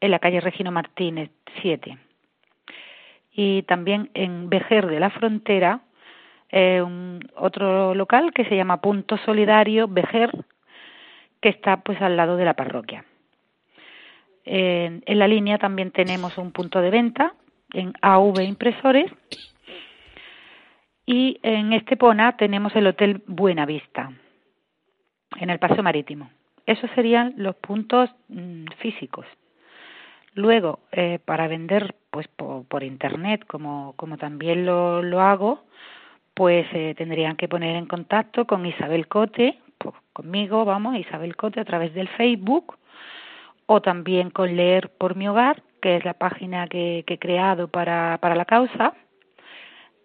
en 0.00 0.12
la 0.12 0.20
calle 0.20 0.40
Regino 0.40 0.70
Martínez 0.70 1.30
7. 1.62 1.98
Y 3.32 3.62
también 3.62 4.10
en 4.14 4.48
Vejer 4.50 4.86
de 4.86 5.00
la 5.00 5.10
Frontera, 5.10 5.80
eh, 6.50 6.84
otro 7.34 7.94
local 7.94 8.32
que 8.32 8.44
se 8.44 8.54
llama 8.54 8.80
Punto 8.80 9.16
Solidario 9.16 9.88
Vejer, 9.88 10.30
que 11.46 11.50
está 11.50 11.76
pues 11.76 12.02
al 12.02 12.16
lado 12.16 12.36
de 12.36 12.44
la 12.44 12.54
parroquia. 12.54 13.04
en 14.44 15.18
la 15.18 15.28
línea 15.28 15.58
también 15.58 15.92
tenemos 15.92 16.36
un 16.38 16.50
punto 16.50 16.80
de 16.80 16.90
venta 16.90 17.34
en 17.72 17.92
AV 18.02 18.40
Impresores 18.40 19.12
y 21.06 21.38
en 21.44 21.72
Estepona 21.72 22.36
tenemos 22.36 22.74
el 22.74 22.88
Hotel 22.88 23.22
Buenavista 23.28 24.10
en 25.38 25.50
el 25.50 25.60
paseo 25.60 25.84
marítimo. 25.84 26.30
Esos 26.66 26.90
serían 26.96 27.34
los 27.36 27.54
puntos 27.54 28.10
mm, 28.28 28.64
físicos. 28.78 29.26
Luego, 30.34 30.80
eh, 30.90 31.20
para 31.24 31.46
vender 31.46 31.94
pues 32.10 32.26
por, 32.26 32.82
internet, 32.82 33.46
como, 33.46 33.94
como 33.94 34.16
también 34.16 34.66
lo, 34.66 35.00
lo 35.00 35.20
hago, 35.20 35.62
pues 36.34 36.66
eh, 36.72 36.96
tendrían 36.98 37.36
que 37.36 37.46
poner 37.46 37.76
en 37.76 37.86
contacto 37.86 38.48
con 38.48 38.66
Isabel 38.66 39.06
Cote, 39.06 39.60
conmigo, 40.16 40.64
vamos, 40.64 40.96
Isabel 40.96 41.36
Cote 41.36 41.60
a 41.60 41.66
través 41.66 41.92
del 41.92 42.08
Facebook, 42.08 42.78
o 43.66 43.82
también 43.82 44.30
con 44.30 44.56
Leer 44.56 44.88
por 44.88 45.14
mi 45.14 45.28
hogar, 45.28 45.62
que 45.82 45.96
es 45.96 46.06
la 46.06 46.14
página 46.14 46.66
que, 46.68 47.04
he 47.06 47.18
creado 47.18 47.68
para, 47.68 48.16
para 48.22 48.34
la 48.34 48.46
causa, 48.46 48.94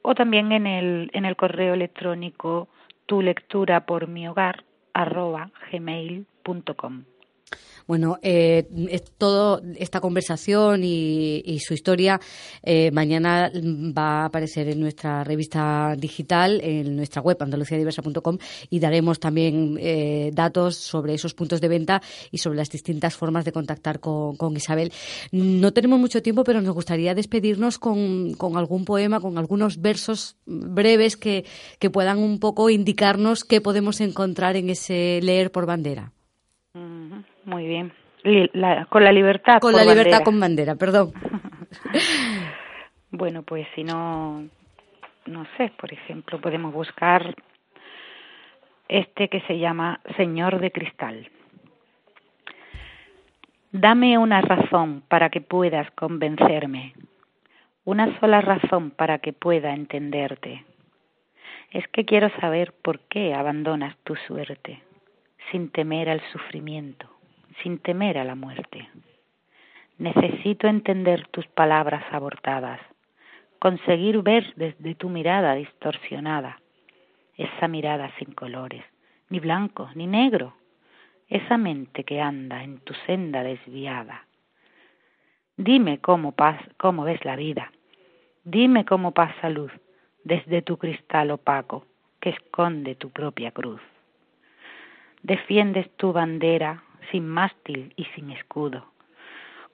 o 0.02 0.14
también 0.14 0.52
en 0.52 0.68
el, 0.68 1.10
en 1.14 1.24
el 1.24 1.38
correo 1.38 1.76
electrónico 1.76 2.68
tu 3.06 3.22
lectura 3.22 3.86
por 3.86 4.10
mi 4.10 4.28
hogar 4.28 4.66
arroba 4.94 5.50
gmail.com. 5.72 7.04
Bueno, 7.92 8.20
eh, 8.22 8.70
toda 9.18 9.62
esta 9.76 10.00
conversación 10.00 10.82
y, 10.82 11.60
su 11.60 11.74
historia 11.74 12.22
eh, 12.64 12.90
mañana 12.90 13.52
va 13.54 14.22
a 14.22 14.26
aparecer 14.28 14.70
en 14.70 14.80
nuestra 14.80 15.26
revista 15.26 15.94
digital, 15.98 16.62
en 16.64 16.96
nuestra 16.96 17.22
web 17.22 17.36
andaluciadiversa.com 17.42 18.38
y 18.70 18.80
daremos 18.80 19.20
también 19.20 19.78
eh, 19.78 20.32
datos 20.34 20.78
sobre 20.78 21.16
esos 21.16 21.34
puntos 21.34 21.60
de 21.60 21.68
venta 21.68 22.02
y 22.32 22.38
sobre 22.38 22.56
las 22.60 22.70
distintas 22.70 23.18
formas 23.18 23.44
de 23.44 23.52
contactar 23.52 24.00
con, 24.00 24.56
Isabel. 24.56 24.94
No 25.34 25.74
tenemos 25.74 26.00
mucho 26.00 26.22
tiempo, 26.22 26.46
pero 26.46 26.62
nos 26.62 26.74
gustaría 26.74 27.14
despedirnos 27.14 27.78
con, 27.78 28.38
algún 28.56 28.86
poema, 28.86 29.20
con 29.20 29.38
algunos 29.38 29.82
versos 29.82 30.38
breves 30.46 31.18
que, 31.18 31.44
que 31.78 31.90
puedan 31.90 32.20
un 32.20 32.40
poco 32.40 32.70
indicarnos 32.70 33.44
qué 33.44 33.60
podemos 33.60 34.00
encontrar 34.00 34.56
en 34.56 34.70
ese 34.70 35.20
leer 35.22 35.52
por 35.52 35.66
bandera. 35.66 36.14
Muy 37.46 37.68
bien. 37.68 37.92
con 38.90 39.04
la 39.04 39.12
libertad. 39.12 39.60
Con 39.60 39.74
la 39.74 39.84
libertad 39.84 40.24
con 40.24 40.40
bandera, 40.40 40.76
perdón. 40.76 41.12
bueno, 43.12 43.44
pues 43.44 43.68
si 43.76 43.84
no, 43.84 44.48
no 45.26 45.46
sé, 45.58 45.72
por 45.80 45.92
ejemplo, 45.92 46.40
podemos 46.40 46.74
buscar 46.74 47.36
este 48.88 49.30
que 49.30 49.42
se 49.42 49.58
llama 49.58 50.02
Señor 50.18 50.60
de 50.60 50.72
Cristal. 50.72 51.30
Dame 53.72 54.18
una 54.18 54.42
razón 54.42 55.02
para 55.08 55.30
que 55.30 55.40
puedas 55.40 55.90
convencerme, 55.92 56.94
una 57.86 58.20
sola 58.20 58.42
razón 58.42 58.92
para 58.92 59.20
que 59.20 59.32
pueda 59.32 59.74
entenderte. 59.74 60.66
Es 61.72 61.88
que 61.88 62.04
quiero 62.04 62.30
saber 62.42 62.74
por 62.82 63.00
qué 63.08 63.34
abandonas 63.34 63.96
tu 64.04 64.18
suerte, 64.28 64.84
sin 65.52 65.72
temer 65.72 66.10
al 66.10 66.22
sufrimiento 66.34 67.11
sin 67.62 67.80
temer 67.80 68.18
a 68.18 68.24
la 68.24 68.36
muerte. 68.36 68.90
Necesito 69.98 70.68
entender 70.68 71.28
tus 71.28 71.48
palabras 71.48 72.04
abortadas, 72.12 72.80
conseguir 73.60 74.22
ver 74.24 74.54
desde 74.56 74.96
tu 74.96 75.10
mirada 75.10 75.54
distorsionada, 75.56 76.60
esa 77.38 77.68
mirada 77.68 78.12
sin 78.18 78.34
colores, 78.34 78.84
ni 79.30 79.40
blanco 79.40 79.90
ni 79.96 80.08
negro, 80.08 80.56
esa 81.28 81.58
mente 81.58 82.04
que 82.04 82.20
anda 82.20 82.64
en 82.64 82.80
tu 82.80 82.94
senda 83.06 83.44
desviada. 83.44 84.26
Dime 85.58 86.00
cómo, 86.00 86.34
ves 87.04 87.24
la 87.24 87.36
vida, 87.36 87.72
dime 88.44 88.86
cómo 88.86 89.12
pasa 89.12 89.50
luz 89.50 89.72
desde 90.24 90.62
tu 90.62 90.78
cristal 90.78 91.32
opaco 91.32 91.86
que 92.20 92.30
esconde 92.32 92.96
tu 92.96 93.12
propia 93.12 93.52
cruz. 93.52 93.82
Defiendes 95.24 95.90
tu 95.98 96.14
bandera 96.14 96.84
sin 97.10 97.28
mástil 97.28 97.94
y 97.96 98.06
sin 98.16 98.32
escudo. 98.32 98.86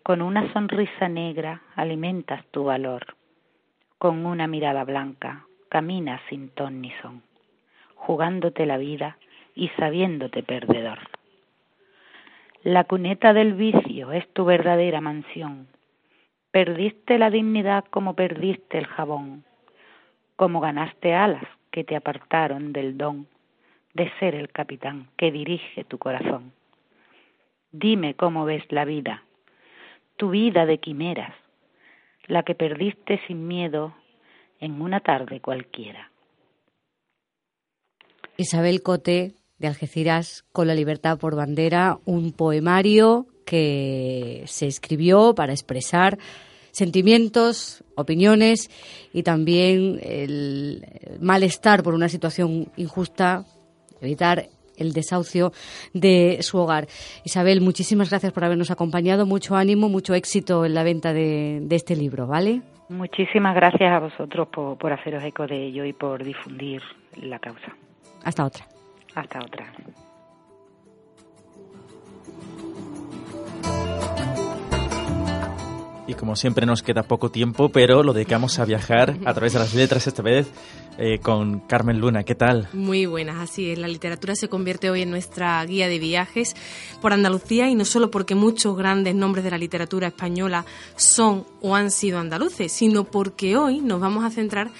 Con 0.04 0.22
una 0.22 0.52
sonrisa 0.54 1.10
negra 1.10 1.62
alimentas 1.76 2.46
tu 2.52 2.64
valor. 2.64 3.16
Con 3.98 4.26
una 4.26 4.48
mirada 4.48 4.84
blanca 4.84 5.46
caminas 5.70 6.22
sin 6.30 6.50
ton 6.50 6.82
ni 6.82 6.92
son, 7.02 7.24
jugándote 7.96 8.66
la 8.66 8.78
vida 8.78 9.18
y 9.56 9.70
sabiéndote 9.70 10.44
perdedor. 10.44 11.00
La 12.64 12.86
cuneta 12.86 13.34
del 13.34 13.54
vicio 13.54 14.12
es 14.12 14.28
tu 14.34 14.46
verdadera 14.46 15.02
mansión. 15.02 15.68
Perdiste 16.52 17.18
la 17.18 17.30
dignidad 17.30 17.86
como 17.86 18.16
perdiste 18.16 18.78
el 18.78 18.88
jabón, 18.88 19.44
como 20.36 20.60
ganaste 20.60 21.14
alas 21.14 21.44
que 21.72 21.84
te 21.84 21.96
apartaron 21.96 22.74
del 22.74 22.98
don 22.98 23.28
de 23.94 24.12
ser 24.20 24.36
el 24.36 24.50
capitán 24.52 25.08
que 25.18 25.32
dirige 25.32 25.84
tu 25.84 25.98
corazón. 25.98 26.54
Dime 27.72 28.16
cómo 28.16 28.46
ves 28.46 28.64
la 28.70 28.86
vida, 28.86 29.24
tu 30.16 30.30
vida 30.30 30.66
de 30.66 30.80
quimeras, 30.80 31.34
la 32.28 32.44
que 32.44 32.56
perdiste 32.56 33.20
sin 33.28 33.48
miedo 33.48 33.94
en 34.60 34.82
una 34.82 35.00
tarde 35.02 35.42
cualquiera. 35.42 36.12
Isabel 38.38 38.82
Cote, 38.84 39.34
de 39.58 39.68
Algeciras, 39.68 40.46
con 40.52 40.68
la 40.68 40.76
libertad 40.76 41.18
por 41.18 41.36
bandera, 41.36 41.98
un 42.06 42.32
poemario 42.32 43.26
que 43.46 44.44
se 44.46 44.68
escribió 44.68 45.34
para 45.34 45.54
expresar 45.54 46.18
sentimientos, 46.72 47.84
opiniones 47.96 48.70
y 49.14 49.24
también 49.24 50.00
el 50.04 50.86
malestar 51.20 51.82
por 51.82 51.96
una 51.96 52.10
situación 52.10 52.72
injusta, 52.78 53.46
evitar 54.00 54.50
el 54.78 54.94
desahucio 54.94 55.52
de 55.94 56.38
su 56.42 56.58
hogar. 56.58 56.88
Isabel, 57.24 57.62
muchísimas 57.62 58.10
gracias 58.10 58.32
por 58.32 58.44
habernos 58.44 58.72
acompañado, 58.72 59.26
mucho 59.26 59.56
ánimo, 59.56 59.90
mucho 59.90 60.14
éxito 60.14 60.66
en 60.66 60.74
la 60.74 60.84
venta 60.84 61.14
de, 61.14 61.66
este 61.70 61.96
libro, 61.96 62.28
¿vale? 62.28 62.62
Muchísimas 62.90 63.54
gracias 63.54 63.92
a 63.92 64.00
vosotros 64.00 64.48
por, 64.48 64.78
por 64.78 64.94
haceros 64.94 65.24
eco 65.24 65.46
de 65.46 65.68
ello 65.68 65.84
y 65.86 65.94
por 65.94 66.24
difundir 66.24 66.82
la 67.22 67.38
causa. 67.40 67.76
Hasta 68.24 68.46
otra. 68.46 68.68
Hasta 69.14 69.40
otra. 69.40 69.72
Y 76.08 76.14
como 76.14 76.38
siempre 76.38 76.66
nos 76.66 76.84
queda 76.84 77.04
poco 77.04 77.30
tiempo, 77.30 77.70
pero 77.70 78.02
lo 78.02 78.14
dedicamos 78.14 78.60
a 78.60 78.66
viajar 78.66 79.16
a 79.26 79.34
través 79.34 79.54
de 79.54 79.60
las 79.60 79.74
letras 79.74 80.08
esta 80.08 80.24
vez 80.24 80.50
eh, 80.98 81.20
con 81.20 81.60
Carmen 81.60 82.00
Luna. 82.00 82.24
¿Qué 82.24 82.36
tal? 82.36 82.68
Muy 82.74 83.06
buenas, 83.06 83.38
así 83.38 83.70
es. 83.70 83.78
La 83.78 83.88
literatura 83.88 84.36
se 84.36 84.50
convierte 84.50 84.90
hoy 84.90 85.04
en 85.04 85.12
nuestra 85.12 85.64
guía 85.66 85.88
de 85.88 86.00
viajes 86.00 86.56
por 87.02 87.14
Andalucía 87.14 87.70
y 87.70 87.76
no 87.76 87.86
solo 87.86 88.10
porque 88.10 88.36
muchos 88.36 88.76
grandes 88.76 89.16
nombres 89.16 89.44
de 89.44 89.52
la 89.52 89.58
literatura 89.58 90.08
española 90.08 90.66
son 90.96 91.46
o 91.62 91.76
han 91.76 91.92
sido 91.92 92.20
andaluces, 92.20 92.72
sino 92.72 93.04
porque 93.04 93.58
hoy 93.58 93.80
nos 93.80 94.00
vamos 94.00 94.24
a 94.24 94.32
centrar 94.32 94.72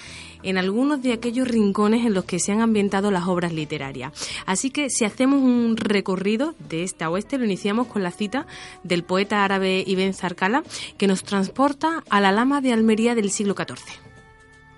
en 0.42 0.58
algunos 0.58 1.02
de 1.02 1.12
aquellos 1.12 1.48
rincones 1.48 2.04
en 2.04 2.14
los 2.14 2.24
que 2.24 2.38
se 2.38 2.52
han 2.52 2.60
ambientado 2.60 3.10
las 3.10 3.26
obras 3.26 3.52
literarias. 3.52 4.12
Así 4.46 4.70
que 4.70 4.90
si 4.90 5.04
hacemos 5.04 5.40
un 5.42 5.76
recorrido 5.76 6.54
de 6.68 6.82
este 6.82 7.04
a 7.04 7.10
oeste, 7.10 7.38
lo 7.38 7.44
iniciamos 7.44 7.86
con 7.86 8.02
la 8.02 8.10
cita 8.10 8.46
del 8.82 9.04
poeta 9.04 9.44
árabe 9.44 9.84
Ibn 9.86 10.14
Zarcala, 10.14 10.62
que 10.96 11.06
nos 11.06 11.22
transporta 11.22 12.02
a 12.08 12.20
la 12.20 12.32
lama 12.32 12.60
de 12.60 12.72
Almería 12.72 13.14
del 13.14 13.30
siglo 13.30 13.54
XIV. 13.54 13.78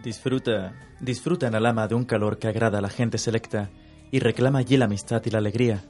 Disfruta, 0.03 0.75
disfruta 1.01 1.47
en 1.47 1.55
Alama 1.55 1.89
de 1.89 1.95
un 1.95 2.05
calor 2.05 2.39
que 2.39 2.49
agrada 2.49 2.79
a 2.79 2.83
la 2.83 2.91
gente 2.91 3.19
selecta 3.19 3.71
y 4.11 4.21
reclama 4.21 4.61
allí 4.61 4.77
la 4.77 4.85
amistad 4.85 5.23
y 5.25 5.31
la 5.31 5.39
alegría. 5.39 5.83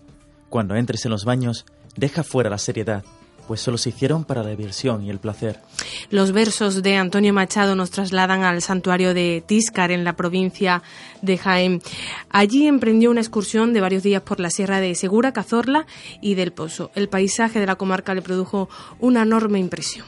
Cuando 0.49 0.75
entres 0.75 1.05
en 1.05 1.11
los 1.11 1.25
baños, 1.25 1.65
deja 1.97 2.23
fuera 2.23 2.51
la 2.51 2.59
seriedad, 2.59 3.05
pues 3.47 3.61
solo 3.61 3.79
se 3.79 3.89
hicieron 3.89 4.25
para 4.25 4.43
la 4.43 4.51
diversión 4.51 5.03
y 5.03 5.11
el 5.11 5.19
placer. 5.19 5.61
Los 6.11 6.33
versos 6.33 6.83
de 6.83 6.97
Antonio 6.97 7.33
Machado 7.33 7.75
nos 7.75 7.91
trasladan 7.91 8.45
al 8.45 8.63
santuario 8.63 9.15
de 9.15 9.43
Tíscar 9.45 9.91
en 9.91 10.05
la 10.05 10.15
provincia 10.15 10.83
de 11.23 11.37
Jaén. 11.39 11.83
Allí 12.31 12.67
emprendió 12.67 13.11
una 13.11 13.21
excursión 13.21 13.73
de 13.73 13.81
varios 13.81 14.03
días 14.03 14.23
por 14.23 14.39
la 14.39 14.51
sierra 14.51 14.81
de 14.81 14.95
Segura, 14.95 15.33
Cazorla 15.33 15.87
y 16.21 16.35
del 16.35 16.53
Pozo. 16.53 16.91
El 16.95 17.09
paisaje 17.09 17.59
de 17.59 17.67
la 17.67 17.77
comarca 17.77 18.15
le 18.15 18.23
produjo 18.23 18.69
una 19.01 19.23
enorme 19.23 19.59
impresión. 19.59 20.07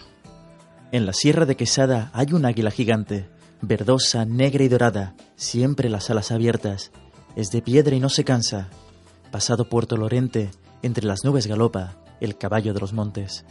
En 0.92 1.06
la 1.06 1.12
sierra 1.12 1.46
de 1.46 1.56
Quesada 1.56 2.10
hay 2.12 2.32
un 2.32 2.44
águila 2.44 2.70
gigante, 2.70 3.28
verdosa, 3.62 4.24
negra 4.24 4.64
y 4.64 4.68
dorada, 4.68 5.14
siempre 5.36 5.88
las 5.88 6.10
alas 6.10 6.30
abiertas. 6.30 6.90
Es 7.36 7.50
de 7.50 7.62
piedra 7.62 7.96
y 7.96 8.00
no 8.00 8.10
se 8.10 8.24
cansa. 8.24 8.68
Pasado 9.30 9.68
Puerto 9.68 9.96
Lorente, 9.96 10.50
entre 10.82 11.06
las 11.06 11.24
nubes 11.24 11.46
galopa 11.46 11.96
el 12.20 12.36
caballo 12.36 12.74
de 12.74 12.80
los 12.80 12.92
montes. 12.92 13.44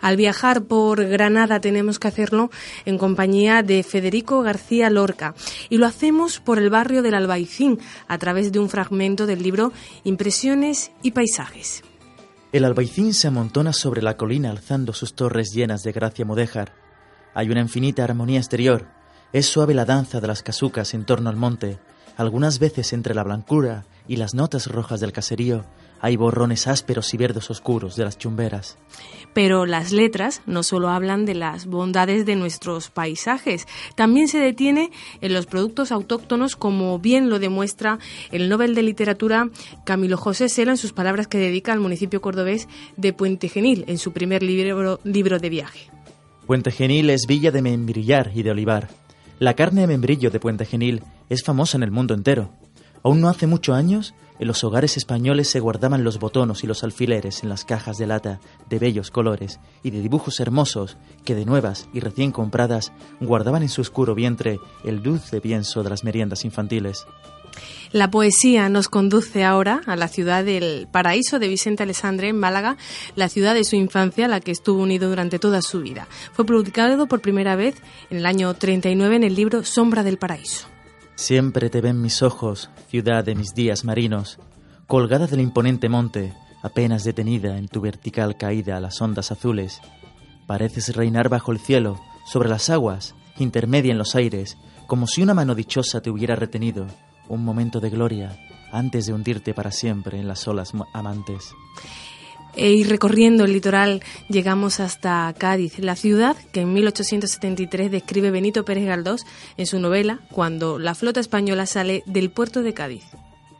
Al 0.00 0.16
viajar 0.16 0.64
por 0.64 1.04
Granada 1.06 1.60
tenemos 1.60 1.98
que 1.98 2.08
hacerlo 2.08 2.50
en 2.84 2.98
compañía 2.98 3.62
de 3.62 3.82
Federico 3.82 4.42
García 4.42 4.90
Lorca 4.90 5.34
y 5.70 5.78
lo 5.78 5.86
hacemos 5.86 6.40
por 6.40 6.58
el 6.58 6.68
barrio 6.68 7.02
del 7.02 7.14
Albaicín 7.14 7.78
a 8.08 8.18
través 8.18 8.52
de 8.52 8.58
un 8.58 8.68
fragmento 8.68 9.26
del 9.26 9.42
libro 9.42 9.72
Impresiones 10.02 10.90
y 11.02 11.12
Paisajes. 11.12 11.82
El 12.52 12.64
Albaicín 12.64 13.14
se 13.14 13.28
amontona 13.28 13.72
sobre 13.72 14.02
la 14.02 14.16
colina 14.16 14.50
alzando 14.50 14.92
sus 14.92 15.14
torres 15.14 15.52
llenas 15.52 15.82
de 15.82 15.92
gracia 15.92 16.24
mudéjar. 16.24 16.74
Hay 17.34 17.50
una 17.50 17.60
infinita 17.60 18.04
armonía 18.04 18.38
exterior. 18.38 18.86
Es 19.34 19.46
suave 19.46 19.74
la 19.74 19.84
danza 19.84 20.20
de 20.20 20.28
las 20.28 20.44
casucas 20.44 20.94
en 20.94 21.04
torno 21.04 21.28
al 21.28 21.34
monte. 21.34 21.78
Algunas 22.16 22.60
veces 22.60 22.92
entre 22.92 23.16
la 23.16 23.24
blancura 23.24 23.84
y 24.06 24.14
las 24.14 24.32
notas 24.32 24.68
rojas 24.68 25.00
del 25.00 25.10
caserío 25.10 25.64
hay 26.00 26.14
borrones 26.16 26.68
ásperos 26.68 27.12
y 27.14 27.16
verdes 27.16 27.50
oscuros 27.50 27.96
de 27.96 28.04
las 28.04 28.16
chumberas. 28.16 28.78
Pero 29.32 29.66
las 29.66 29.90
letras 29.90 30.40
no 30.46 30.62
solo 30.62 30.88
hablan 30.88 31.24
de 31.24 31.34
las 31.34 31.66
bondades 31.66 32.26
de 32.26 32.36
nuestros 32.36 32.90
paisajes, 32.90 33.66
también 33.96 34.28
se 34.28 34.38
detiene 34.38 34.92
en 35.20 35.34
los 35.34 35.46
productos 35.46 35.90
autóctonos 35.90 36.54
como 36.54 37.00
bien 37.00 37.28
lo 37.28 37.40
demuestra 37.40 37.98
el 38.30 38.48
Nobel 38.48 38.76
de 38.76 38.84
Literatura 38.84 39.50
Camilo 39.84 40.16
José 40.16 40.48
Sela 40.48 40.70
en 40.70 40.78
sus 40.78 40.92
palabras 40.92 41.26
que 41.26 41.38
dedica 41.38 41.72
al 41.72 41.80
municipio 41.80 42.20
cordobés 42.20 42.68
de 42.96 43.12
Puente 43.12 43.48
Genil 43.48 43.84
en 43.88 43.98
su 43.98 44.12
primer 44.12 44.44
libro, 44.44 45.00
libro 45.02 45.40
de 45.40 45.48
viaje. 45.48 45.90
Puente 46.46 46.70
Genil 46.70 47.10
es 47.10 47.22
villa 47.26 47.50
de 47.50 47.62
membrillar 47.62 48.30
y 48.32 48.44
de 48.44 48.52
olivar. 48.52 49.03
La 49.40 49.54
carne 49.54 49.80
de 49.80 49.86
membrillo 49.88 50.30
de 50.30 50.38
Puente 50.38 50.64
Genil 50.64 51.02
es 51.28 51.42
famosa 51.42 51.76
en 51.76 51.82
el 51.82 51.90
mundo 51.90 52.14
entero. 52.14 52.50
Aún 53.02 53.20
no 53.20 53.28
hace 53.28 53.48
muchos 53.48 53.76
años, 53.76 54.14
en 54.38 54.46
los 54.46 54.62
hogares 54.62 54.96
españoles 54.96 55.48
se 55.48 55.58
guardaban 55.58 56.04
los 56.04 56.20
botonos 56.20 56.62
y 56.62 56.68
los 56.68 56.84
alfileres 56.84 57.42
en 57.42 57.48
las 57.48 57.64
cajas 57.64 57.98
de 57.98 58.06
lata 58.06 58.40
de 58.68 58.78
bellos 58.78 59.10
colores 59.10 59.58
y 59.82 59.90
de 59.90 60.00
dibujos 60.00 60.38
hermosos 60.38 60.96
que 61.24 61.34
de 61.34 61.46
nuevas 61.46 61.88
y 61.92 61.98
recién 61.98 62.30
compradas 62.30 62.92
guardaban 63.20 63.62
en 63.62 63.68
su 63.68 63.80
oscuro 63.80 64.14
vientre 64.14 64.60
el 64.84 65.02
dulce 65.02 65.40
pienso 65.40 65.82
de 65.82 65.90
las 65.90 66.04
meriendas 66.04 66.44
infantiles. 66.44 67.04
La 67.92 68.10
poesía 68.10 68.68
nos 68.68 68.88
conduce 68.88 69.44
ahora 69.44 69.80
a 69.86 69.94
la 69.94 70.08
ciudad 70.08 70.44
del 70.44 70.88
paraíso 70.90 71.38
de 71.38 71.48
Vicente 71.48 71.84
Alessandre 71.84 72.28
en 72.28 72.38
Málaga, 72.38 72.76
la 73.14 73.28
ciudad 73.28 73.54
de 73.54 73.64
su 73.64 73.76
infancia 73.76 74.24
a 74.24 74.28
la 74.28 74.40
que 74.40 74.50
estuvo 74.50 74.82
unido 74.82 75.08
durante 75.08 75.38
toda 75.38 75.62
su 75.62 75.80
vida. 75.80 76.08
Fue 76.32 76.44
publicado 76.44 77.06
por 77.06 77.20
primera 77.20 77.54
vez 77.54 77.76
en 78.10 78.18
el 78.18 78.26
año 78.26 78.52
39 78.54 79.16
en 79.16 79.24
el 79.24 79.34
libro 79.34 79.64
Sombra 79.64 80.02
del 80.02 80.18
Paraíso. 80.18 80.66
Siempre 81.14 81.70
te 81.70 81.80
ven 81.80 82.00
mis 82.00 82.22
ojos, 82.22 82.70
ciudad 82.88 83.24
de 83.24 83.36
mis 83.36 83.54
días 83.54 83.84
marinos, 83.84 84.40
colgada 84.88 85.28
del 85.28 85.40
imponente 85.40 85.88
monte, 85.88 86.34
apenas 86.62 87.04
detenida 87.04 87.56
en 87.56 87.68
tu 87.68 87.80
vertical 87.80 88.36
caída 88.36 88.76
a 88.76 88.80
las 88.80 89.00
ondas 89.00 89.30
azules. 89.30 89.80
Pareces 90.48 90.96
reinar 90.96 91.28
bajo 91.28 91.52
el 91.52 91.60
cielo, 91.60 92.00
sobre 92.26 92.48
las 92.48 92.70
aguas, 92.70 93.14
intermedia 93.38 93.92
en 93.92 93.98
los 93.98 94.16
aires, 94.16 94.56
como 94.86 95.06
si 95.06 95.22
una 95.22 95.34
mano 95.34 95.54
dichosa 95.54 96.00
te 96.00 96.10
hubiera 96.10 96.34
retenido, 96.34 96.86
un 97.28 97.44
momento 97.44 97.80
de 97.80 97.90
gloria, 97.90 98.38
antes 98.72 99.06
de 99.06 99.12
hundirte 99.12 99.54
para 99.54 99.70
siempre 99.70 100.18
en 100.18 100.28
las 100.28 100.46
olas 100.48 100.72
amantes. 100.92 101.54
E 102.56 102.70
ir 102.70 102.88
recorriendo 102.88 103.44
el 103.44 103.52
litoral 103.52 104.00
llegamos 104.28 104.78
hasta 104.78 105.32
Cádiz, 105.36 105.78
la 105.80 105.96
ciudad 105.96 106.36
que 106.52 106.60
en 106.60 106.72
1873 106.72 107.90
describe 107.90 108.30
Benito 108.30 108.64
Pérez 108.64 108.86
Galdós 108.86 109.26
en 109.56 109.66
su 109.66 109.80
novela 109.80 110.20
Cuando 110.30 110.78
la 110.78 110.94
flota 110.94 111.18
española 111.18 111.66
sale 111.66 112.04
del 112.06 112.30
puerto 112.30 112.62
de 112.62 112.72
Cádiz. 112.72 113.04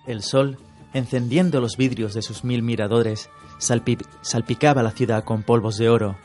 El 0.07 0.23
sol, 0.23 0.59
encendiendo 0.93 1.61
los 1.61 1.77
vidrios 1.77 2.15
de 2.15 2.23
sus 2.23 2.45
mil 2.45 2.63
miradores, 2.63 3.31
salpicaba 3.59 4.83
la 4.83 4.93
ciudad 4.93 5.25
con 5.25 5.43
polvos 5.43 5.77
de 5.77 5.89
oro, 5.89 6.17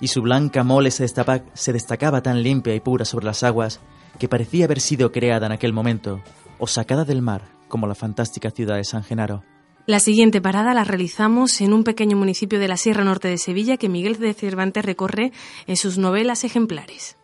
y 0.00 0.08
su 0.08 0.20
blanca 0.20 0.64
mole 0.64 0.90
se, 0.90 1.06
se 1.06 1.72
destacaba 1.72 2.22
tan 2.22 2.42
limpia 2.42 2.74
y 2.74 2.80
pura 2.80 3.04
sobre 3.04 3.26
las 3.26 3.42
aguas 3.44 3.80
que 4.18 4.28
parecía 4.28 4.64
haber 4.64 4.80
sido 4.80 5.12
creada 5.12 5.46
en 5.46 5.52
aquel 5.52 5.72
momento, 5.72 6.20
o 6.58 6.66
sacada 6.66 7.04
del 7.04 7.22
mar, 7.22 7.42
como 7.68 7.86
la 7.86 7.94
fantástica 7.94 8.50
ciudad 8.50 8.76
de 8.76 8.84
San 8.84 9.02
Genaro. 9.02 9.42
La 9.86 10.00
siguiente 10.00 10.40
parada 10.40 10.74
la 10.74 10.82
realizamos 10.82 11.60
en 11.60 11.72
un 11.72 11.84
pequeño 11.84 12.16
municipio 12.16 12.58
de 12.58 12.66
la 12.66 12.76
Sierra 12.76 13.04
Norte 13.04 13.28
de 13.28 13.38
Sevilla 13.38 13.76
que 13.76 13.88
Miguel 13.88 14.18
de 14.18 14.34
Cervantes 14.34 14.84
recorre 14.84 15.32
en 15.66 15.76
sus 15.76 15.96
novelas 15.96 16.42
ejemplares. 16.42 17.16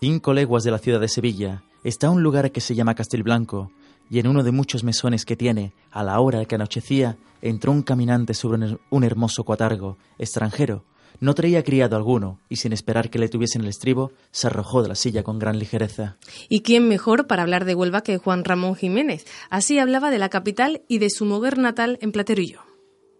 Cinco 0.00 0.32
leguas 0.32 0.62
de 0.62 0.70
la 0.70 0.78
ciudad 0.78 1.00
de 1.00 1.08
Sevilla 1.08 1.64
está 1.82 2.10
un 2.10 2.22
lugar 2.22 2.52
que 2.52 2.60
se 2.60 2.74
llama 2.74 2.94
Castilblanco, 2.94 3.72
y 4.08 4.18
en 4.18 4.28
uno 4.28 4.42
de 4.42 4.52
muchos 4.52 4.84
mesones 4.84 5.24
que 5.24 5.36
tiene, 5.36 5.72
a 5.90 6.04
la 6.04 6.20
hora 6.20 6.44
que 6.44 6.54
anochecía, 6.54 7.16
entró 7.42 7.72
un 7.72 7.82
caminante 7.82 8.34
sobre 8.34 8.78
un 8.90 9.04
hermoso 9.04 9.44
cuatargo, 9.44 9.98
extranjero, 10.18 10.84
no 11.20 11.34
traía 11.34 11.62
criado 11.62 11.96
alguno 11.96 12.40
y 12.48 12.56
sin 12.56 12.72
esperar 12.72 13.10
que 13.10 13.18
le 13.18 13.28
tuviesen 13.28 13.62
el 13.62 13.68
estribo, 13.68 14.12
se 14.30 14.46
arrojó 14.46 14.82
de 14.82 14.88
la 14.88 14.94
silla 14.94 15.22
con 15.22 15.38
gran 15.38 15.58
ligereza. 15.58 16.16
¿Y 16.48 16.60
quién 16.62 16.88
mejor 16.88 17.26
para 17.26 17.42
hablar 17.42 17.64
de 17.64 17.74
Huelva 17.74 18.02
que 18.02 18.18
Juan 18.18 18.44
Ramón 18.44 18.74
Jiménez? 18.74 19.26
Así 19.50 19.78
hablaba 19.78 20.10
de 20.10 20.18
la 20.18 20.28
capital 20.28 20.82
y 20.88 20.98
de 20.98 21.10
su 21.10 21.24
Moguer 21.24 21.58
natal 21.58 21.98
en 22.00 22.12
Platerillo. 22.12 22.60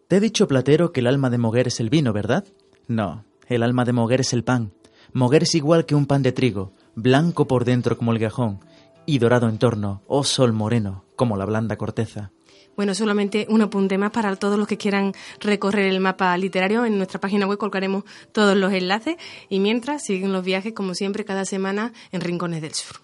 Te 0.08 0.16
he 0.16 0.20
dicho, 0.20 0.46
Platero, 0.46 0.92
que 0.92 1.00
el 1.00 1.06
alma 1.06 1.30
de 1.30 1.38
Moguer 1.38 1.68
es 1.68 1.80
el 1.80 1.90
vino, 1.90 2.12
¿verdad? 2.12 2.44
No, 2.86 3.24
el 3.48 3.62
alma 3.62 3.84
de 3.84 3.92
Moguer 3.92 4.20
es 4.20 4.32
el 4.32 4.44
pan. 4.44 4.72
Moguer 5.12 5.44
es 5.44 5.54
igual 5.54 5.86
que 5.86 5.94
un 5.94 6.06
pan 6.06 6.22
de 6.22 6.32
trigo, 6.32 6.72
blanco 6.94 7.46
por 7.46 7.64
dentro 7.64 7.96
como 7.96 8.12
el 8.12 8.18
gajón, 8.18 8.60
y 9.06 9.18
dorado 9.18 9.48
en 9.48 9.58
torno, 9.58 10.02
oh 10.06 10.24
sol 10.24 10.52
moreno, 10.52 11.04
como 11.16 11.36
la 11.36 11.46
blanda 11.46 11.76
corteza. 11.76 12.32
Bueno, 12.76 12.94
solamente 12.94 13.46
un 13.48 13.62
apunte 13.62 13.98
más 13.98 14.10
para 14.10 14.34
todos 14.36 14.58
los 14.58 14.66
que 14.66 14.76
quieran 14.76 15.12
recorrer 15.40 15.86
el 15.86 16.00
mapa 16.00 16.36
literario. 16.36 16.84
En 16.84 16.96
nuestra 16.96 17.20
página 17.20 17.46
web 17.46 17.58
colgaremos 17.58 18.04
todos 18.32 18.56
los 18.56 18.72
enlaces 18.72 19.16
y 19.48 19.60
mientras 19.60 20.02
siguen 20.02 20.32
los 20.32 20.44
viajes, 20.44 20.72
como 20.72 20.94
siempre, 20.94 21.24
cada 21.24 21.44
semana 21.44 21.92
en 22.12 22.20
Rincones 22.20 22.62
del 22.62 22.74
Sur. 22.74 23.03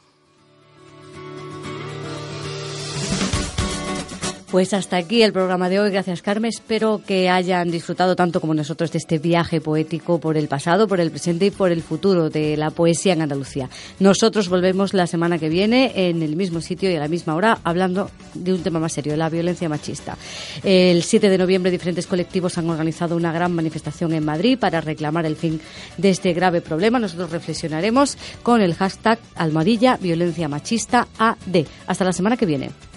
Pues 4.50 4.74
hasta 4.74 4.96
aquí 4.96 5.22
el 5.22 5.32
programa 5.32 5.68
de 5.68 5.78
hoy. 5.78 5.92
Gracias, 5.92 6.22
Carmen. 6.22 6.48
Espero 6.48 7.00
que 7.06 7.30
hayan 7.30 7.70
disfrutado 7.70 8.16
tanto 8.16 8.40
como 8.40 8.52
nosotros 8.52 8.90
de 8.90 8.98
este 8.98 9.18
viaje 9.18 9.60
poético 9.60 10.18
por 10.18 10.36
el 10.36 10.48
pasado, 10.48 10.88
por 10.88 10.98
el 10.98 11.12
presente 11.12 11.46
y 11.46 11.50
por 11.52 11.70
el 11.70 11.82
futuro 11.82 12.30
de 12.30 12.56
la 12.56 12.72
poesía 12.72 13.12
en 13.12 13.22
Andalucía. 13.22 13.70
Nosotros 14.00 14.48
volvemos 14.48 14.92
la 14.92 15.06
semana 15.06 15.38
que 15.38 15.48
viene 15.48 15.92
en 15.94 16.20
el 16.22 16.34
mismo 16.34 16.60
sitio 16.60 16.90
y 16.90 16.96
a 16.96 16.98
la 16.98 17.06
misma 17.06 17.36
hora 17.36 17.60
hablando 17.62 18.10
de 18.34 18.52
un 18.52 18.64
tema 18.64 18.80
más 18.80 18.92
serio, 18.92 19.16
la 19.16 19.28
violencia 19.28 19.68
machista. 19.68 20.18
El 20.64 21.04
7 21.04 21.30
de 21.30 21.38
noviembre 21.38 21.70
diferentes 21.70 22.08
colectivos 22.08 22.58
han 22.58 22.68
organizado 22.68 23.14
una 23.14 23.32
gran 23.32 23.52
manifestación 23.52 24.14
en 24.14 24.24
Madrid 24.24 24.58
para 24.58 24.80
reclamar 24.80 25.26
el 25.26 25.36
fin 25.36 25.60
de 25.96 26.10
este 26.10 26.32
grave 26.32 26.60
problema. 26.60 26.98
Nosotros 26.98 27.30
reflexionaremos 27.30 28.18
con 28.42 28.60
el 28.62 28.74
hashtag 28.74 29.20
almohadilla 29.36 29.96
violencia 29.96 30.48
machista 30.48 31.06
AD. 31.18 31.66
Hasta 31.86 32.04
la 32.04 32.12
semana 32.12 32.36
que 32.36 32.46
viene. 32.46 32.89